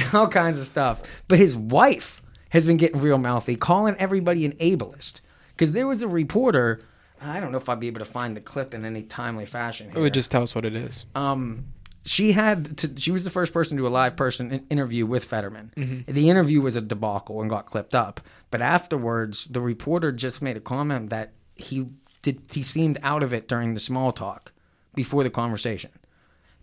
all 0.13 0.27
kinds 0.27 0.59
of 0.59 0.65
stuff. 0.65 1.23
But 1.29 1.37
his 1.39 1.55
wife 1.55 2.21
has 2.51 2.65
been 2.65 2.77
getting 2.77 3.01
real 3.01 3.17
mouthy, 3.17 3.55
calling 3.55 3.95
everybody 3.97 4.45
an 4.45 4.53
ableist. 4.53 5.19
Because 5.49 5.73
there 5.73 5.87
was 5.87 6.01
a 6.01 6.07
reporter, 6.07 6.79
I 7.21 7.39
don't 7.39 7.51
know 7.51 7.57
if 7.57 7.67
I'd 7.69 7.79
be 7.79 7.87
able 7.87 7.99
to 7.99 8.05
find 8.05 8.35
the 8.37 8.41
clip 8.41 8.73
in 8.73 8.85
any 8.85 9.03
timely 9.03 9.45
fashion. 9.45 9.91
It 9.93 9.99
would 9.99 10.13
just 10.13 10.31
tell 10.31 10.43
us 10.43 10.53
what 10.55 10.65
it 10.65 10.75
is. 10.75 11.05
um, 11.15 11.65
she 12.03 12.31
had 12.31 12.77
to, 12.79 12.91
she 12.99 13.11
was 13.11 13.25
the 13.25 13.29
first 13.29 13.53
person 13.53 13.77
to 13.77 13.83
do 13.83 13.87
a 13.87 13.89
live 13.89 14.15
person 14.15 14.51
in- 14.51 14.65
interview 14.71 15.05
with 15.05 15.23
Fetterman. 15.23 16.03
The 16.07 16.29
interview 16.31 16.59
was 16.59 16.75
a 16.75 16.81
debacle 16.81 17.41
and 17.41 17.49
got 17.49 17.67
clipped 17.67 17.93
up. 17.93 18.19
But 18.49 18.59
afterwards, 18.63 19.45
the 19.45 19.61
reporter 19.61 20.11
just 20.11 20.41
made 20.41 20.57
a 20.57 20.61
comment 20.61 21.11
that 21.11 21.33
he 21.55 21.89
did 22.23 22.41
he 22.51 22.63
seemed 22.63 22.97
out 23.03 23.21
of 23.21 23.33
it 23.33 23.47
during 23.47 23.75
the 23.75 23.79
small 23.79 24.11
talk 24.11 24.51
before 24.95 25.23
the 25.23 25.29
conversation. 25.29 25.91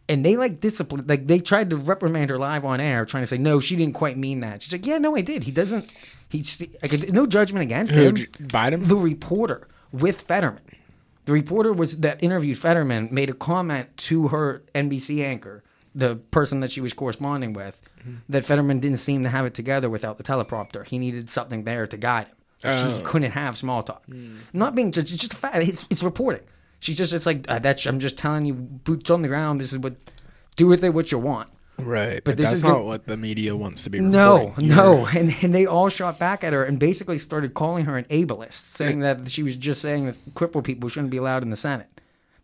And 0.08 0.24
they 0.24 0.36
like 0.36 0.60
discipline, 0.60 1.06
like 1.06 1.26
they 1.26 1.38
tried 1.38 1.70
to 1.70 1.76
reprimand 1.76 2.30
her 2.30 2.38
live 2.38 2.64
on 2.64 2.80
air, 2.80 3.04
trying 3.04 3.22
to 3.22 3.26
say 3.26 3.36
no, 3.36 3.60
she 3.60 3.76
didn't 3.76 3.94
quite 3.94 4.16
mean 4.16 4.40
that. 4.40 4.62
She's 4.62 4.72
like, 4.72 4.86
yeah, 4.86 4.98
no, 4.98 5.14
I 5.16 5.20
did. 5.20 5.44
He 5.44 5.50
doesn't. 5.50 5.90
He's 6.30 6.66
like, 6.82 7.10
no 7.10 7.26
judgment 7.26 7.62
against 7.62 7.92
him 7.92 8.14
Biden? 8.14 8.86
the 8.86 8.96
reporter 8.96 9.68
with 9.92 10.20
Fetterman. 10.20 10.62
The 11.24 11.32
reporter 11.32 11.72
was 11.74 11.98
that 11.98 12.22
interviewed 12.24 12.56
Fetterman 12.56 13.08
made 13.12 13.28
a 13.28 13.34
comment 13.34 13.94
to 13.98 14.28
her 14.28 14.62
NBC 14.74 15.22
anchor, 15.22 15.62
the 15.94 16.16
person 16.16 16.60
that 16.60 16.70
she 16.70 16.80
was 16.80 16.94
corresponding 16.94 17.52
with, 17.52 17.82
mm-hmm. 18.00 18.16
that 18.30 18.46
Fetterman 18.46 18.80
didn't 18.80 18.98
seem 18.98 19.22
to 19.24 19.28
have 19.28 19.44
it 19.44 19.52
together 19.52 19.90
without 19.90 20.16
the 20.16 20.24
teleprompter. 20.24 20.86
He 20.86 20.98
needed 20.98 21.28
something 21.28 21.64
there 21.64 21.86
to 21.86 21.96
guide 21.98 22.28
him. 22.28 22.34
Oh. 22.64 22.96
She 22.96 23.02
couldn't 23.02 23.32
have 23.32 23.56
small 23.56 23.82
talk. 23.82 24.04
Hmm. 24.06 24.38
Not 24.52 24.74
being 24.74 24.90
just 24.90 25.12
it's 25.12 25.20
just 25.20 25.34
a 25.34 25.36
fact. 25.36 25.56
It's, 25.56 25.86
it's 25.90 26.02
reporting. 26.02 26.42
She's 26.80 26.96
just 26.96 27.12
it's 27.12 27.26
like 27.26 27.44
uh, 27.48 27.58
that's 27.58 27.86
I'm 27.86 27.98
just 27.98 28.16
telling 28.18 28.46
you 28.46 28.54
boots 28.54 29.10
on 29.10 29.22
the 29.22 29.28
ground. 29.28 29.60
This 29.60 29.72
is 29.72 29.78
what 29.78 29.96
do 30.56 30.66
with 30.66 30.82
it 30.84 30.94
what 30.94 31.10
you 31.12 31.18
want. 31.18 31.48
Right. 31.80 32.16
But 32.16 32.24
But, 32.24 32.36
this 32.38 32.48
that's 32.48 32.56
is 32.58 32.62
not 32.64 32.78
the- 32.78 32.84
what 32.84 33.06
the 33.06 33.16
media 33.16 33.54
wants 33.54 33.82
to 33.84 33.90
be 33.90 34.00
No, 34.00 34.38
reporting. 34.48 34.68
no, 34.68 35.06
and 35.06 35.34
and 35.42 35.54
they 35.54 35.66
all 35.66 35.88
shot 35.88 36.18
back 36.18 36.42
at 36.44 36.52
her 36.52 36.64
and 36.64 36.78
basically 36.78 37.18
started 37.18 37.54
calling 37.54 37.84
her 37.84 37.96
an 37.96 38.04
ableist, 38.06 38.54
saying 38.54 39.00
that 39.00 39.28
she 39.30 39.42
was 39.44 39.56
just 39.56 39.80
saying 39.80 40.06
that 40.06 40.16
crippled 40.34 40.64
people 40.64 40.88
shouldn't 40.88 41.10
be 41.10 41.16
allowed 41.18 41.42
in 41.44 41.50
the 41.50 41.56
Senate. 41.56 41.86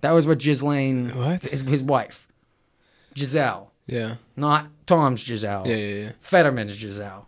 That 0.02 0.12
was 0.12 0.26
what 0.26 0.38
Ghislaine, 0.38 1.16
What? 1.16 1.42
his, 1.42 1.62
his 1.62 1.82
wife, 1.82 2.28
Gisele, 3.14 3.72
Yeah. 3.86 4.16
not 4.36 4.68
Tom's 4.86 5.24
Gisele, 5.24 5.66
Yeah, 5.66 5.76
yeah, 5.76 5.94
yeah. 6.04 6.10
Fetterman's 6.20 6.76
Gisele, 6.80 7.26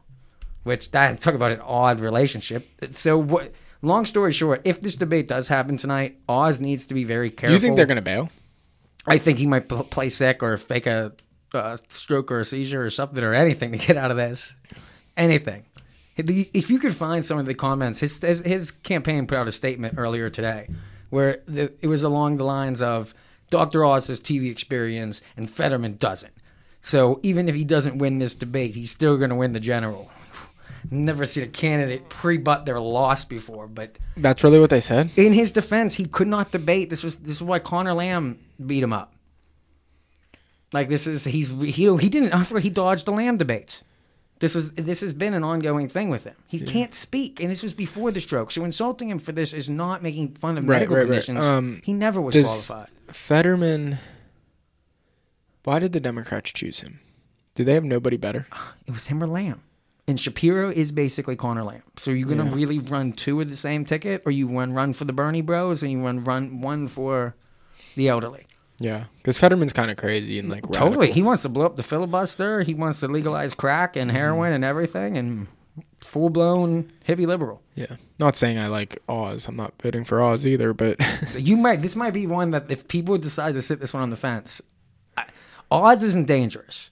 which 0.65 0.91
that 0.93 1.21
talk 1.21 1.35
about 1.35 1.53
an 1.53 1.61
odd 1.61 2.01
relationship. 2.01 2.69
So 2.93 3.17
what? 3.19 3.53
Long 3.83 4.05
story 4.05 4.33
short, 4.33 4.63
if 4.65 4.81
this 4.81 4.97
debate 4.97 5.29
does 5.29 5.49
happen 5.49 5.77
tonight, 5.77 6.19
Oz 6.29 6.61
needs 6.61 6.87
to 6.87 6.95
be 6.95 7.05
very 7.05 7.31
careful. 7.31 7.55
You 7.55 7.61
think 7.61 7.77
they're 7.77 7.87
going 7.87 7.97
to 7.97 8.03
bail? 8.03 8.31
I 9.07 9.19
think 9.19 9.39
he 9.39 9.47
might 9.47 9.69
pl- 9.69 9.85
play 9.85 10.09
sick 10.09 10.43
or 10.43 10.57
fake 10.57 10.87
a, 10.87 11.13
uh 11.55 11.77
stroke 11.89 12.33
or 12.33 12.41
a 12.41 12.45
seizure 12.45 12.83
or 12.83 12.91
something 12.91 13.23
or 13.23 13.33
anything 13.35 13.73
to 13.73 13.79
get 13.79 13.97
out 13.97 14.11
of 14.11 14.17
this. 14.17 14.55
Anything. 15.17 15.65
If 16.17 16.71
you 16.71 16.79
could 16.79 16.95
find 16.95 17.25
some 17.25 17.39
of 17.39 17.47
the 17.47 17.55
comments, 17.55 18.01
his 18.01 18.21
his, 18.21 18.41
his 18.41 18.71
campaign 18.71 19.27
put 19.27 19.37
out 19.37 19.49
a 19.49 19.53
statement 19.53 19.95
earlier 19.99 20.31
today 20.31 20.69
where 21.11 21.43
the, 21.47 21.73
it 21.81 21.87
was 21.89 22.03
along 22.03 22.37
the 22.37 22.45
lines 22.45 22.81
of 22.83 23.15
Dr. 23.51 23.85
Oz 23.85 24.09
has 24.09 24.21
TV 24.21 24.51
experience 24.51 25.23
and 25.37 25.49
Fetterman 25.49 25.97
doesn't. 25.99 26.33
So 26.81 27.21
even 27.23 27.49
if 27.49 27.55
he 27.55 27.65
doesn't 27.65 27.99
win 27.99 28.19
this 28.19 28.35
debate, 28.35 28.75
he's 28.75 28.91
still 28.91 29.17
going 29.17 29.31
to 29.31 29.37
win 29.37 29.53
the 29.53 29.61
general. 29.61 30.11
Never 30.91 31.25
seen 31.25 31.45
a 31.45 31.49
candidate 31.49 32.09
pre-butt 32.09 32.65
their 32.67 32.79
loss 32.81 33.25
before, 33.25 33.67
but 33.67 33.97
That's 34.17 34.45
really 34.45 34.59
what 34.61 34.71
they 34.71 34.81
said? 34.81 35.11
in 35.17 35.33
his 35.33 35.51
defense, 35.51 35.95
he 35.95 36.05
could 36.07 36.29
not 36.29 36.53
debate. 36.53 36.91
This 36.91 37.03
was 37.03 37.17
this 37.17 37.35
is 37.37 37.43
why 37.43 37.59
Connor 37.59 37.95
Lamb 37.95 38.39
beat 38.65 38.83
him 38.83 38.93
up. 38.93 39.13
Like 40.73 40.89
this 40.89 41.07
is 41.07 41.25
he's 41.25 41.51
he 41.61 41.97
he 41.97 42.09
didn't 42.09 42.37
forgot 42.45 42.63
he 42.63 42.71
dodged 42.71 43.07
the 43.07 43.13
Lamb 43.13 43.37
debates. 43.37 43.85
This 44.39 44.55
was 44.55 44.73
this 44.73 45.01
has 45.01 45.15
been 45.15 45.33
an 45.33 45.43
ongoing 45.45 45.89
thing 45.89 46.11
with 46.11 46.25
him. 46.25 46.35
He 46.47 46.61
can't 46.61 46.93
speak, 46.93 47.41
and 47.41 47.51
this 47.51 47.63
was 47.63 47.73
before 47.73 48.11
the 48.13 48.21
stroke. 48.21 48.51
So 48.51 48.65
insulting 48.65 49.09
him 49.09 49.19
for 49.19 49.33
this 49.33 49.53
is 49.55 49.71
not 49.71 50.03
making 50.03 50.35
fun 50.35 50.59
of 50.59 50.65
Right, 50.69 50.77
medical 50.81 50.97
right, 50.97 51.03
right. 51.03 51.07
conditions. 51.07 51.47
Um, 51.49 51.81
he 51.85 51.95
never 51.95 52.21
was 52.21 52.35
qualified. 52.37 52.89
Fetterman. 53.13 53.99
Why 55.65 55.79
did 55.79 55.93
the 55.93 56.01
Democrats 56.01 56.53
choose 56.53 56.81
him? 56.81 57.01
Do 57.55 57.65
they 57.65 57.73
have 57.75 57.85
nobody 57.85 58.17
better? 58.19 58.47
It 58.87 58.91
was 58.93 59.07
him 59.07 59.23
or 59.23 59.27
Lamb. 59.27 59.63
And 60.09 60.21
Shapiro 60.21 60.71
is 60.71 60.93
basically 60.93 61.35
Connor 61.35 61.65
Lamb. 61.65 61.83
So 61.97 62.13
you're 62.13 62.29
gonna 62.29 62.45
Yeah. 62.45 62.55
really 62.55 62.79
run 62.79 63.13
two 63.13 63.41
of 63.41 63.51
the 63.51 63.57
same 63.57 63.85
ticket, 63.85 64.23
or 64.25 64.33
you 64.33 64.49
run 64.49 64.73
run 64.73 64.93
for 64.93 65.05
the 65.05 65.13
Bernie 65.13 65.43
Bros, 65.43 65.83
and 65.83 65.91
you 65.91 66.01
run 66.05 66.23
run 66.23 66.61
one 66.61 66.87
for 66.87 67.35
the 67.97 68.09
elderly. 68.09 68.47
Yeah, 68.79 69.05
because 69.19 69.39
Fetterman's 69.39 69.73
kind 69.73 69.91
of 69.91 69.97
crazy 69.97 70.39
and 70.39 70.51
like 70.51 70.71
Totally. 70.71 71.11
He 71.11 71.23
wants 71.23 71.43
to 71.43 71.49
blow 71.49 71.65
up 71.67 71.77
the 71.77 71.83
filibuster. 71.83 72.63
He 72.63 72.75
wants 72.75 73.01
to 73.01 73.09
legalize 73.09 73.55
crack 73.55 73.97
and 73.97 74.11
mm-hmm. 74.11 74.17
heroin 74.17 74.53
and 74.53 74.65
everything 74.65 75.17
and 75.17 75.49
full 76.01 76.29
blown 76.31 76.93
hippie 77.09 77.27
liberal. 77.27 77.63
Yeah, 77.75 77.97
not 78.19 78.37
saying 78.37 78.59
I 78.59 78.67
like 78.69 79.03
Oz. 79.09 79.47
I'm 79.47 79.57
not 79.57 79.75
voting 79.83 80.05
for 80.05 80.23
Oz 80.23 80.47
either, 80.47 80.73
but 80.73 81.01
You 81.39 81.57
might 81.57 81.83
this 81.83 81.97
might 81.97 82.13
be 82.13 82.27
one 82.27 82.51
that 82.53 82.71
if 82.71 82.87
people 82.87 83.17
decide 83.19 83.55
to 83.55 83.63
sit 83.63 83.81
this 83.81 83.95
one 83.95 84.03
on 84.03 84.11
the 84.11 84.17
fence, 84.17 84.61
I- 85.17 85.29
Oz 85.71 86.03
isn't 86.05 86.27
dangerous. 86.27 86.91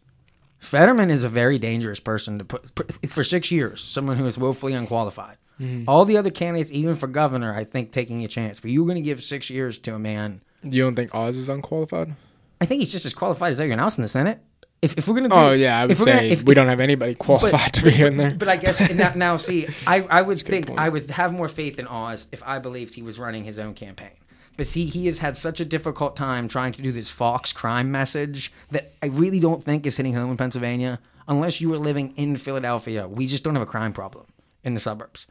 Fetterman 0.64 1.10
is 1.10 1.24
a 1.24 1.28
very 1.28 1.58
dangerous 1.58 2.00
person 2.00 2.38
to 2.38 2.44
put 2.44 2.70
for 3.08 3.22
six 3.24 3.50
years. 3.50 3.80
Someone 3.82 4.16
who 4.16 4.26
is 4.26 4.38
woefully 4.38 4.72
unqualified. 4.72 5.36
Mm-hmm. 5.60 5.84
All 5.88 6.04
the 6.04 6.16
other 6.16 6.30
candidates, 6.30 6.72
even 6.72 6.96
for 6.96 7.06
governor, 7.06 7.54
I 7.54 7.64
think 7.64 7.92
taking 7.92 8.24
a 8.24 8.28
chance. 8.28 8.60
But 8.60 8.70
you're 8.70 8.86
going 8.86 8.96
to 8.96 9.00
give 9.02 9.22
six 9.22 9.50
years 9.50 9.78
to 9.80 9.94
a 9.94 9.98
man. 9.98 10.40
you 10.62 10.82
don't 10.82 10.96
think 10.96 11.14
Oz 11.14 11.36
is 11.36 11.48
unqualified? 11.48 12.14
I 12.60 12.66
think 12.66 12.80
he's 12.80 12.90
just 12.90 13.06
as 13.06 13.14
qualified 13.14 13.52
as 13.52 13.60
everyone 13.60 13.80
else 13.80 13.96
in 13.98 14.02
the 14.02 14.08
Senate. 14.08 14.40
If, 14.82 14.98
if 14.98 15.06
we're 15.08 15.14
going 15.14 15.30
to, 15.30 15.36
Oh 15.36 15.52
yeah, 15.52 15.78
I 15.78 15.86
would 15.86 15.98
we're 15.98 16.04
gonna- 16.06 16.18
say 16.20 16.28
if- 16.28 16.42
we 16.42 16.52
if- 16.52 16.56
don't 16.56 16.68
have 16.68 16.80
anybody 16.80 17.14
qualified 17.14 17.72
to 17.74 17.82
be 17.84 18.02
in 18.02 18.16
there. 18.16 18.34
But 18.34 18.48
I 18.48 18.56
guess 18.56 18.80
now, 18.94 19.12
now 19.14 19.36
see, 19.36 19.66
I, 19.86 20.02
I 20.10 20.22
would 20.28 20.38
think. 20.40 20.70
I 20.76 20.88
would 20.88 21.08
have 21.10 21.32
more 21.32 21.48
faith 21.48 21.78
in 21.78 21.86
Oz 21.86 22.26
if 22.32 22.42
I 22.42 22.58
believed 22.58 22.94
he 22.94 23.02
was 23.02 23.18
running 23.18 23.44
his 23.44 23.58
own 23.58 23.74
campaign. 23.74 24.10
But 24.56 24.66
see, 24.66 24.84
he 24.84 25.06
has 25.06 25.18
had 25.18 25.36
such 25.36 25.60
a 25.60 25.64
difficult 25.64 26.16
time 26.16 26.48
trying 26.48 26.72
to 26.72 26.82
do 26.82 26.92
this 26.92 27.10
Fox 27.10 27.52
crime 27.52 27.90
message 27.90 28.52
that 28.70 28.94
I 29.02 29.06
really 29.06 29.40
don't 29.40 29.62
think 29.62 29.86
is 29.86 29.96
hitting 29.96 30.14
home 30.14 30.30
in 30.30 30.36
Pennsylvania. 30.36 31.00
Unless 31.26 31.60
you 31.60 31.72
are 31.74 31.78
living 31.78 32.12
in 32.16 32.36
Philadelphia, 32.36 33.08
we 33.08 33.26
just 33.26 33.44
don't 33.44 33.54
have 33.54 33.62
a 33.62 33.66
crime 33.66 33.92
problem 33.92 34.26
in 34.62 34.74
the 34.74 34.80
suburbs. 34.80 35.26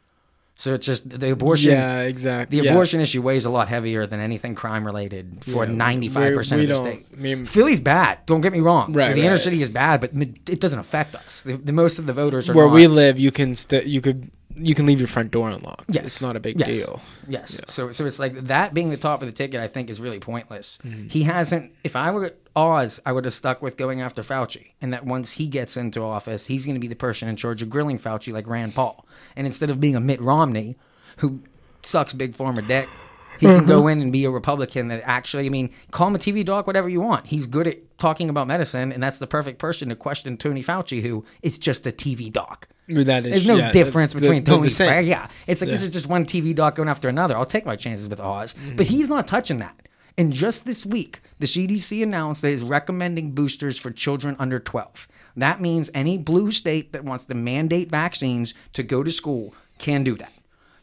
So 0.55 0.73
it's 0.75 0.85
just 0.85 1.09
the 1.09 1.31
abortion. 1.31 1.71
yeah, 1.71 2.01
exactly. 2.01 2.59
The 2.59 2.65
yeah. 2.65 2.71
abortion 2.71 3.01
issue 3.01 3.21
weighs 3.21 3.45
a 3.45 3.49
lot 3.49 3.69
heavier 3.69 4.05
than 4.05 4.19
anything 4.19 4.53
crime 4.53 4.85
related 4.85 5.43
for 5.43 5.65
ninety 5.65 6.09
five 6.09 6.35
percent 6.35 6.61
of 6.61 6.67
the 6.67 6.75
state. 6.75 7.07
I 7.11 7.15
mean- 7.15 7.45
Philly's 7.45 7.79
bad. 7.79 8.19
Don't 8.27 8.41
get 8.41 8.53
me 8.53 8.59
wrong. 8.59 8.93
Right, 8.93 9.15
the 9.15 9.25
inner 9.25 9.37
city 9.37 9.61
is 9.61 9.69
bad, 9.69 9.99
but 10.01 10.11
it 10.13 10.59
doesn't 10.59 10.77
affect 10.77 11.15
us. 11.15 11.41
The, 11.41 11.57
the 11.57 11.71
most 11.71 11.97
of 11.97 12.05
the 12.05 12.13
voters 12.13 12.49
are 12.49 12.53
where 12.53 12.67
not. 12.67 12.75
we 12.75 12.87
live, 12.87 13.17
you 13.17 13.31
can 13.31 13.55
st- 13.55 13.87
you 13.87 13.99
could 13.99 14.29
you 14.55 14.75
can 14.75 14.85
leave 14.85 14.99
your 14.99 15.07
front 15.07 15.31
door 15.31 15.49
unlocked. 15.49 15.85
Yes. 15.89 16.05
it's 16.05 16.21
not 16.21 16.35
a 16.35 16.39
big 16.39 16.59
Yes. 16.59 16.69
deal. 16.69 17.01
Yes. 17.27 17.59
So 17.67 17.91
so 17.91 18.05
it's 18.05 18.19
like 18.19 18.33
that 18.33 18.73
being 18.73 18.89
the 18.89 18.97
top 18.97 19.21
of 19.21 19.27
the 19.27 19.31
ticket. 19.31 19.59
I 19.59 19.67
think 19.67 19.89
is 19.89 19.99
really 19.99 20.19
pointless. 20.19 20.79
Mm-hmm. 20.83 21.07
He 21.07 21.23
hasn't. 21.23 21.71
If 21.83 21.95
I 21.95 22.11
were 22.11 22.33
Oz, 22.55 22.99
I 23.05 23.11
would 23.11 23.25
have 23.25 23.33
stuck 23.33 23.61
with 23.61 23.77
going 23.77 24.01
after 24.01 24.21
Fauci, 24.21 24.73
and 24.81 24.93
that 24.93 25.05
once 25.05 25.31
he 25.33 25.47
gets 25.47 25.75
into 25.77 26.01
office, 26.03 26.45
he's 26.45 26.65
going 26.65 26.75
to 26.75 26.79
be 26.79 26.87
the 26.87 26.95
person 26.95 27.27
in 27.27 27.35
charge 27.35 27.61
of 27.63 27.69
grilling 27.69 27.97
Fauci, 27.97 28.31
like 28.31 28.47
Rand 28.47 28.75
Paul. 28.75 29.07
And 29.35 29.47
instead 29.47 29.69
of 29.71 29.79
being 29.79 29.95
a 29.95 29.99
Mitt 29.99 30.21
Romney, 30.21 30.75
who 31.17 31.39
sucks 31.81 32.13
big 32.13 32.33
pharma 32.33 32.65
dick. 32.67 32.87
He 33.39 33.47
can 33.47 33.61
Mm-hmm. 33.61 33.67
go 33.67 33.87
in 33.87 33.99
and 33.99 34.11
be 34.11 34.25
a 34.25 34.29
Republican 34.29 34.89
that 34.89 35.01
actually, 35.05 35.47
I 35.47 35.49
mean, 35.49 35.71
call 35.89 36.07
him 36.07 36.13
a 36.15 36.19
TV 36.19 36.45
doc, 36.45 36.67
whatever 36.67 36.87
you 36.87 37.01
want. 37.01 37.25
He's 37.25 37.47
good 37.47 37.67
at 37.67 37.92
talking 38.03 38.29
about 38.29 38.47
medicine, 38.47 38.91
and 38.91 39.01
that's 39.01 39.17
the 39.19 39.27
perfect 39.27 39.59
person 39.59 39.87
to 39.89 39.95
question 39.95 40.35
Tony 40.37 40.61
Fauci, 40.61 41.01
who 41.01 41.23
is 41.41 41.57
just 41.57 41.87
a 41.87 41.91
TV 41.91 42.31
doc. 42.31 42.67
That 42.89 43.25
is, 43.25 43.31
There's 43.31 43.45
no 43.47 43.55
yeah, 43.55 43.71
difference 43.71 44.11
the- 44.13 44.19
between 44.19 44.43
the- 44.43 44.51
the 44.51 44.57
Tony 44.57 44.69
same. 44.69 44.89
Fair. 44.89 45.01
Yeah, 45.01 45.29
it's 45.47 45.61
like 45.61 45.69
this 45.71 45.81
is 45.83 45.89
just 45.89 46.07
one 46.07 46.25
TV 46.25 46.53
doc 46.53 46.75
going 46.75 46.89
after 46.89 47.07
another. 47.07 47.37
I'll 47.37 47.45
take 47.45 47.65
my 47.65 47.77
chances 47.77 48.09
with 48.09 48.19
Oz, 48.19 48.53
Mm-hmm. 48.55 48.75
but 48.75 48.87
he's 48.87 49.07
not 49.09 49.25
touching 49.25 49.57
that. 49.57 49.75
And 50.17 50.31
just 50.33 50.65
this 50.65 50.85
week, 50.85 51.21
the 51.39 51.47
CDC 51.47 52.03
announced 52.03 52.41
that 52.43 52.51
it's 52.51 52.61
recommending 52.61 53.31
boosters 53.31 53.79
for 53.79 53.89
children 53.89 54.35
under 54.37 54.59
12. 54.59 55.07
That 55.37 55.61
means 55.61 55.89
any 55.93 56.17
blue 56.19 56.51
state 56.51 56.91
that 56.93 57.03
wants 57.05 57.25
to 57.27 57.35
mandate 57.35 57.89
vaccines 57.89 58.53
to 58.73 58.83
go 58.83 59.01
to 59.01 59.09
school 59.09 59.55
can 59.79 60.03
do 60.03 60.15
that. 60.17 60.31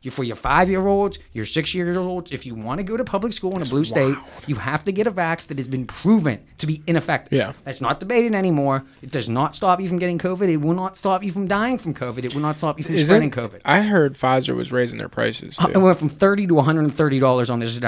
You, 0.02 0.10
for 0.10 0.24
your 0.24 0.36
five 0.36 0.70
year 0.70 0.86
olds, 0.86 1.18
your 1.34 1.44
six 1.44 1.74
year 1.74 1.98
olds, 1.98 2.32
if 2.32 2.46
you 2.46 2.54
want 2.54 2.78
to 2.78 2.84
go 2.84 2.96
to 2.96 3.04
public 3.04 3.34
school 3.34 3.52
in 3.54 3.60
a 3.60 3.66
blue 3.66 3.84
state, 3.84 4.16
you 4.46 4.54
have 4.54 4.82
to 4.84 4.92
get 4.92 5.06
a 5.06 5.10
vax 5.10 5.46
that 5.48 5.58
has 5.58 5.68
been 5.68 5.86
proven 5.86 6.42
to 6.56 6.66
be 6.66 6.82
ineffective. 6.86 7.36
Yeah. 7.36 7.52
That's 7.64 7.82
not 7.82 8.00
debated 8.00 8.34
anymore. 8.34 8.82
It 9.02 9.10
does 9.10 9.28
not 9.28 9.54
stop 9.54 9.78
you 9.78 9.88
from 9.88 9.98
getting 9.98 10.18
COVID. 10.18 10.48
It 10.48 10.56
will 10.56 10.72
not 10.72 10.96
stop 10.96 11.22
you 11.22 11.30
from 11.32 11.46
dying 11.48 11.76
from 11.76 11.92
COVID. 11.92 12.24
It 12.24 12.32
will 12.32 12.40
not 12.40 12.56
stop 12.56 12.78
you 12.78 12.84
from 12.84 12.94
Isn't- 12.94 13.06
spreading 13.08 13.30
COVID. 13.30 13.60
I 13.66 13.82
heard 13.82 14.14
Pfizer 14.14 14.56
was 14.56 14.72
raising 14.72 14.96
their 14.96 15.10
prices. 15.10 15.58
Uh, 15.60 15.66
too. 15.66 15.72
It 15.72 15.78
went 15.78 15.98
from 15.98 16.08
thirty 16.08 16.46
to 16.46 16.54
one 16.54 16.64
hundred 16.64 16.84
and 16.84 16.94
thirty 16.94 17.18
dollars 17.18 17.50
on 17.50 17.58
this 17.58 17.78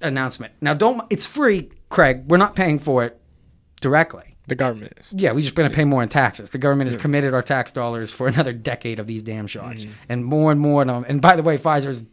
announcement. 0.00 0.52
Now, 0.62 0.72
don't 0.72 1.02
it's 1.10 1.26
free, 1.26 1.70
Craig. 1.90 2.24
We're 2.28 2.38
not 2.38 2.56
paying 2.56 2.78
for 2.78 3.04
it 3.04 3.20
directly. 3.82 4.36
The 4.48 4.54
government. 4.54 4.94
Yeah, 5.10 5.32
we're 5.32 5.40
just 5.40 5.54
going 5.54 5.68
to 5.70 5.74
pay 5.74 5.84
more 5.84 6.02
in 6.02 6.08
taxes. 6.08 6.50
The 6.50 6.58
government 6.58 6.88
has 6.88 6.96
committed 6.96 7.34
our 7.34 7.42
tax 7.42 7.70
dollars 7.72 8.12
for 8.12 8.26
another 8.32 8.52
decade 8.52 8.98
of 8.98 9.06
these 9.06 9.22
damn 9.22 9.46
shots, 9.46 9.84
Mm-hmm. 9.84 9.94
and 10.08 10.24
more 10.24 10.50
and 10.52 10.60
more 10.60 10.82
of 10.82 10.88
them. 10.88 11.04
And 11.08 11.20
by 11.22 11.36
the 11.36 11.42
way, 11.42 11.56
Pfizer's 11.58 12.04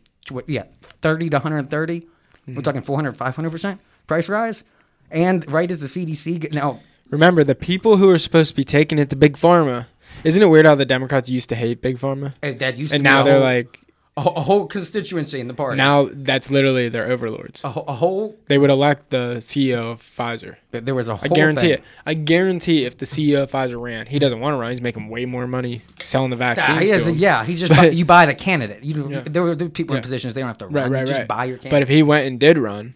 yeah 0.48 0.64
thirty 0.82 1.30
to 1.30 1.38
one 1.38 1.42
hundred 1.44 1.70
thirty. 1.70 2.08
We're 2.48 2.62
talking 2.62 2.82
400, 2.82 3.18
500% 3.18 3.80
price 4.06 4.30
rise. 4.30 4.64
And 5.10 5.50
right 5.52 5.70
as 5.72 5.82
the 5.82 5.88
CDC, 5.88 6.40
get- 6.42 6.54
now, 6.54 6.80
Remember, 7.10 7.44
the 7.44 7.56
people 7.56 7.98
who 7.98 8.10
are 8.12 8.20
supposed 8.20 8.52
to 8.52 8.56
be 8.56 8.64
taking 8.64 9.00
it 9.00 9.10
to 9.10 9.16
big 9.16 9.36
pharma. 9.38 9.88
Isn't 10.24 10.42
it 10.42 10.46
weird 10.46 10.66
how 10.68 10.76
the 10.76 10.86
Democrats 10.86 11.28
used 11.30 11.50
to 11.50 11.56
hate 11.56 11.82
big 11.82 11.98
pharma, 11.98 12.34
eh, 12.44 12.54
that 12.54 12.78
used 12.78 12.94
and 12.94 13.04
now 13.04 13.24
they're 13.24 13.34
whole, 13.36 13.44
like 13.44 13.80
a, 14.18 14.22
whole- 14.22 14.36
a 14.36 14.42
whole 14.42 14.66
constituency 14.68 15.40
in 15.42 15.48
the 15.48 15.54
party. 15.54 15.78
now 15.78 16.08
that's 16.12 16.50
literally 16.50 16.88
their 16.90 17.12
overlords. 17.12 17.62
a, 17.64 17.70
whole- 17.70 17.86
a 17.88 17.94
whole, 17.94 18.36
They 18.48 18.58
would 18.58 18.70
elect 18.70 19.10
the 19.10 19.38
CEO 19.40 19.92
of 19.92 20.02
Pfizer. 20.02 20.56
there 20.72 20.96
was 20.96 21.10
a 21.10 21.16
whole 21.18 21.32
I 21.32 21.36
guarantee 21.36 21.62
thing. 21.62 21.72
it. 21.72 21.84
I 22.06 22.14
guarantee 22.14 22.86
if 22.86 22.98
the 22.98 23.06
CEO 23.06 23.44
of 23.44 23.52
Pfizer 23.52 23.82
ran, 23.82 24.06
he 24.08 24.18
doesn't 24.20 24.40
want 24.40 24.54
to 24.54 24.58
run. 24.58 24.70
He's 24.72 24.80
making 24.82 25.10
way 25.10 25.26
more 25.26 25.48
money 25.48 25.82
selling 26.00 26.30
the 26.30 26.38
vaccines. 26.38 26.80
he 26.82 26.88
to 26.88 26.94
has 26.94 27.02
a- 27.04 27.06
them. 27.08 27.16
yeah, 27.16 27.44
he 27.44 27.56
just 27.56 27.70
But- 27.72 27.78
buy, 27.78 27.86
you 27.90 28.06
buy 28.06 28.26
the 28.26 28.36
candidate. 28.36 28.84
You 28.84 29.10
Yeah. 29.10 29.20
there 29.26 29.44
were 29.44 29.56
there 29.56 29.68
were 29.68 29.72
people 29.72 29.96
in 29.96 30.00
Yeah. 30.00 30.04
positions 30.04 30.34
they 30.34 30.42
don't 30.42 30.48
have 30.48 30.58
to 30.60 30.68
Right, 30.68 30.84
run. 30.84 30.92
right, 30.92 31.00
you 31.02 31.08
just 31.08 31.20
right. 31.20 31.28
buy 31.28 31.46
your 31.46 31.58
candidate. 31.58 31.72
But 31.72 31.82
if 31.82 31.90
he 31.90 32.02
went 32.04 32.26
and 32.28 32.40
did 32.40 32.58
run, 32.58 32.94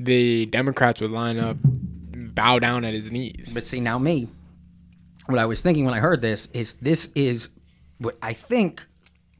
the 0.00 0.46
Democrats 0.46 1.00
would 1.00 1.10
line 1.12 1.38
up, 1.38 1.56
bow 1.62 2.58
down 2.58 2.84
at 2.84 2.94
his 2.94 3.10
knees. 3.12 3.52
But 3.54 3.64
see, 3.64 3.80
now 3.80 3.98
me, 3.98 4.28
what 5.26 5.38
I 5.38 5.46
was 5.46 5.60
thinking 5.60 5.84
when 5.84 5.94
I 5.94 5.98
heard 6.00 6.20
this 6.20 6.48
is 6.52 6.74
this 6.74 7.10
is 7.14 7.48
what 7.98 8.16
I 8.22 8.32
think 8.32 8.86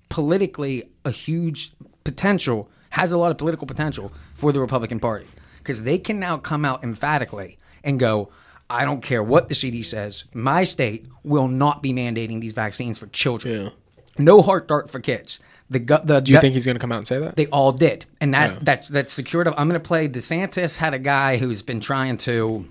politically 0.09 0.91
a 1.05 1.11
huge 1.11 1.73
potential 2.05 2.69
has 2.91 3.13
a 3.13 3.19
lot 3.19 3.31
of 3.31 3.39
political 3.39 3.67
potential 3.67 4.13
for 4.35 4.53
the 4.53 4.61
Republican 4.61 4.99
Party 5.01 5.27
because 5.59 5.83
they 5.83 5.99
can 5.99 6.19
now 6.19 6.37
come 6.37 6.65
out 6.65 6.83
emphatically 6.85 7.59
and 7.85 7.99
go. 8.01 8.31
I 8.71 8.85
don't 8.85 9.01
care 9.03 9.23
what 9.23 9.49
the 9.49 9.55
CD 9.55 9.83
says. 9.83 10.25
My 10.35 10.63
state 10.65 11.07
will 11.25 11.49
not 11.49 11.83
be 11.83 11.93
mandating 11.95 12.41
these 12.43 12.53
vaccines 12.53 12.99
for 12.99 13.07
children. 13.07 13.65
Yeah. 13.65 13.71
No 14.19 14.43
heart 14.43 14.69
dart 14.69 14.91
for 14.91 15.01
kids. 15.01 15.41
The 15.71 15.79
gu- 15.79 16.01
the 16.05 16.21
Do 16.21 16.33
you 16.33 16.41
think 16.41 16.53
he's 16.55 16.65
going 16.67 16.75
to 16.77 16.81
come 16.81 16.93
out 16.93 16.99
and 16.99 17.07
say 17.07 17.19
that? 17.19 17.37
they 17.37 17.47
all 17.47 17.73
did, 17.73 18.05
and 18.21 18.35
that 18.35 18.53
Yeah. 18.53 18.59
that's 18.63 18.89
that's 18.89 19.13
secured. 19.13 19.49
I'm 19.49 19.55
going 19.69 19.71
to 19.71 19.81
play. 19.81 20.09
DeSantis 20.09 20.77
had 20.79 20.93
a 20.93 20.99
guy 20.99 21.37
who's 21.39 21.63
been 21.63 21.81
trying 21.81 22.19
to. 22.19 22.67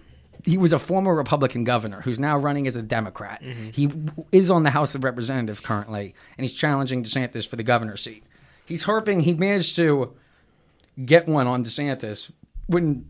He 0.48 0.58
was 0.58 0.74
a 0.74 0.80
former 0.80 1.14
Republican 1.14 1.64
governor 1.64 2.02
who's 2.02 2.18
now 2.18 2.38
running 2.38 2.68
as 2.68 2.76
a 2.76 2.82
Democrat. 2.82 3.42
Mm-hmm. 3.44 3.70
He 3.72 3.92
is 4.32 4.50
on 4.50 4.64
the 4.64 4.70
House 4.70 4.96
of 4.96 5.04
Representatives 5.04 5.60
currently, 5.60 6.16
and 6.38 6.44
he's 6.44 6.54
challenging 6.54 7.04
DeSantis 7.04 7.48
for 7.48 7.58
the 7.58 7.64
governor's 7.64 8.02
seat. 8.02 8.24
He's 8.66 8.84
harping. 8.84 9.22
He 9.22 9.34
managed 9.34 9.76
to 9.76 10.16
get 11.04 11.28
one 11.28 11.48
on 11.48 11.64
DeSantis 11.64 12.32
when 12.68 13.06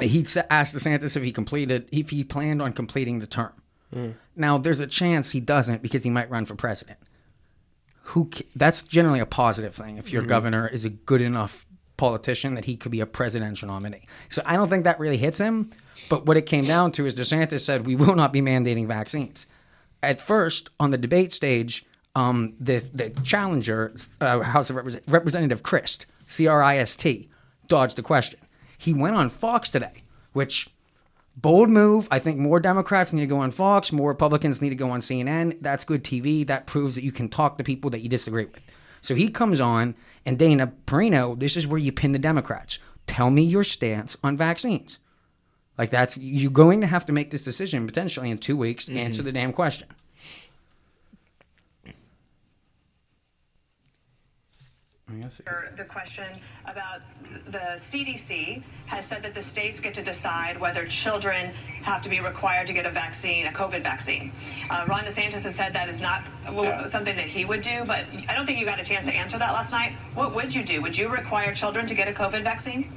he 0.00 0.26
asked 0.50 0.74
DeSantis 0.74 1.16
if 1.16 1.22
he 1.22 1.32
completed 1.32 1.88
if 1.92 2.10
he 2.10 2.24
planned 2.24 2.60
on 2.60 2.72
completing 2.72 3.20
the 3.20 3.26
term. 3.26 3.52
Mm. 3.94 4.14
Now 4.34 4.58
there's 4.58 4.80
a 4.80 4.86
chance 4.86 5.30
he 5.30 5.40
doesn't 5.40 5.82
because 5.82 6.02
he 6.02 6.10
might 6.10 6.30
run 6.30 6.44
for 6.44 6.56
president 6.56 6.98
who 8.06 8.30
that's 8.54 8.84
generally 8.84 9.18
a 9.18 9.26
positive 9.26 9.74
thing 9.74 9.96
if 9.96 10.12
your 10.12 10.22
mm-hmm. 10.22 10.28
governor 10.28 10.68
is 10.68 10.84
a 10.84 10.90
good 10.90 11.20
enough 11.20 11.65
politician 11.96 12.54
that 12.54 12.64
he 12.64 12.76
could 12.76 12.92
be 12.92 13.00
a 13.00 13.06
presidential 13.06 13.68
nominee. 13.68 14.06
So 14.28 14.42
I 14.44 14.56
don't 14.56 14.68
think 14.68 14.84
that 14.84 14.98
really 14.98 15.16
hits 15.16 15.38
him. 15.38 15.70
But 16.08 16.26
what 16.26 16.36
it 16.36 16.46
came 16.46 16.64
down 16.66 16.92
to 16.92 17.06
is 17.06 17.14
DeSantis 17.14 17.60
said 17.60 17.86
we 17.86 17.96
will 17.96 18.14
not 18.14 18.32
be 18.32 18.40
mandating 18.40 18.86
vaccines. 18.86 19.46
At 20.02 20.20
first, 20.20 20.70
on 20.78 20.90
the 20.90 20.98
debate 20.98 21.32
stage, 21.32 21.84
um, 22.14 22.54
the 22.60 22.78
the 22.94 23.10
challenger, 23.22 23.94
uh, 24.20 24.40
House 24.40 24.70
of 24.70 24.76
Repres- 24.76 25.02
Representative 25.06 25.62
Crist, 25.62 26.06
C 26.26 26.46
R 26.46 26.62
I 26.62 26.78
S 26.78 26.96
T, 26.96 27.28
dodged 27.68 27.96
the 27.96 28.02
question. 28.02 28.40
He 28.78 28.92
went 28.92 29.16
on 29.16 29.28
Fox 29.30 29.68
today, 29.68 30.02
which 30.32 30.70
bold 31.36 31.70
move. 31.70 32.08
I 32.10 32.18
think 32.18 32.38
more 32.38 32.60
Democrats 32.60 33.12
need 33.12 33.22
to 33.22 33.26
go 33.26 33.38
on 33.38 33.50
Fox, 33.50 33.92
more 33.92 34.08
Republicans 34.08 34.62
need 34.62 34.70
to 34.70 34.76
go 34.76 34.90
on 34.90 35.00
CNN. 35.00 35.58
That's 35.60 35.84
good 35.84 36.04
TV. 36.04 36.46
That 36.46 36.66
proves 36.66 36.94
that 36.94 37.04
you 37.04 37.12
can 37.12 37.28
talk 37.28 37.58
to 37.58 37.64
people 37.64 37.90
that 37.90 38.00
you 38.00 38.08
disagree 38.08 38.44
with. 38.44 38.62
So 39.02 39.14
he 39.14 39.28
comes 39.28 39.60
on, 39.60 39.94
and 40.26 40.38
Dana 40.38 40.72
Perino, 40.86 41.38
this 41.38 41.56
is 41.56 41.66
where 41.66 41.78
you 41.78 41.92
pin 41.92 42.12
the 42.12 42.18
Democrats. 42.18 42.78
Tell 43.06 43.30
me 43.30 43.42
your 43.42 43.64
stance 43.64 44.16
on 44.22 44.36
vaccines. 44.36 44.98
Like 45.78 45.90
that's 45.90 46.18
you're 46.18 46.50
going 46.50 46.80
to 46.80 46.86
have 46.86 47.06
to 47.06 47.12
make 47.12 47.30
this 47.30 47.44
decision 47.44 47.86
potentially 47.86 48.30
in 48.30 48.38
two 48.38 48.56
weeks. 48.56 48.86
Mm-hmm. 48.86 48.98
Answer 48.98 49.22
the 49.22 49.32
damn 49.32 49.52
question. 49.52 49.88
The 55.76 55.84
question 55.84 56.26
about 56.64 57.00
the 57.46 57.76
CDC 57.76 58.60
has 58.86 59.06
said 59.06 59.22
that 59.22 59.34
the 59.34 59.42
states 59.42 59.78
get 59.78 59.94
to 59.94 60.02
decide 60.02 60.58
whether 60.60 60.84
children 60.86 61.52
have 61.82 62.02
to 62.02 62.08
be 62.08 62.18
required 62.18 62.66
to 62.66 62.72
get 62.72 62.86
a 62.86 62.90
vaccine, 62.90 63.46
a 63.46 63.50
COVID 63.50 63.84
vaccine. 63.84 64.32
Uh, 64.68 64.84
Ron 64.88 65.04
DeSantis 65.04 65.44
has 65.44 65.54
said 65.54 65.72
that 65.74 65.88
is 65.88 66.00
not 66.00 66.24
well, 66.50 66.64
Yeah. 66.64 66.86
something 66.86 67.14
that 67.14 67.26
he 67.26 67.44
would 67.44 67.62
do, 67.62 67.84
but 67.84 68.04
I 68.28 68.34
don't 68.34 68.46
think 68.46 68.58
you 68.58 68.64
got 68.64 68.80
a 68.80 68.84
chance 68.84 69.04
to 69.06 69.12
answer 69.14 69.38
that 69.38 69.52
last 69.52 69.70
night. 69.70 69.92
What 70.14 70.34
would 70.34 70.52
you 70.52 70.64
do? 70.64 70.82
Would 70.82 70.98
you 70.98 71.08
require 71.08 71.54
children 71.54 71.86
to 71.86 71.94
get 71.94 72.08
a 72.08 72.12
COVID 72.12 72.42
vaccine? 72.42 72.90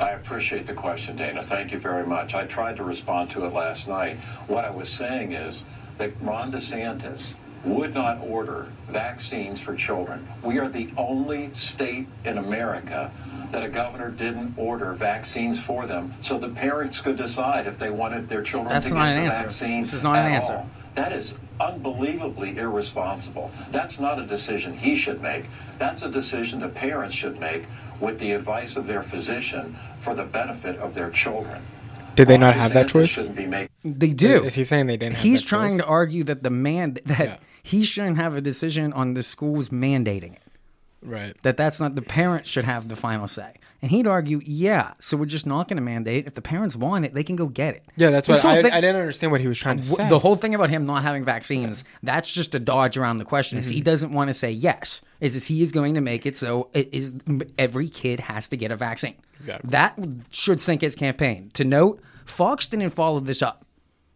I 0.00 0.12
appreciate 0.12 0.66
the 0.66 0.72
question, 0.72 1.14
Dana. 1.16 1.42
Thank 1.42 1.72
you 1.72 1.78
very 1.78 2.06
much. 2.06 2.34
I 2.34 2.46
tried 2.46 2.76
to 2.76 2.84
respond 2.84 3.28
to 3.32 3.44
it 3.44 3.52
last 3.52 3.86
night. 3.86 4.16
What 4.46 4.64
I 4.64 4.70
was 4.70 4.88
saying 4.88 5.32
is 5.32 5.64
that 5.98 6.12
Ron 6.22 6.50
DeSantis 6.50 7.34
would 7.64 7.94
not 7.94 8.18
order 8.22 8.68
vaccines 8.88 9.60
for 9.60 9.74
children. 9.74 10.26
We 10.42 10.58
are 10.58 10.68
the 10.68 10.88
only 10.96 11.50
state 11.54 12.06
in 12.24 12.38
America 12.38 13.10
that 13.50 13.62
a 13.62 13.68
governor 13.68 14.10
didn't 14.10 14.54
order 14.56 14.92
vaccines 14.94 15.60
for 15.60 15.86
them 15.86 16.14
so 16.20 16.38
the 16.38 16.48
parents 16.48 17.00
could 17.00 17.16
decide 17.16 17.66
if 17.66 17.78
they 17.78 17.90
wanted 17.90 18.28
their 18.28 18.42
children 18.42 18.72
That's 18.72 18.88
to 18.88 18.94
not 18.94 19.06
get 19.06 19.16
an 19.16 19.24
the 19.24 19.30
answer. 19.30 19.42
vaccine. 19.42 19.80
This 19.82 19.92
is 19.92 20.02
not 20.02 20.16
an 20.16 20.32
answer. 20.32 20.52
all. 20.54 20.70
That 20.94 21.12
is 21.12 21.34
unbelievably 21.60 22.56
irresponsible. 22.56 23.50
That's 23.70 24.00
not 24.00 24.18
a 24.18 24.24
decision 24.26 24.72
he 24.76 24.96
should 24.96 25.20
make. 25.22 25.44
That's 25.78 26.02
a 26.02 26.10
decision 26.10 26.60
the 26.60 26.68
parents 26.68 27.14
should 27.14 27.38
make 27.38 27.64
with 28.00 28.18
the 28.18 28.32
advice 28.32 28.76
of 28.76 28.86
their 28.86 29.02
physician 29.02 29.76
for 30.00 30.14
the 30.14 30.24
benefit 30.24 30.76
of 30.78 30.94
their 30.94 31.10
children. 31.10 31.62
Did 32.16 32.28
they 32.28 32.38
not 32.38 32.54
have 32.54 32.72
that 32.74 32.88
choice? 32.88 33.08
Shouldn't 33.08 33.36
be 33.36 33.46
making. 33.46 33.70
They 33.84 34.12
do. 34.12 34.44
Is 34.44 34.54
he 34.54 34.64
saying 34.64 34.86
they 34.86 34.96
didn't? 34.96 35.14
Have 35.14 35.22
He's 35.22 35.42
that 35.42 35.48
trying 35.48 35.78
choice? 35.78 35.86
to 35.86 35.90
argue 35.90 36.24
that 36.24 36.42
the 36.42 36.50
man 36.50 36.94
that 37.06 37.18
Yeah. 37.20 37.36
he 37.62 37.84
shouldn't 37.84 38.16
have 38.16 38.34
a 38.34 38.40
decision 38.40 38.92
on 38.92 39.14
the 39.14 39.22
schools 39.22 39.68
mandating 39.70 40.34
it. 40.34 40.39
Right. 41.02 41.34
that 41.42 41.56
that's 41.56 41.80
not 41.80 41.94
the 41.94 42.02
parents 42.02 42.50
should 42.50 42.64
have 42.64 42.88
the 42.88 42.96
final 42.96 43.26
say. 43.26 43.54
And 43.80 43.90
he'd 43.90 44.06
argue, 44.06 44.40
yeah, 44.44 44.92
so 45.00 45.16
we're 45.16 45.24
just 45.24 45.46
not 45.46 45.66
going 45.66 45.78
to 45.78 45.82
mandate. 45.82 46.24
it. 46.24 46.26
If 46.26 46.34
the 46.34 46.42
parents 46.42 46.76
want 46.76 47.06
it, 47.06 47.14
they 47.14 47.22
can 47.24 47.36
go 47.36 47.46
get 47.46 47.76
it. 47.76 47.84
Yeah, 47.96 48.10
that's 48.10 48.28
what 48.28 48.44
I, 48.44 48.62
thing- 48.62 48.72
I 48.72 48.80
didn't 48.82 48.96
understand 48.96 49.32
what 49.32 49.40
he 49.40 49.48
was 49.48 49.56
trying 49.58 49.78
to 49.80 49.88
w- 49.88 49.96
say. 50.04 50.08
The 50.10 50.18
whole 50.18 50.36
thing 50.36 50.54
about 50.54 50.68
him 50.68 50.84
not 50.84 51.02
having 51.02 51.24
vaccines, 51.24 51.84
that's 52.02 52.30
just 52.30 52.54
a 52.54 52.58
dodge 52.58 52.98
around 52.98 53.16
the 53.18 53.24
question. 53.24 53.58
Mm-hmm. 53.60 53.70
he 53.70 53.80
doesn't 53.80 54.12
want 54.12 54.28
to 54.28 54.34
say 54.34 54.50
yes. 54.50 55.00
Is 55.20 55.34
is 55.36 55.46
he 55.46 55.62
is 55.62 55.72
going 55.72 55.94
to 55.94 56.00
make 56.02 56.26
it 56.26 56.36
so 56.36 56.68
it 56.74 56.92
is 56.92 57.14
every 57.58 57.88
kid 57.88 58.20
has 58.20 58.48
to 58.48 58.56
get 58.58 58.70
a 58.70 58.76
vaccine. 58.76 59.14
Exactly. 59.38 59.70
That 59.70 59.98
should 60.32 60.60
sink 60.60 60.82
his 60.82 60.94
campaign. 60.94 61.50
To 61.54 61.64
note, 61.64 62.02
Fox 62.26 62.66
didn't 62.66 62.90
follow 62.90 63.20
this 63.20 63.40
up. 63.40 63.64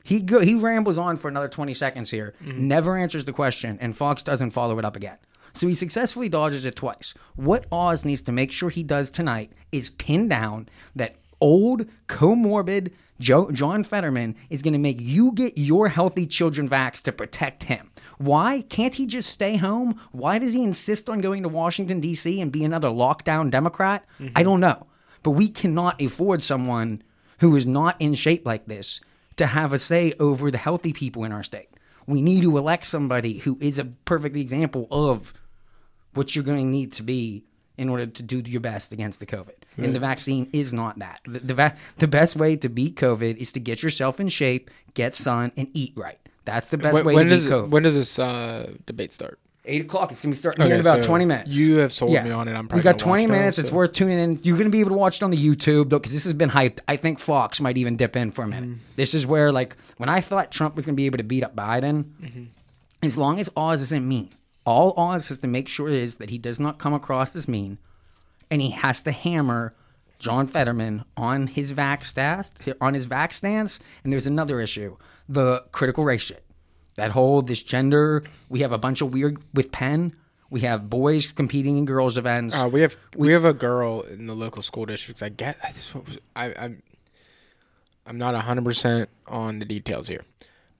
He 0.04 0.20
go, 0.20 0.40
he 0.40 0.54
rambles 0.56 0.98
on 0.98 1.16
for 1.16 1.28
another 1.28 1.48
20 1.48 1.72
seconds 1.72 2.10
here, 2.10 2.34
Mm-hmm. 2.44 2.68
never 2.68 2.98
answers 2.98 3.24
the 3.24 3.32
question, 3.32 3.78
and 3.80 3.96
Fox 3.96 4.22
doesn't 4.22 4.50
follow 4.50 4.78
it 4.78 4.84
up 4.84 4.96
again. 4.96 5.16
So 5.54 5.68
he 5.68 5.74
successfully 5.74 6.28
dodges 6.28 6.64
it 6.64 6.76
twice. 6.76 7.14
What 7.36 7.66
Oz 7.72 8.04
needs 8.04 8.22
to 8.22 8.32
make 8.32 8.52
sure 8.52 8.70
he 8.70 8.82
does 8.82 9.10
tonight 9.10 9.52
is 9.72 9.90
pin 9.90 10.28
down 10.28 10.68
that 10.96 11.16
old, 11.40 11.86
comorbid 12.08 12.92
Joe, 13.20 13.50
John 13.52 13.84
Fetterman 13.84 14.34
is 14.50 14.62
going 14.62 14.72
to 14.72 14.78
make 14.78 15.00
you 15.00 15.32
get 15.32 15.56
your 15.56 15.88
healthy 15.88 16.26
children 16.26 16.68
vax 16.68 17.00
to 17.02 17.12
protect 17.12 17.64
him. 17.64 17.90
Why 18.18 18.62
can't 18.62 18.94
he 18.94 19.06
just 19.06 19.30
stay 19.30 19.56
home? 19.56 20.00
Why 20.12 20.38
does 20.38 20.52
he 20.52 20.64
insist 20.64 21.08
on 21.08 21.20
going 21.20 21.42
to 21.44 21.48
Washington, 21.48 22.00
D.C. 22.00 22.40
and 22.40 22.50
be 22.50 22.64
another 22.64 22.88
lockdown 22.88 23.50
Democrat? 23.50 24.04
Mm-hmm. 24.18 24.36
I 24.36 24.42
don't 24.42 24.60
know. 24.60 24.86
But 25.22 25.30
we 25.30 25.48
cannot 25.48 26.02
afford 26.02 26.42
someone 26.42 27.02
who 27.38 27.54
is 27.56 27.66
not 27.66 27.96
in 28.00 28.14
shape 28.14 28.44
like 28.44 28.66
this 28.66 29.00
to 29.36 29.46
have 29.46 29.72
a 29.72 29.78
say 29.78 30.12
over 30.18 30.50
the 30.50 30.58
healthy 30.58 30.92
people 30.92 31.24
in 31.24 31.32
our 31.32 31.42
state. 31.42 31.68
We 32.06 32.20
need 32.20 32.42
to 32.42 32.58
elect 32.58 32.84
somebody 32.84 33.38
who 33.38 33.56
is 33.60 33.78
a 33.78 33.86
perfect 33.86 34.36
example 34.36 34.86
of 34.90 35.32
what 36.14 36.34
you're 36.34 36.44
going 36.44 36.58
to 36.58 36.64
need 36.64 36.92
to 36.92 37.02
be 37.02 37.44
in 37.76 37.88
order 37.88 38.06
to 38.06 38.22
do 38.22 38.40
your 38.46 38.60
best 38.60 38.92
against 38.92 39.20
the 39.20 39.26
COVID. 39.26 39.54
And 39.76 39.94
the 39.94 39.98
vaccine 40.00 40.48
is 40.52 40.72
not 40.72 40.98
that. 41.00 41.20
The, 41.26 41.40
the, 41.40 41.54
va- 41.54 41.76
the 41.96 42.06
best 42.06 42.36
way 42.36 42.54
to 42.56 42.68
beat 42.68 42.94
COVID 42.96 43.36
is 43.36 43.50
to 43.52 43.60
get 43.60 43.82
yourself 43.82 44.20
in 44.20 44.28
shape, 44.28 44.70
get 44.94 45.16
sun, 45.16 45.50
and 45.56 45.68
eat 45.74 45.92
right. 45.96 46.18
That's 46.44 46.70
the 46.70 46.78
best 46.78 46.94
when, 46.94 47.04
way 47.04 47.14
when 47.16 47.28
to 47.28 47.36
beat 47.38 47.48
COVID. 47.50 47.68
when 47.70 47.82
does 47.82 47.94
this 47.96 48.18
uh, 48.18 48.70
debate 48.86 49.12
start? 49.12 49.40
Eight 49.66 49.80
o'clock. 49.80 50.12
It's 50.12 50.20
gonna 50.20 50.32
be 50.32 50.36
starting 50.36 50.62
Okay, 50.62 50.74
in 50.74 50.80
about 50.80 51.02
so 51.02 51.08
twenty 51.08 51.24
minutes. 51.24 51.54
you 51.54 51.78
have 51.78 51.90
sold 51.90 52.12
me 52.12 52.30
on 52.30 52.48
it. 52.48 52.52
I'm 52.52 52.64
we 52.64 52.68
probably 52.68 52.82
got 52.82 52.98
twenty 52.98 53.24
now, 53.24 53.32
minutes. 53.32 53.58
It's 53.58 53.70
so- 53.70 53.74
worth 53.74 53.92
tuning 53.94 54.18
in. 54.18 54.38
You're 54.42 54.58
gonna 54.58 54.68
be 54.68 54.80
able 54.80 54.90
to 54.90 54.96
watch 54.96 55.16
it 55.16 55.22
on 55.22 55.30
the 55.30 55.38
YouTube 55.38 55.88
though, 55.88 55.98
because 55.98 56.12
this 56.12 56.24
has 56.24 56.34
been 56.34 56.50
hyped. 56.50 56.80
I 56.86 56.96
think 56.96 57.18
Fox 57.18 57.62
might 57.62 57.78
even 57.78 57.96
dip 57.96 58.14
in 58.14 58.30
for 58.30 58.44
a 58.44 58.46
minute. 58.46 58.68
Mm. 58.68 58.78
This 58.96 59.14
is 59.14 59.26
where 59.26 59.50
like 59.50 59.74
when 59.96 60.10
I 60.10 60.20
thought 60.20 60.52
Trump 60.52 60.76
was 60.76 60.84
gonna 60.84 60.96
be 60.96 61.06
able 61.06 61.16
to 61.16 61.24
beat 61.24 61.42
up 61.42 61.56
Biden, 61.56 62.04
Mm-hmm. 62.22 62.44
as 63.04 63.16
long 63.16 63.40
as 63.40 63.48
Oz 63.56 63.80
isn't 63.80 64.06
mean, 64.06 64.28
all 64.64 64.98
Oz 64.98 65.28
has 65.28 65.38
to 65.40 65.46
make 65.46 65.68
sure 65.68 65.88
is 65.88 66.16
that 66.16 66.30
he 66.30 66.38
does 66.38 66.58
not 66.58 66.78
come 66.78 66.94
across 66.94 67.36
as 67.36 67.48
mean, 67.48 67.78
and 68.50 68.60
he 68.60 68.70
has 68.70 69.02
to 69.02 69.12
hammer 69.12 69.74
John 70.18 70.46
Fetterman 70.46 71.04
on 71.16 71.48
his 71.48 71.72
vax 71.72 72.04
stance, 72.04 72.50
on 72.80 72.94
his 72.94 73.06
vax 73.06 73.34
stance. 73.34 73.80
And 74.02 74.12
there's 74.12 74.26
another 74.26 74.60
issue: 74.60 74.96
the 75.28 75.64
critical 75.72 76.04
race 76.04 76.22
shit. 76.22 76.44
That 76.96 77.10
whole 77.10 77.42
this 77.42 77.62
gender. 77.62 78.22
We 78.48 78.60
have 78.60 78.72
a 78.72 78.78
bunch 78.78 79.00
of 79.00 79.12
weird 79.12 79.38
with 79.52 79.72
Penn. 79.72 80.14
We 80.50 80.60
have 80.60 80.88
boys 80.88 81.26
competing 81.26 81.78
in 81.78 81.84
girls 81.84 82.16
events. 82.16 82.56
Uh, 82.56 82.68
we 82.68 82.80
have 82.82 82.96
we, 83.16 83.32
have 83.32 83.44
a 83.44 83.52
girl 83.52 84.02
in 84.02 84.26
the 84.28 84.34
local 84.34 84.62
school 84.62 84.86
districts. 84.86 85.22
I 85.22 85.28
get 85.28 85.58
I, 86.36 86.54
I'm 86.54 86.82
I'm 88.06 88.18
not 88.18 88.34
hundred 88.36 88.64
percent 88.64 89.08
on 89.26 89.58
the 89.58 89.64
details 89.64 90.06
here, 90.06 90.22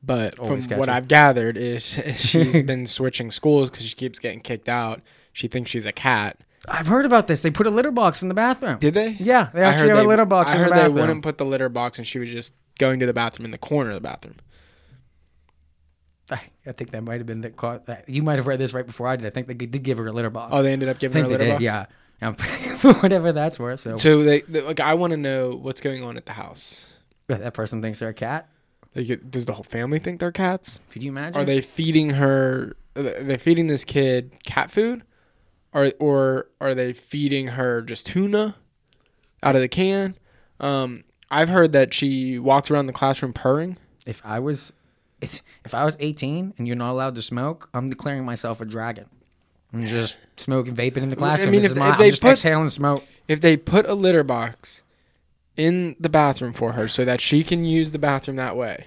but 0.05 0.39
Always 0.39 0.67
from 0.67 0.79
what. 0.79 0.89
I've 0.89 1.09
gathered 1.09 1.57
is 1.57 1.83
she's 2.17 2.63
been 2.65 2.87
switching 2.87 3.31
schools 3.31 3.71
because 3.71 3.87
she 3.87 3.95
keeps 3.95 4.19
getting 4.19 4.41
kicked 4.41 4.69
out. 4.69 5.01
She 5.33 5.49
thinks 5.49 5.71
she's 5.71 5.87
a 5.87 5.93
cat. 5.93 6.39
I've 6.69 6.87
heard 6.87 7.05
about 7.05 7.27
this. 7.27 7.43
They 7.43 7.51
put 7.51 7.67
a 7.67 7.71
litter 7.71 7.91
box 7.91 8.23
in 8.23 8.29
the 8.29 8.35
bathroom. 8.35 8.79
Did 8.79 8.95
they? 8.95 9.11
Yeah, 9.21 9.51
they 9.53 9.63
I 9.63 9.71
actually 9.71 9.91
heard 9.91 9.97
have 9.99 10.07
a 10.07 10.09
litter 10.09 10.25
box 10.27 10.53
I 10.53 10.55
in 10.57 10.59
the 10.59 10.65
heard 10.65 10.71
bathroom. 10.71 10.95
they 10.95 11.01
wouldn't 11.03 11.23
put 11.23 11.39
the 11.39 11.45
litter 11.45 11.69
box, 11.69 11.99
and 11.99 12.07
she 12.07 12.19
was 12.19 12.29
just 12.31 12.53
going 12.79 13.01
to 13.01 13.07
the 13.07 13.13
bathroom 13.13 13.45
in 13.45 13.51
the 13.51 13.59
corner 13.59 13.91
of 13.91 13.95
the 13.97 14.01
bathroom. 14.01 14.37
I 16.31 16.41
I 16.67 16.73
think 16.73 16.91
that 16.93 17.03
might 17.03 17.19
have 17.19 17.27
been 17.27 17.43
the 17.43 17.51
caught. 17.51 17.87
that- 17.87 18.09
You 18.09 18.23
might 18.23 18.37
have 18.37 18.47
read 18.47 18.59
this 18.59 18.73
right 18.73 18.87
before 18.87 19.09
I 19.09 19.17
did. 19.17 19.27
I 19.27 19.31
think 19.31 19.47
they 19.47 19.55
did 19.55 19.83
give 19.83 19.99
her 19.99 20.07
a 20.07 20.13
litter 20.13 20.31
box. 20.31 20.53
Oh, 20.55 20.63
they 20.63 20.73
ended 20.73 20.89
up 20.89 20.99
giving 20.99 21.23
her 21.23 21.27
a 21.27 21.29
they 21.29 21.35
litter 21.51 21.59
did. 21.59 21.71
box. 21.71 21.89
Yeah, 22.23 22.27
Um, 22.29 22.37
whatever 23.03 23.33
that's 23.33 23.59
worth. 23.59 23.81
So, 23.81 23.97
So 23.97 24.23
they, 24.23 24.41
they 24.43 24.63
like 24.63 24.81
I 24.81 24.95
want 24.95 25.11
to 25.11 25.17
know 25.19 25.51
what's 25.51 25.81
going 25.83 26.03
on 26.03 26.17
at 26.17 26.25
the 26.25 26.33
house. 26.33 26.87
that 27.27 27.53
person 27.53 27.83
thinks 27.83 27.99
they're 27.99 28.09
a 28.09 28.15
cat. 28.15 28.49
Like, 28.95 29.30
does 29.30 29.45
the 29.47 29.53
whole 29.53 29.64
family 29.64 29.99
think 29.99 30.20
they're 30.20 30.30
cats? 30.32 30.78
Could 30.90 31.03
you 31.03 31.11
imagine? 31.11 31.40
Are 31.40 31.45
they 31.45 31.61
feeding 31.61 32.11
her? 32.11 32.76
Are 32.97 33.03
they 33.03 33.36
feeding 33.38 33.66
this 33.66 33.84
kid 33.84 34.32
cat 34.45 34.70
food, 34.70 35.03
or 35.72 35.92
or 35.99 36.47
are 36.61 36.74
they 36.74 36.92
feeding 36.92 37.49
her 37.49 37.82
just 37.82 38.07
tuna 38.07 38.55
out 39.42 39.55
of 39.57 39.61
the 39.61 39.68
can? 39.68 40.16
Um, 40.61 41.03
I've 41.30 41.49
heard 41.49 41.72
that 41.72 41.92
she 41.92 42.38
walked 42.38 42.70
around 42.70 42.86
the 42.86 42.92
classroom 42.92 43.32
purring. 43.32 43.76
If 44.07 44.22
I 44.24 44.38
was, 44.38 44.72
if, 45.20 45.42
if 45.64 45.74
I 45.74 45.84
was 45.84 45.97
18 45.99 46.55
and 46.59 46.66
you're 46.68 46.76
not 46.76 46.92
allowed 46.92 47.16
to 47.16 47.22
smoke, 47.22 47.68
I'm 47.74 47.88
declaring 47.88 48.24
myself 48.24 48.61
a 48.61 48.64
dragon. 48.64 49.07
I'm 49.72 49.84
just 49.86 50.18
smoking, 50.36 50.76
vaping 50.76 50.99
in 50.99 51.11
the 51.11 51.16
classroom. 51.16 51.49
I 51.49 51.51
mean, 51.53 51.64
if- 51.64 51.74
my, 51.74 51.88
if 51.88 51.95
I'm 51.95 51.99
they 51.99 52.11
just 52.11 52.22
put- 52.22 52.30
exhaling 52.32 52.68
smoke. 52.70 53.03
If 53.26 53.40
they 53.40 53.57
put 53.57 53.86
a 53.86 53.95
litter 53.95 54.22
box 54.22 54.82
in 55.57 55.97
the 56.01 56.09
bathroom 56.09 56.53
for 56.53 56.73
her 56.73 56.89
so 56.89 57.05
that 57.05 57.21
she 57.21 57.45
can 57.45 57.65
use 57.65 57.93
the 57.93 57.99
bathroom 57.99 58.37
that 58.37 58.57
way, 58.57 58.87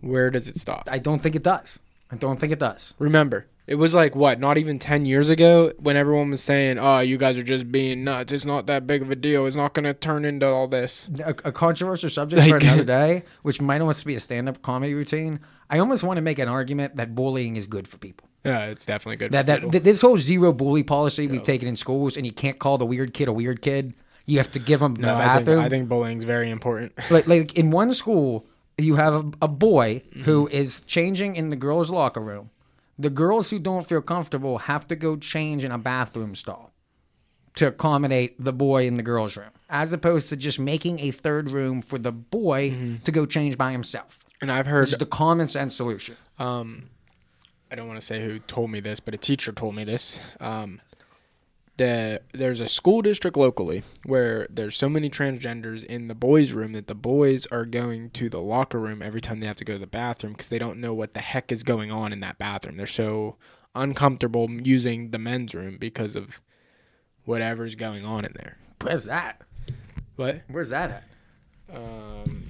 where 0.00 0.30
does 0.30 0.48
it 0.48 0.58
stop? 0.58 0.88
I 0.90 0.98
don't 0.98 1.20
think 1.20 1.34
it 1.34 1.42
does. 1.42 1.80
I 2.10 2.16
don't 2.16 2.38
think 2.38 2.52
it 2.52 2.58
does. 2.58 2.94
Remember, 2.98 3.46
it 3.66 3.76
was 3.76 3.94
like 3.94 4.14
what, 4.14 4.38
not 4.38 4.58
even 4.58 4.78
ten 4.78 5.06
years 5.06 5.30
ago 5.30 5.72
when 5.78 5.96
everyone 5.96 6.30
was 6.30 6.42
saying, 6.42 6.78
"Oh, 6.78 7.00
you 7.00 7.16
guys 7.16 7.38
are 7.38 7.42
just 7.42 7.72
being 7.72 8.04
nuts. 8.04 8.30
It's 8.32 8.44
not 8.44 8.66
that 8.66 8.86
big 8.86 9.02
of 9.02 9.10
a 9.10 9.16
deal. 9.16 9.46
It's 9.46 9.56
not 9.56 9.72
going 9.72 9.84
to 9.84 9.94
turn 9.94 10.24
into 10.24 10.46
all 10.46 10.68
this." 10.68 11.08
A, 11.24 11.30
a 11.44 11.52
controversial 11.52 12.10
subject 12.10 12.46
for 12.46 12.56
another 12.58 12.84
day, 12.84 13.24
which 13.42 13.60
might 13.60 13.80
almost 13.80 14.04
be 14.04 14.14
a 14.14 14.20
stand-up 14.20 14.60
comedy 14.62 14.94
routine. 14.94 15.40
I 15.70 15.78
almost 15.78 16.04
want 16.04 16.18
to 16.18 16.22
make 16.22 16.38
an 16.38 16.48
argument 16.48 16.96
that 16.96 17.14
bullying 17.14 17.56
is 17.56 17.66
good 17.66 17.88
for 17.88 17.96
people. 17.96 18.28
Yeah, 18.44 18.66
it's 18.66 18.84
definitely 18.84 19.16
good. 19.16 19.32
That 19.32 19.42
for 19.42 19.46
that 19.46 19.56
people. 19.60 19.70
th- 19.72 19.82
this 19.84 20.02
whole 20.02 20.18
zero 20.18 20.52
bully 20.52 20.82
policy 20.82 21.26
we've 21.26 21.42
taken 21.42 21.66
in 21.66 21.76
schools, 21.76 22.18
and 22.18 22.26
you 22.26 22.32
can't 22.32 22.58
call 22.58 22.76
the 22.76 22.84
weird 22.86 23.14
kid 23.14 23.28
a 23.28 23.32
weird 23.32 23.62
kid. 23.62 23.94
You 24.26 24.38
have 24.38 24.50
to 24.52 24.58
give 24.58 24.80
them 24.80 24.94
no, 24.94 25.08
the 25.08 25.14
I 25.14 25.34
think, 25.36 25.46
bathroom. 25.46 25.64
I 25.64 25.68
think 25.68 25.88
bullying's 25.88 26.24
very 26.24 26.50
important. 26.50 26.92
like 27.10 27.26
like 27.26 27.54
in 27.58 27.70
one 27.70 27.92
school 27.92 28.46
you 28.78 28.96
have 28.96 29.14
a, 29.14 29.30
a 29.42 29.48
boy 29.48 30.02
Mm-hmm. 30.10 30.22
who 30.22 30.48
is 30.48 30.80
changing 30.82 31.36
in 31.36 31.50
the 31.50 31.56
girls 31.56 31.90
locker 31.90 32.20
room 32.20 32.50
the 32.98 33.10
girls 33.10 33.50
who 33.50 33.58
don't 33.58 33.84
feel 33.86 34.00
comfortable 34.00 34.58
have 34.58 34.86
to 34.88 34.96
go 34.96 35.16
change 35.16 35.64
in 35.64 35.72
a 35.72 35.78
bathroom 35.78 36.34
stall 36.34 36.72
to 37.56 37.66
accommodate 37.68 38.34
the 38.42 38.52
boy 38.52 38.86
in 38.86 38.94
the 38.94 39.02
girls 39.02 39.36
room 39.36 39.50
as 39.68 39.92
opposed 39.92 40.28
to 40.28 40.36
just 40.36 40.58
making 40.58 40.98
a 41.00 41.10
third 41.10 41.50
room 41.50 41.82
for 41.82 41.98
the 41.98 42.12
boy 42.12 42.70
Mm-hmm. 42.70 42.96
to 43.04 43.12
go 43.12 43.26
change 43.26 43.56
by 43.58 43.70
himself 43.72 44.24
And 44.40 44.50
I've 44.50 44.66
heard 44.66 44.84
this 44.84 44.92
is 44.92 44.98
the 44.98 45.06
common 45.06 45.48
sense 45.48 45.74
solution 45.76 46.16
um, 46.38 46.88
I 47.70 47.76
don't 47.76 47.86
want 47.88 47.98
to 48.00 48.06
say 48.06 48.22
who 48.24 48.38
told 48.40 48.70
me 48.70 48.80
this, 48.80 49.00
but 49.00 49.14
a 49.14 49.16
teacher 49.16 49.50
told 49.52 49.74
me 49.74 49.82
this. 49.84 50.20
Um, 50.40 50.80
that 51.76 52.22
there's 52.32 52.60
a 52.60 52.68
school 52.68 53.02
district 53.02 53.36
locally 53.36 53.82
where 54.04 54.46
there's 54.48 54.76
so 54.76 54.88
many 54.88 55.10
transgenders 55.10 55.84
in 55.84 56.06
the 56.08 56.14
boys' 56.14 56.52
room 56.52 56.72
that 56.72 56.86
the 56.86 56.94
boys 56.94 57.46
are 57.46 57.64
going 57.64 58.10
to 58.10 58.28
the 58.28 58.40
locker 58.40 58.78
room 58.78 59.02
every 59.02 59.20
time 59.20 59.40
they 59.40 59.46
have 59.46 59.56
to 59.56 59.64
go 59.64 59.72
to 59.72 59.78
the 59.80 59.86
bathroom 59.86 60.32
because 60.34 60.48
they 60.48 60.58
don't 60.58 60.80
know 60.80 60.94
what 60.94 61.14
the 61.14 61.20
heck 61.20 61.50
is 61.50 61.62
going 61.64 61.90
on 61.90 62.12
in 62.12 62.20
that 62.20 62.38
bathroom. 62.38 62.76
They're 62.76 62.86
so 62.86 63.36
uncomfortable 63.74 64.48
using 64.48 65.10
the 65.10 65.18
men's 65.18 65.52
room 65.54 65.76
because 65.78 66.14
of 66.14 66.40
whatever's 67.24 67.74
going 67.74 68.04
on 68.04 68.24
in 68.24 68.32
there. 68.34 68.56
where's 68.82 69.04
that 69.06 69.40
What? 70.16 70.42
where's 70.48 70.70
that 70.70 70.90
at 71.70 71.74
Um, 71.76 72.44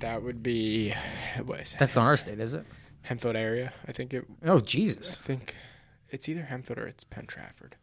that 0.00 0.22
would 0.24 0.42
be 0.42 0.92
what 1.44 1.58
that? 1.58 1.76
that's 1.78 1.94
not 1.94 2.06
our 2.06 2.16
state 2.16 2.40
is 2.40 2.54
it 2.54 2.64
Hempfield 3.08 3.36
area. 3.36 3.72
I 3.86 3.92
think 3.92 4.12
it 4.14 4.24
oh 4.44 4.58
Jesus! 4.60 5.20
I 5.20 5.26
think 5.26 5.54
it's 6.10 6.28
either 6.28 6.48
Hempfield 6.50 6.78
or 6.78 6.86
it's 6.86 7.04
Penn 7.04 7.26
Trafford. 7.26 7.76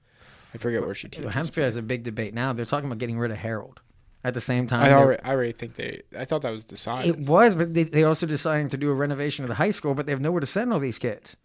I 0.54 0.58
forget 0.58 0.82
where 0.82 0.94
she 0.96 1.08
teaches. 1.08 1.32
Hempfield 1.34 1.64
has 1.64 1.76
a 1.78 1.82
big 1.82 2.04
debate 2.04 2.34
now 2.34 2.54
they're 2.54 2.66
talking 2.66 2.88
about 2.88 2.98
getting 3.00 3.18
rid 3.20 3.32
of 3.32 3.38
Harrold 3.38 3.82
at 4.24 4.34
the 4.34 4.42
same 4.42 4.68
time 4.68 4.84
I 4.84 4.94
already, 4.94 5.24
I 5.24 5.32
already 5.32 5.52
think 5.52 5.76
they. 5.76 6.02
I 6.18 6.26
thought 6.26 6.44
that 6.44 6.52
was 6.52 6.64
decided. 6.64 7.10
It 7.10 7.20
was, 7.20 7.56
but 7.56 7.74
they, 7.74 7.84
they 7.84 8.04
also 8.04 8.26
deciding 8.28 8.70
to 8.70 8.78
do 8.78 8.90
a 8.92 8.94
renovation 8.94 9.44
of 9.44 9.50
the 9.50 9.56
high 9.56 9.72
school, 9.72 9.96
but 9.96 10.06
they 10.06 10.12
have 10.12 10.22
nowhere 10.22 10.42
to 10.42 10.48
send 10.48 10.72
all 10.72 10.80
these 10.80 11.00
kids. 11.00 11.36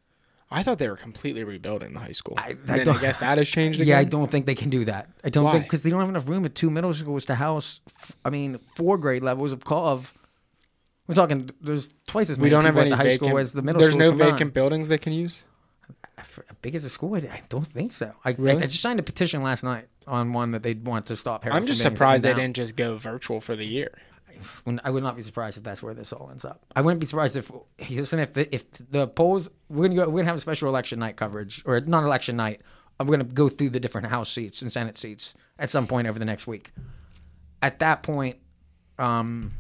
I 0.51 0.63
thought 0.63 0.79
they 0.79 0.89
were 0.89 0.97
completely 0.97 1.43
rebuilding 1.43 1.93
the 1.95 2.01
high 2.01 2.13
school. 2.13 2.35
I- 2.39 2.57
I 2.69 2.81
I 2.81 2.85
guess 2.85 3.19
that 3.21 3.39
has 3.39 3.49
changed. 3.49 3.81
Yeah, 3.81 3.99
I 3.99 4.05
don't 4.05 4.31
think 4.31 4.47
they 4.47 4.55
can 4.55 4.71
do 4.71 4.85
that. 4.85 5.09
I 5.25 5.29
don't 5.31 5.45
Why? 5.45 5.53
think 5.53 5.65
because 5.65 5.83
they 5.83 5.91
don't 5.91 6.01
have 6.01 6.09
enough 6.09 6.29
room 6.29 6.45
at 6.45 6.55
two 6.55 6.71
middle 6.71 6.93
schools 6.95 7.25
to 7.27 7.35
house. 7.35 7.81
f- 7.89 8.15
I 8.25 8.31
mean, 8.31 8.59
four 8.77 8.99
grade 8.99 9.23
levels 9.23 9.53
of 9.53 9.63
of. 9.73 10.13
We're 11.09 11.15
talking. 11.15 11.51
There's 11.61 11.95
twice 12.07 12.31
as 12.31 12.37
many 12.39 12.47
We 12.47 12.51
don't 12.51 12.65
have 12.65 12.75
people 12.75 12.83
any 12.83 12.93
at 12.93 12.95
the 12.95 12.97
high 12.97 13.09
vacant, 13.11 13.25
school 13.29 13.39
as 13.39 13.53
the 13.53 13.63
middle 13.63 13.81
There's 13.81 13.97
no 13.97 14.13
vacant 14.13 14.55
buildings 14.55 14.89
they 14.89 14.99
can 14.99 15.13
use. 15.13 15.45
Big 16.63 16.75
as 16.75 16.85
a 16.85 16.89
school, 16.89 17.15
I 17.15 17.19
I 17.19 17.43
don't 17.49 17.67
think 17.67 17.93
so. 17.93 18.13
I, 18.25 18.31
Really? 18.31 18.63
I 18.63 18.67
just 18.67 18.81
signed 18.81 18.99
a 18.99 19.03
petition 19.03 19.43
last 19.43 19.63
night 19.63 19.89
on 20.07 20.33
one 20.33 20.53
that 20.53 20.63
they'd 20.63 20.85
want 20.85 21.07
to 21.07 21.17
stop. 21.17 21.45
Harrold 21.45 21.63
I'm 21.63 21.67
just 21.67 21.83
surprised 21.83 22.23
they 22.23 22.33
didn't 22.33 22.57
just 22.57 22.75
go 22.75 22.97
virtual 22.97 23.41
for 23.41 23.55
the 23.55 23.67
year. 23.67 23.91
I 24.85 24.91
would 24.91 25.03
not 25.03 25.17
be 25.17 25.23
surprised 25.23 25.59
if 25.59 25.65
that's 25.65 25.83
where 25.83 25.95
this 25.95 26.13
all 26.13 26.31
ends 26.31 26.45
up. 26.45 26.65
I 26.75 26.83
wouldn't 26.83 27.01
be 27.01 27.07
surprised 27.07 27.37
if 27.37 27.51
listen 27.91 28.19
if 28.19 28.33
the 28.33 28.55
if 28.55 28.71
the 28.73 29.07
polls 29.09 29.49
we're 29.69 29.89
gonna 29.89 29.95
go 29.95 30.09
we're 30.09 30.21
gonna 30.21 30.27
have 30.27 30.37
a 30.37 30.41
special 30.41 30.69
election 30.69 30.99
night 30.99 31.17
coverage 31.17 31.63
or 31.67 31.81
not 31.81 32.05
election 32.05 32.37
night. 32.37 32.63
We're 32.99 33.07
gonna 33.07 33.25
go 33.25 33.49
through 33.49 33.71
the 33.71 33.81
different 33.81 34.07
House 34.09 34.31
seats 34.31 34.63
and 34.63 34.73
Senate 34.73 34.97
seats 34.97 35.35
at 35.59 35.69
some 35.69 35.87
point 35.87 36.07
over 36.07 36.19
the 36.19 36.25
next 36.25 36.47
week. 36.47 36.73
At 37.63 37.79
that 37.81 38.03
point, 38.03 38.37
um, 38.99 39.53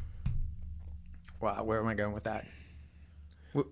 wow, 1.41 1.63
where 1.65 1.81
am 1.81 1.87
I 1.87 1.95
going 1.95 2.15
with 2.15 2.25
that? 2.25 2.47
What, 3.53 3.67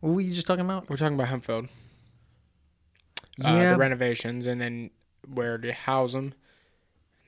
what 0.00 0.10
were 0.14 0.20
you 0.20 0.32
just 0.32 0.46
talking 0.46 0.64
about? 0.64 0.88
We're 0.88 0.96
talking 0.96 1.18
about 1.18 1.28
Hempfield. 1.28 1.68
Uh, 3.44 3.48
Yeah, 3.48 3.72
the 3.72 3.78
renovations, 3.78 4.46
and 4.46 4.60
then 4.60 4.90
where 5.32 5.58
to 5.58 5.72
house 5.72 6.12
them. 6.12 6.34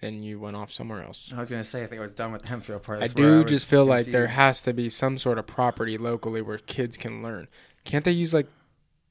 Then 0.01 0.23
you 0.23 0.41
went 0.41 0.57
off 0.57 0.73
somewhere 0.73 1.03
else. 1.03 1.31
I 1.35 1.39
was 1.39 1.51
gonna 1.51 1.63
say 1.63 1.85
I 1.85 1.87
think 1.87 1.99
I 1.99 2.03
was 2.03 2.15
done 2.15 2.33
with 2.33 2.43
the 2.43 2.49
Hempfield 2.49 2.83
part. 2.83 2.99
I 2.99 3.01
That's 3.03 3.15
where 3.15 3.27
do 3.39 3.43
was 3.43 3.51
just 3.51 3.67
feel 3.67 3.85
like 3.85 4.07
there 4.07 4.27
has 4.29 4.63
to 4.63 4.73
be 4.73 4.89
some 4.89 5.19
sort 5.19 5.39
of 5.39 5.47
property 5.47 5.99
locally 5.99 6.41
where 6.41 6.57
kids 6.59 6.97
can 6.97 7.23
learn. 7.23 7.49
Can't 7.85 8.05
they 8.05 8.13
use 8.13 8.33
like 8.33 8.47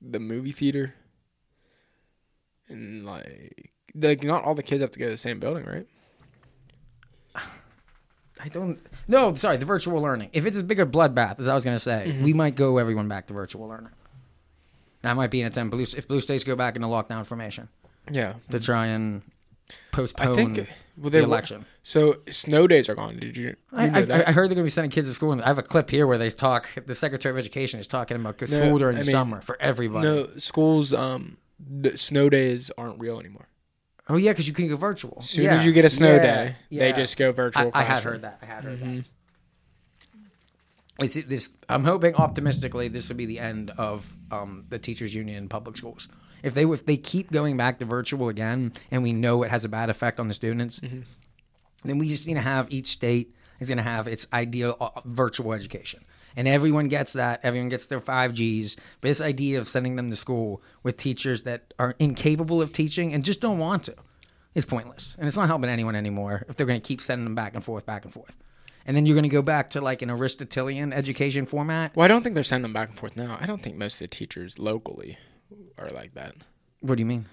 the 0.02 0.20
movie 0.20 0.52
theater? 0.52 0.96
And 2.70 3.06
like, 3.06 3.72
like 3.96 4.24
not 4.24 4.44
all 4.44 4.56
the 4.56 4.64
kids 4.64 4.82
have 4.82 4.92
to 4.92 5.00
go 5.00 5.06
to 5.06 5.12
the 5.12 5.18
same 5.18 5.40
building, 5.40 5.66
right? 5.66 5.86
I 8.44 8.48
don't. 8.50 8.80
No, 9.08 9.34
sorry, 9.34 9.58
the 9.58 9.66
virtual 9.66 10.02
learning. 10.02 10.30
If 10.34 10.46
it's 10.46 10.56
as 10.56 10.64
big 10.64 10.80
a 10.80 10.86
bloodbath 10.86 11.40
as 11.40 11.48
I 11.48 11.54
was 11.56 11.64
going 11.66 11.76
to 11.76 11.80
say, 11.84 12.06
Mm-hmm. 12.08 12.24
we 12.24 12.34
might 12.34 12.56
go 12.56 12.78
everyone 12.78 13.08
back 13.08 13.28
to 13.28 13.34
virtual 13.34 13.68
learning. 13.68 13.90
That 15.02 15.16
might 15.16 15.32
be 15.32 15.42
an 15.42 15.48
attempt. 15.48 15.72
Blue, 15.72 15.84
if 15.84 16.08
blue 16.08 16.22
states 16.22 16.44
go 16.44 16.56
back 16.56 16.76
into 16.76 16.88
lockdown 16.88 17.26
formation 17.26 17.70
Yeah, 18.12 18.34
to 18.52 18.60
try 18.60 18.88
and 18.88 19.22
postpone 19.92 20.28
I 20.32 20.36
think. 20.36 20.70
Well, 20.98 21.10
the 21.12 21.20
election. 21.20 21.66
So 21.84 22.18
snow 22.30 22.68
days 22.68 22.90
are 22.90 22.96
gone. 22.96 23.18
Did 23.18 23.38
you? 23.38 23.48
you 23.48 23.56
I, 23.72 23.86
I, 24.00 24.02
that? 24.02 24.28
I 24.28 24.32
heard 24.34 24.50
they're 24.50 24.56
going 24.56 24.64
to 24.66 24.70
be 24.70 24.70
sending 24.70 24.92
kids 24.92 25.08
to 25.08 25.14
school. 25.14 25.32
And 25.32 25.42
I 25.42 25.48
have 25.48 25.58
a 25.58 25.64
clip 25.64 25.90
here 25.90 26.06
where 26.06 26.18
they 26.18 26.30
talk. 26.30 26.68
The 26.86 26.94
Secretary 26.94 27.32
of 27.32 27.38
Education 27.38 27.80
is 27.80 27.88
talking 27.88 28.18
about 28.18 28.38
school 28.50 28.78
during 28.78 28.98
I 28.98 29.00
the 29.00 29.06
mean, 29.06 29.12
summer 29.12 29.42
for 29.42 29.56
everybody. 29.62 30.06
no 30.06 30.28
schools. 30.38 30.94
Um, 30.94 31.38
the 31.60 31.98
snow 31.98 32.30
days 32.30 32.70
aren't 32.78 33.00
real 33.00 33.18
anymore. 33.20 33.48
Oh 34.10 34.18
yeah, 34.18 34.32
because 34.32 34.48
you 34.48 34.54
can 34.54 34.68
go 34.68 34.76
virtual. 34.76 35.18
As 35.22 35.30
soon 35.30 35.46
Yeah. 35.46 35.56
as 35.56 35.66
you 35.66 35.72
get 35.72 35.86
a 35.86 35.90
snow 35.90 36.16
Yeah. 36.16 36.22
day, 36.24 36.56
they 36.72 36.92
just 36.94 37.16
go 37.16 37.32
virtual. 37.32 37.72
I, 37.74 37.80
I 37.82 37.84
had 37.84 38.04
heard 38.04 38.24
that. 38.24 38.40
I 38.42 38.46
had 38.46 38.64
heard 38.66 38.80
Mm-hmm. 38.80 38.96
that. 38.98 39.06
This, 41.00 41.50
I'm 41.68 41.84
hoping 41.84 42.16
optimistically 42.16 42.88
this 42.88 43.10
will 43.10 43.16
be 43.16 43.26
the 43.26 43.40
end 43.40 43.72
of 43.78 44.16
um, 44.32 44.66
the 44.70 44.80
teachers 44.80 45.16
union 45.16 45.38
in 45.38 45.50
public 45.50 45.78
schools. 45.78 46.08
If 46.44 46.54
they 46.54 46.64
if 46.64 46.86
they 46.86 46.98
keep 46.98 47.32
going 47.32 47.58
back 47.58 47.80
to 47.80 47.86
virtual 47.86 48.30
again, 48.30 48.74
and 48.92 49.04
we 49.04 49.14
know 49.14 49.44
it 49.44 49.52
has 49.52 49.66
a 49.66 49.70
bad 49.70 49.90
effect 49.90 50.20
on 50.20 50.28
the 50.28 50.34
students, 50.34 50.80
Mm-hmm. 50.80 51.02
then 51.84 51.98
we 52.00 52.08
just 52.08 52.28
need 52.28 52.36
to 52.36 52.42
have 52.42 52.72
each 52.72 52.88
state 52.88 53.34
is 53.60 53.68
going 53.68 53.78
to 53.78 53.84
have 53.84 54.08
its 54.08 54.26
ideal 54.32 54.78
uh, 54.80 55.02
virtual 55.06 55.52
education, 55.54 56.02
and 56.36 56.48
everyone 56.48 56.88
gets 56.88 57.14
that. 57.14 57.42
Everyone 57.44 57.70
gets 57.70 57.88
their 57.88 58.00
five 58.00 58.34
Gs. 58.34 58.76
But 59.02 59.10
this 59.10 59.22
idea 59.22 59.60
of 59.60 59.68
sending 59.68 59.98
them 59.98 60.10
to 60.10 60.16
school 60.16 60.62
with 60.82 60.96
teachers 60.96 61.44
that 61.44 61.74
are 61.78 61.96
incapable 62.00 62.62
of 62.62 62.72
teaching 62.72 63.14
and 63.14 63.24
just 63.26 63.42
don't 63.42 63.60
want 63.60 63.84
to 63.84 63.96
is 64.56 64.66
pointless, 64.66 65.16
and 65.20 65.28
it's 65.28 65.38
not 65.38 65.48
helping 65.48 65.70
anyone 65.70 65.96
anymore 65.96 66.46
if 66.48 66.56
they're 66.56 66.66
going 66.68 66.80
to 66.82 66.88
keep 66.88 67.02
sending 67.02 67.26
them 67.26 67.36
back 67.36 67.54
and 67.56 67.64
forth, 67.64 67.86
back 67.86 68.06
and 68.06 68.14
forth. 68.14 68.38
And 68.86 68.96
then 68.96 69.06
you're 69.06 69.16
going 69.16 69.24
to 69.24 69.30
go 69.30 69.42
back 69.42 69.72
to 69.72 69.82
like 69.82 70.02
an 70.02 70.10
Aristotelian 70.10 70.94
education 70.94 71.46
format. 71.46 71.96
Well, 71.96 72.06
I 72.06 72.08
don't 72.08 72.24
think 72.24 72.34
they're 72.34 72.44
sending 72.44 72.64
them 72.64 72.74
back 72.74 72.90
and 72.90 72.98
forth 72.98 73.16
now. 73.16 73.38
I 73.40 73.46
don't 73.46 73.62
think 73.62 73.76
most 73.76 73.96
of 73.96 74.00
the 74.00 74.08
teachers 74.08 74.58
locally 74.58 75.18
are 75.78 75.90
like 75.90 76.14
that. 76.16 76.36
What 76.82 76.96
do 76.96 77.02
you 77.02 77.06
mean? 77.06 77.26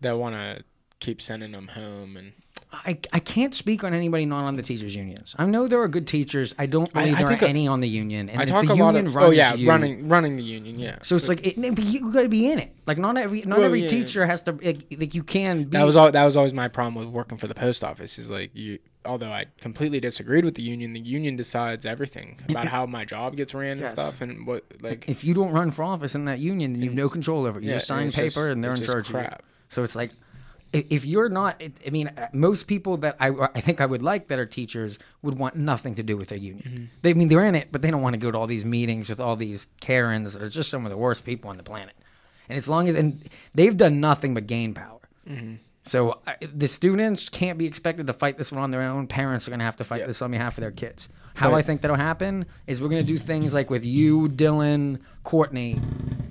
They 0.00 0.12
want 0.12 0.34
to 0.34 0.64
keep 1.00 1.20
sending 1.20 1.52
them 1.52 1.68
home 1.68 2.16
and 2.16 2.32
I, 2.84 2.98
I 3.12 3.18
can't 3.20 3.54
speak 3.54 3.84
on 3.84 3.94
anybody 3.94 4.26
not 4.26 4.44
on 4.44 4.56
the 4.56 4.62
teachers 4.62 4.94
unions. 4.94 5.34
I 5.38 5.44
know 5.46 5.68
there 5.68 5.80
are 5.80 5.88
good 5.88 6.06
teachers. 6.06 6.54
I 6.58 6.66
don't 6.66 6.92
believe 6.92 7.14
I 7.14 7.18
there 7.18 7.28
think 7.28 7.42
are 7.42 7.46
a- 7.46 7.48
any 7.48 7.68
on 7.68 7.80
the 7.80 7.88
union. 7.88 8.28
And 8.30 8.40
I 8.40 8.44
talk 8.44 8.64
the 8.66 8.72
a 8.72 8.74
lot 8.74 8.94
union 8.94 9.06
of 9.08 9.12
oh, 9.16 9.20
runs 9.20 9.28
oh 9.28 9.30
yeah 9.32 9.54
you, 9.54 9.68
running 9.68 10.08
running 10.08 10.36
the 10.36 10.42
union 10.42 10.78
yeah 10.78 10.96
So 11.02 11.16
it's 11.16 11.28
like 11.28 11.46
it, 11.46 11.56
you 11.58 12.12
got 12.12 12.22
to 12.22 12.28
be 12.28 12.50
in 12.50 12.58
it. 12.58 12.72
Like 12.86 12.98
not 12.98 13.16
every 13.16 13.42
not 13.42 13.58
Well, 13.58 13.66
every 13.66 13.82
yeah. 13.82 13.88
teacher 13.88 14.26
has 14.26 14.42
to. 14.44 14.52
Like, 14.52 14.84
like 14.98 15.14
you 15.14 15.22
can 15.22 15.64
be. 15.64 15.70
that 15.70 15.84
was 15.84 15.96
all 15.96 16.10
that 16.10 16.24
was 16.24 16.36
always 16.36 16.52
my 16.54 16.68
problem 16.68 16.94
with 17.04 17.12
working 17.12 17.38
for 17.38 17.46
the 17.46 17.54
post 17.54 17.84
office 17.84 18.18
is 18.18 18.30
like 18.30 18.50
you 18.54 18.78
although 19.06 19.30
I 19.30 19.44
completely 19.60 20.00
disagreed 20.00 20.44
with 20.46 20.54
the 20.54 20.62
union 20.62 20.92
the 20.94 21.00
union 21.00 21.36
decides 21.36 21.84
everything 21.86 22.38
about 22.48 22.68
how 22.68 22.86
my 22.86 23.04
job 23.04 23.36
gets 23.36 23.52
ran 23.54 23.76
Yes. 23.78 23.90
and 23.90 23.98
stuff 23.98 24.20
and 24.22 24.46
what 24.46 24.64
like 24.80 25.08
if 25.08 25.24
you 25.24 25.34
don't 25.34 25.52
run 25.52 25.70
for 25.70 25.82
office 25.82 26.14
in 26.14 26.24
that 26.24 26.38
union, 26.38 26.72
then 26.72 26.82
you 26.82 26.88
have 26.88 26.96
no 26.96 27.08
control 27.10 27.46
over 27.46 27.58
it. 27.58 27.62
You 27.64 27.68
Yeah, 27.70 27.74
just 27.76 27.86
sign 27.86 28.06
it's 28.06 28.16
paper 28.16 28.28
just- 28.30 28.38
and 28.52 28.64
they're 28.64 28.70
in 28.72 28.78
it's 28.78 28.86
just 28.86 28.92
charge 28.94 29.08
of 29.08 29.12
crap. 29.14 29.42
you. 29.42 29.48
So 29.68 29.82
it's 29.82 29.94
like, 29.96 30.10
i- 30.10 30.14
if 30.74 31.04
you're 31.04 31.28
not, 31.28 31.60
it, 31.60 31.80
I 31.86 31.90
mean, 31.90 32.08
uh, 32.08 32.28
most 32.32 32.66
people 32.66 32.96
that 32.98 33.16
I, 33.20 33.28
I 33.54 33.60
think 33.60 33.80
I 33.80 33.86
would 33.86 34.02
like 34.02 34.26
that 34.26 34.38
are 34.38 34.46
teachers 34.46 34.98
would 35.22 35.38
want 35.38 35.56
nothing 35.56 35.94
to 35.96 36.02
do 36.02 36.16
with 36.16 36.32
a 36.32 36.38
union. 36.38 36.68
Mm-hmm. 36.68 36.84
They 37.02 37.10
I 37.10 37.14
mean 37.14 37.28
they're 37.28 37.44
in 37.44 37.54
it, 37.54 37.68
but 37.70 37.82
they 37.82 37.90
don't 37.90 38.02
want 38.02 38.14
to 38.14 38.18
go 38.18 38.30
to 38.30 38.38
all 38.38 38.46
these 38.46 38.64
meetings 38.64 39.08
with 39.08 39.20
all 39.20 39.36
these 39.36 39.68
Karens 39.80 40.34
that 40.34 40.42
are 40.42 40.48
just 40.48 40.70
some 40.70 40.84
of 40.84 40.90
the 40.90 40.96
worst 40.96 41.24
people 41.24 41.50
on 41.50 41.56
the 41.56 41.62
planet. 41.62 41.94
And 42.48 42.58
as 42.58 42.68
long 42.68 42.88
as 42.88 42.94
and 42.94 43.26
they've 43.54 43.76
done 43.76 44.00
nothing 44.00 44.34
but 44.34 44.46
gain 44.46 44.74
power. 44.74 45.00
Mm-hmm. 45.28 45.54
So 45.84 46.20
I 46.26 46.36
the 46.40 46.68
students 46.68 47.28
can't 47.28 47.58
be 47.58 47.66
expected 47.66 48.06
to 48.06 48.12
fight 48.12 48.38
this 48.38 48.50
one 48.50 48.62
on 48.62 48.70
their 48.70 48.82
own. 48.82 49.06
Parents 49.06 49.46
are 49.46 49.50
going 49.50 49.60
to 49.60 49.66
have 49.66 49.76
to 49.76 49.84
fight 49.84 50.06
this 50.06 50.22
on 50.22 50.30
behalf 50.30 50.56
of 50.58 50.62
their 50.62 50.70
kids. 50.70 51.08
How 51.34 51.50
Right. 51.52 51.58
I 51.58 51.62
think 51.62 51.82
that'll 51.82 51.96
happen 51.96 52.46
is 52.66 52.80
we're 52.80 52.88
going 52.88 53.02
to 53.02 53.06
do 53.06 53.18
things 53.18 53.52
like 53.52 53.70
with 53.70 53.84
you, 53.84 54.28
Dylan, 54.28 55.00
Courtney, 55.24 55.78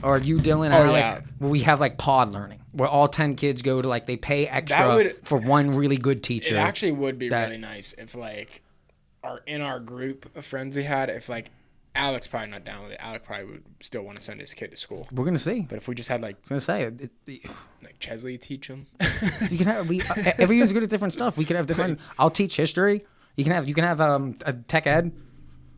or 0.04 0.18
you, 0.18 0.38
Dylan, 0.38 0.74
Oh, 0.74 0.94
yeah. 0.96 1.22
Where 1.40 1.50
we 1.50 1.62
have 1.62 1.80
like 1.80 1.98
pod 1.98 2.30
learning, 2.32 2.60
where 2.72 2.90
all 2.90 3.08
ten 3.08 3.36
kids 3.36 3.62
go 3.62 3.82
to 3.82 3.88
like 3.88 4.06
they 4.06 4.18
pay 4.18 4.48
extra 4.48 4.96
would- 4.96 5.16
for 5.24 5.38
one 5.38 5.76
really 5.76 5.98
good 5.98 6.24
teacher. 6.24 6.56
it 6.56 6.60
actually 6.60 6.92
would 6.92 7.18
be 7.20 7.30
that- 7.30 7.48
really 7.50 7.58
nice 7.62 7.94
if 7.98 8.16
like 8.16 8.62
our 9.24 9.42
in 9.48 9.62
our 9.62 9.80
group 9.80 10.36
of 10.36 10.46
friends 10.46 10.76
we 10.76 10.84
had 10.84 11.10
if 11.10 11.30
like 11.30 11.50
Alex 11.96 12.28
probably 12.28 12.50
not 12.50 12.66
down 12.66 12.84
with 12.84 12.92
it 12.92 12.98
Alex 13.00 13.24
probably 13.26 13.46
would 13.46 13.64
still 13.80 14.02
want 14.02 14.18
to 14.18 14.24
send 14.24 14.40
his 14.42 14.54
kid 14.54 14.72
to 14.72 14.76
school 14.78 15.08
we're 15.14 15.24
going 15.24 15.36
to 15.36 15.40
see. 15.40 15.62
but 15.62 15.78
if 15.78 15.88
we 15.88 15.96
just 15.96 16.10
had 16.10 16.22
like 16.22 16.36
I 16.36 16.40
was 16.42 16.50
going 16.50 16.60
to 16.60 16.66
say 16.66 16.84
it, 16.84 17.12
it, 17.28 17.52
like 17.84 18.00
Chesley 18.00 18.38
teach 18.38 18.68
him 18.68 18.86
you 19.50 19.58
can 19.58 19.68
have 19.68 19.88
we 19.88 20.02
everyone's 20.38 20.74
good 20.74 20.84
at 20.84 20.90
different 20.90 21.14
stuff. 21.14 21.38
We 21.38 21.46
could 21.46 21.56
have 21.56 21.68
different. 21.68 22.00
I'll 22.20 22.30
teach 22.32 22.58
history. 22.58 23.06
You 23.38 23.44
can 23.46 23.54
have 23.54 23.68
you 23.68 23.74
can 23.74 23.84
have 23.86 24.02
um 24.02 24.36
a 24.46 24.54
tech 24.54 24.88
ed. 24.88 25.12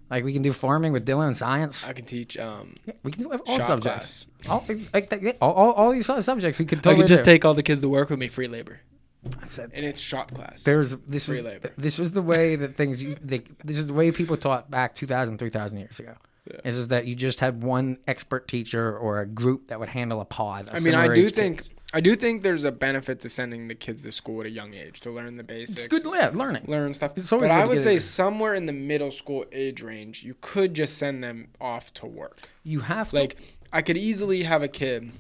Like 0.09 0.23
we 0.23 0.33
can 0.33 0.41
do 0.43 0.53
farming 0.53 0.93
with 0.93 1.05
Dylan 1.05 1.27
and 1.27 1.37
science. 1.37 1.87
I 1.87 1.93
can 1.93 2.05
teach 2.05 2.37
um 2.37 2.75
We 3.03 3.11
can 3.11 3.23
do 3.23 3.31
all 3.31 3.57
Shop 3.57 3.67
subjects. 3.67 4.25
All, 4.47 4.63
like, 4.93 5.09
that- 5.09 5.21
yeah, 5.21 5.31
all, 5.41 5.53
all, 5.53 5.71
all 5.73 5.91
these 5.91 6.05
subjects 6.05 6.59
we 6.59 6.65
could 6.65 6.85
I 6.85 6.95
could 6.95 7.07
just 7.07 7.23
do. 7.23 7.31
take 7.31 7.43
all 7.45 7.53
the 7.55 7.63
kids 7.63 7.81
to 7.81 7.89
work 7.89 8.09
with 8.11 8.19
me 8.19 8.27
free 8.27 8.47
labor 8.47 8.79
That's 9.23 9.57
it. 9.57 9.71
and 9.73 9.83
it's 9.83 9.99
shop 9.99 10.31
class 10.35 10.61
There's 10.63 10.91
this 10.97 11.25
Free 11.25 11.37
was 11.37 11.45
labor. 11.45 11.71
this 11.77 11.97
was 11.97 12.11
the 12.11 12.21
way 12.21 12.55
that 12.55 12.75
things 12.75 13.01
used, 13.01 13.27
they, 13.27 13.39
this 13.63 13.79
is 13.79 13.87
the 13.87 13.93
way 13.93 14.11
people 14.11 14.37
taught 14.37 14.69
back 14.69 14.93
2,000 14.93 15.39
3,000 15.39 15.77
years 15.79 15.99
ago. 15.99 16.13
Is 16.63 16.77
is 16.77 16.87
that 16.89 17.07
you 17.07 17.15
just 17.15 17.39
had 17.39 17.63
one 17.63 17.97
expert 18.07 18.47
teacher 18.47 18.95
or 18.97 19.19
a 19.19 19.25
group 19.25 19.67
that 19.67 19.79
would 19.79 19.89
handle 19.89 20.21
a 20.21 20.25
pod. 20.25 20.67
of 20.67 20.75
I 20.75 20.79
mean 20.79 20.93
I 20.93 21.13
do 21.13 21.27
think 21.27 21.57
kids. 21.57 21.71
I 21.93 22.01
do 22.01 22.15
think 22.15 22.43
there's 22.43 22.65
a 22.65 22.71
benefit 22.71 23.19
to 23.21 23.29
sending 23.29 23.67
the 23.67 23.73
kids 23.73 24.01
to 24.03 24.11
school 24.11 24.41
at 24.41 24.47
a 24.47 24.49
young 24.49 24.73
age 24.73 24.99
to 25.01 25.11
learn 25.11 25.37
the 25.37 25.43
basics 25.43 25.85
it's 25.85 25.87
good 25.87 26.03
yeah, 26.05 26.29
learning. 26.33 26.65
learn 26.67 26.93
stuff. 26.93 27.13
But 27.15 27.49
I 27.49 27.65
would 27.65 27.81
say 27.81 27.95
it. 27.95 28.01
somewhere 28.01 28.53
in 28.53 28.65
the 28.65 28.73
middle 28.73 29.11
school 29.11 29.45
age 29.51 29.81
range, 29.81 30.23
you 30.23 30.35
could 30.41 30.73
just 30.73 30.97
send 30.97 31.23
them 31.23 31.47
off 31.59 31.93
to 31.95 32.05
work. 32.05 32.49
You 32.63 32.81
have 32.81 33.09
to 33.09 33.15
Like 33.15 33.37
I 33.73 33.81
could 33.81 33.97
easily 33.97 34.43
have 34.43 34.61
a 34.61 34.67
kid 34.67 35.11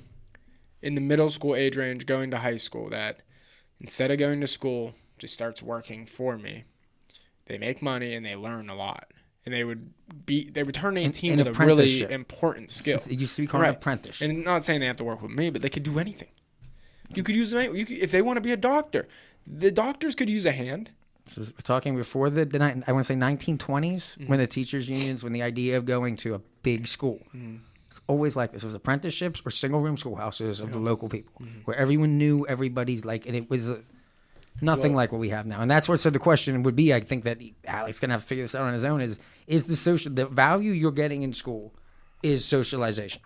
in 0.81 0.95
the 0.95 1.01
middle 1.01 1.29
school 1.29 1.55
age 1.55 1.75
range 1.75 2.05
going 2.05 2.29
to 2.31 2.37
high 2.37 2.57
school 2.57 2.89
that 2.89 3.21
instead 3.79 4.11
of 4.11 4.19
going 4.19 4.41
to 4.41 4.47
school 4.47 4.93
just 5.17 5.33
starts 5.33 5.63
working 5.63 6.05
for 6.05 6.37
me. 6.37 6.65
They 7.47 7.57
make 7.57 7.81
money 7.81 8.15
and 8.15 8.25
they 8.25 8.35
learn 8.35 8.69
a 8.69 8.75
lot. 8.75 9.11
And 9.45 9.53
they 9.53 9.63
would 9.63 9.91
be 10.25 10.49
they 10.49 10.63
would 10.63 10.73
turn 10.75 10.97
18 10.97 11.33
an 11.33 11.37
with 11.45 11.59
a 11.59 11.65
really 11.65 12.01
important 12.11 12.71
skill. 12.71 12.99
It 13.09 13.19
used 13.19 13.35
to 13.35 13.43
be 13.43 13.47
called 13.47 13.63
an 13.63 13.69
apprenticeship. 13.71 14.29
And 14.29 14.43
not 14.43 14.63
saying 14.63 14.79
they 14.79 14.87
have 14.87 14.95
to 14.97 15.03
work 15.03 15.21
with 15.21 15.31
me, 15.31 15.49
but 15.51 15.61
they 15.61 15.69
could 15.69 15.83
do 15.83 15.99
anything. 15.99 16.29
You 17.13 17.21
could 17.21 17.35
use 17.35 17.51
them. 17.51 17.75
You 17.75 17.85
could, 17.85 17.97
if 17.97 18.11
they 18.11 18.21
want 18.23 18.37
to 18.37 18.41
be 18.41 18.51
a 18.51 18.57
doctor, 18.57 19.07
the 19.45 19.69
doctors 19.71 20.15
could 20.15 20.29
use 20.29 20.45
a 20.47 20.51
hand. 20.51 20.89
So 21.27 21.41
we're 21.41 21.47
talking 21.63 21.95
before 21.95 22.29
the, 22.29 22.41
I 22.87 22.91
want 22.91 23.05
to 23.05 23.13
say 23.13 23.15
1920s 23.15 23.57
Mm-hmm. 24.17 24.27
when 24.27 24.39
the 24.39 24.47
teachers 24.47 24.89
unions 24.89 25.23
when 25.23 25.33
the 25.33 25.41
idea 25.43 25.77
of 25.77 25.85
going 25.85 26.15
to 26.17 26.35
a 26.35 26.41
big 26.63 26.87
school. 26.87 27.19
Mm-hmm. 27.35 27.57
It's 27.87 28.01
always 28.07 28.35
like 28.35 28.51
this. 28.51 28.63
It 28.63 28.67
was 28.67 28.75
apprenticeships 28.75 29.41
or 29.45 29.51
single 29.51 29.79
room 29.79 29.95
schoolhouses 29.97 30.59
of 30.59 30.71
the 30.73 30.79
local 30.79 31.07
people 31.09 31.33
Mm-hmm. 31.41 31.59
where 31.65 31.77
everyone 31.77 32.17
knew 32.17 32.45
everybody's 32.47 33.05
like, 33.05 33.25
and 33.27 33.35
it 33.35 33.49
was 33.49 33.69
uh, 33.69 33.77
nothing 34.61 34.95
like 34.95 35.11
what 35.11 35.19
we 35.19 35.29
have 35.29 35.45
now. 35.45 35.61
And 35.61 35.69
that's 35.69 35.87
what 35.89 35.99
so 35.99 36.09
the 36.09 36.19
question 36.19 36.63
would 36.63 36.75
be. 36.75 36.93
I 36.93 36.99
think 37.01 37.23
that 37.23 37.39
Alex 37.65 37.99
gonna 37.99 38.13
have 38.13 38.21
to 38.21 38.27
figure 38.27 38.43
this 38.43 38.55
out 38.55 38.63
on 38.63 38.73
his 38.73 38.83
own. 38.83 39.01
Is 39.01 39.19
is 39.47 39.67
the 39.67 39.75
social 39.75 40.11
the 40.13 40.25
value 40.25 40.71
you're 40.71 40.91
getting 40.91 41.23
in 41.23 41.33
school 41.33 41.73
is 42.23 42.45
socialization. 42.45 43.21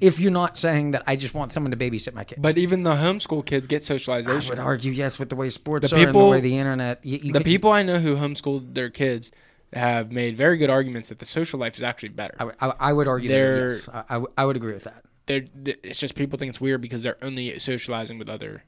If 0.00 0.20
you're 0.20 0.30
not 0.30 0.56
saying 0.56 0.92
that 0.92 1.02
I 1.08 1.16
just 1.16 1.34
want 1.34 1.50
someone 1.50 1.72
to 1.72 1.76
babysit 1.76 2.14
my 2.14 2.22
kids, 2.22 2.34
Mm-hmm. 2.38 2.42
But 2.42 2.56
even 2.58 2.84
the 2.84 2.94
homeschool 2.94 3.44
kids 3.44 3.66
get 3.66 3.82
socialization. 3.82 4.52
I 4.52 4.62
would 4.62 4.64
argue 4.64 4.92
yes 4.92 5.18
with 5.18 5.28
the 5.28 5.34
way 5.34 5.48
sports 5.48 5.90
The 5.90 5.96
are 5.96 5.98
and 5.98 6.06
people- 6.08 6.26
the 6.26 6.30
way 6.30 6.40
the 6.40 6.56
internet. 6.58 7.04
You, 7.04 7.18
you 7.20 7.32
the 7.32 7.40
can- 7.40 7.44
people 7.44 7.72
I 7.72 7.82
know 7.82 7.98
who 7.98 8.14
homeschooled 8.14 8.74
their 8.74 8.90
kids 8.90 9.32
have 9.72 10.12
made 10.12 10.36
very 10.36 10.56
good 10.56 10.70
arguments 10.70 11.08
that 11.08 11.18
the 11.18 11.26
social 11.26 11.58
life 11.58 11.74
is 11.76 11.82
actually 11.82 12.10
better. 12.10 12.36
I, 12.38 12.44
would- 12.44 12.54
I, 12.60 12.72
I 12.78 12.92
would 12.92 13.08
argue 13.08 13.28
They're- 13.28 13.70
that 13.70 13.74
yes. 13.74 13.88
I, 13.88 14.04
I 14.08 14.18
would- 14.18 14.30
I 14.38 14.44
would 14.46 14.56
agree 14.56 14.72
with 14.74 14.84
that. 14.84 15.04
They're, 15.26 15.44
it's 15.64 15.98
just 15.98 16.14
people 16.14 16.38
think 16.38 16.50
it's 16.50 16.60
weird 16.60 16.80
because 16.80 17.02
they're 17.02 17.18
only 17.22 17.58
socializing 17.58 18.18
with 18.20 18.28
other 18.28 18.62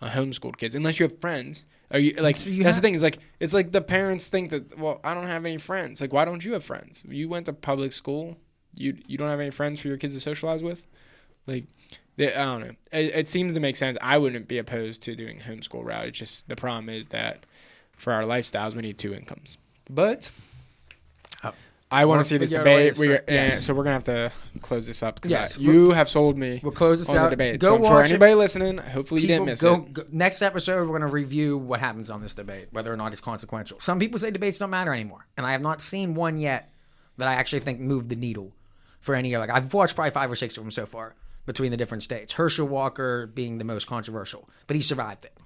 uh, 0.00 0.08
homeschooled 0.08 0.56
kids. 0.56 0.74
Unless 0.74 0.98
you 0.98 1.04
have 1.08 1.18
friends, 1.20 1.66
are 1.90 1.98
you 1.98 2.12
like? 2.14 2.36
So 2.36 2.50
you 2.50 2.62
that's 2.62 2.76
have- 2.76 2.82
the 2.82 2.86
thing. 2.86 2.94
Is 2.94 3.02
like 3.02 3.18
it's 3.40 3.52
like 3.54 3.72
the 3.72 3.80
parents 3.80 4.28
think 4.28 4.50
that. 4.50 4.78
Well, 4.78 5.00
I 5.04 5.14
don't 5.14 5.26
have 5.26 5.44
any 5.44 5.58
friends. 5.58 6.00
Like, 6.00 6.12
why 6.12 6.24
don't 6.24 6.44
you 6.44 6.52
have 6.54 6.64
friends? 6.64 7.02
You 7.08 7.28
went 7.28 7.46
to 7.46 7.52
public 7.52 7.92
school. 7.92 8.36
You 8.74 8.96
you 9.06 9.18
don't 9.18 9.28
have 9.28 9.40
any 9.40 9.50
friends 9.50 9.80
for 9.80 9.88
your 9.88 9.96
kids 9.96 10.14
to 10.14 10.20
socialize 10.20 10.62
with. 10.62 10.86
Like, 11.46 11.64
they, 12.16 12.32
I 12.34 12.44
don't 12.44 12.60
know. 12.60 12.74
It, 12.92 13.14
it 13.14 13.28
seems 13.28 13.54
to 13.54 13.60
make 13.60 13.76
sense. 13.76 13.98
I 14.00 14.18
wouldn't 14.18 14.46
be 14.46 14.58
opposed 14.58 15.02
to 15.02 15.16
doing 15.16 15.40
homeschool 15.40 15.84
route. 15.84 16.06
It's 16.06 16.18
just 16.18 16.48
the 16.48 16.56
problem 16.56 16.88
is 16.88 17.06
that 17.08 17.44
for 17.96 18.12
our 18.12 18.24
lifestyles, 18.24 18.74
we 18.74 18.82
need 18.82 18.98
two 18.98 19.12
incomes. 19.14 19.56
But 19.88 20.30
Oh. 21.42 21.52
I 21.92 22.04
want 22.04 22.18
Wanna 22.18 22.24
see 22.24 22.36
this 22.36 22.50
figure 22.50 22.60
out 22.60 22.66
a 22.66 22.70
way 22.70 22.90
debate. 22.90 23.26
We, 23.28 23.34
yes. 23.34 23.64
So 23.64 23.74
we're 23.74 23.82
gonna 23.82 23.94
have 23.94 24.04
to 24.04 24.30
close 24.60 24.86
this 24.86 25.02
up. 25.02 25.20
Yes, 25.24 25.58
I- 25.58 25.62
you 25.62 25.90
have 25.90 26.08
sold 26.08 26.38
me. 26.38 26.60
We'll 26.62 26.72
close 26.72 27.00
this 27.00 27.10
on 27.10 27.16
out. 27.16 27.24
the 27.24 27.30
debate. 27.30 27.58
Go 27.58 27.76
so 27.78 27.82
sure 27.84 27.92
watch 27.94 28.06
it. 28.06 28.10
anybody 28.10 28.34
listening, 28.34 28.78
hopefully 28.78 29.22
you 29.22 29.26
didn't 29.26 29.46
miss 29.46 29.60
go, 29.60 29.74
it. 29.74 29.92
go- 29.92 30.04
next 30.12 30.40
episode, 30.42 30.82
we're 30.82 30.98
going 30.98 31.00
to 31.00 31.06
review 31.08 31.58
what 31.58 31.80
happens 31.80 32.08
on 32.10 32.20
this 32.22 32.34
debate, 32.34 32.68
whether 32.70 32.92
or 32.92 32.96
not 32.96 33.12
it's 33.12 33.20
consequential. 33.20 33.80
Some 33.80 33.98
people 33.98 34.20
say 34.20 34.30
debates 34.30 34.58
don't 34.58 34.70
matter 34.70 34.92
anymore, 34.94 35.26
and 35.36 35.44
I 35.44 35.52
have 35.52 35.62
not 35.62 35.80
seen 35.82 36.14
one 36.14 36.38
yet 36.38 36.72
that 37.16 37.26
I 37.26 37.34
actually 37.34 37.60
think 37.60 37.80
moved 37.80 38.08
the 38.08 38.16
needle 38.16 38.52
for 39.00 39.14
any. 39.16 39.34
Of. 39.34 39.40
Like 39.40 39.50
I've 39.50 39.74
watched 39.74 39.96
probably 39.96 40.12
five 40.12 40.30
or 40.30 40.36
six 40.36 40.56
of 40.56 40.62
them 40.62 40.70
so 40.70 40.86
far 40.86 41.16
between 41.46 41.72
the 41.72 41.76
different 41.76 42.04
states. 42.04 42.34
Herschel 42.34 42.68
Walker 42.68 43.26
being 43.26 43.58
the 43.58 43.64
most 43.64 43.86
controversial, 43.88 44.48
but 44.68 44.76
he 44.76 44.82
survived 44.82 45.24
it. 45.24 45.36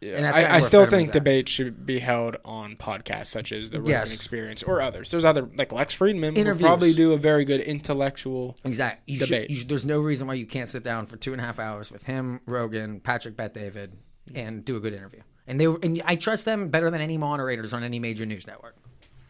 And 0.00 0.24
that's 0.24 0.38
I, 0.38 0.56
I 0.58 0.60
still 0.60 0.86
think 0.86 1.08
at. 1.08 1.12
debates 1.12 1.50
should 1.50 1.84
be 1.84 1.98
held 1.98 2.36
on 2.44 2.76
podcasts 2.76 3.26
such 3.26 3.50
as 3.50 3.70
the 3.70 3.78
Rogan 3.80 3.90
Yes. 3.90 4.14
Experience 4.14 4.62
or 4.62 4.80
others. 4.80 5.10
There's 5.10 5.24
other 5.24 5.48
like 5.56 5.72
Lex 5.72 5.96
Fridman 5.96 6.32
will 6.32 6.38
Interviews. 6.38 6.62
probably 6.66 6.92
do 6.92 7.14
a 7.14 7.16
very 7.18 7.44
good 7.44 7.60
intellectual. 7.60 8.54
Exactly. 8.64 9.12
You 9.12 9.18
should, 9.18 9.28
Debate. 9.28 9.50
you 9.50 9.56
should, 9.56 9.68
there's 9.68 9.84
no 9.84 9.98
reason 9.98 10.28
why 10.28 10.34
you 10.34 10.46
can't 10.46 10.68
sit 10.68 10.84
down 10.84 11.06
for 11.06 11.16
two 11.16 11.32
and 11.32 11.40
a 11.40 11.44
half 11.44 11.58
hours 11.58 11.90
with 11.90 12.04
him, 12.06 12.40
Rogan, 12.46 13.00
Patrick 13.00 13.36
Bet 13.36 13.54
David, 13.54 13.96
and 14.34 14.64
do 14.64 14.76
a 14.76 14.80
good 14.80 14.94
interview. 14.94 15.20
And 15.48 15.60
they 15.60 15.66
were, 15.66 15.80
and 15.82 16.00
I 16.04 16.14
trust 16.14 16.44
them 16.44 16.68
better 16.68 16.90
than 16.90 17.00
any 17.00 17.18
moderators 17.18 17.72
on 17.72 17.82
any 17.82 17.98
major 17.98 18.24
news 18.26 18.46
network. 18.46 18.76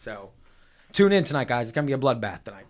So 0.00 0.32
tune 0.92 1.12
in 1.12 1.24
tonight, 1.24 1.48
guys. 1.48 1.68
It's 1.68 1.74
gonna 1.74 1.86
be 1.86 1.92
a 1.94 1.98
bloodbath 1.98 2.44
tonight. 2.44 2.66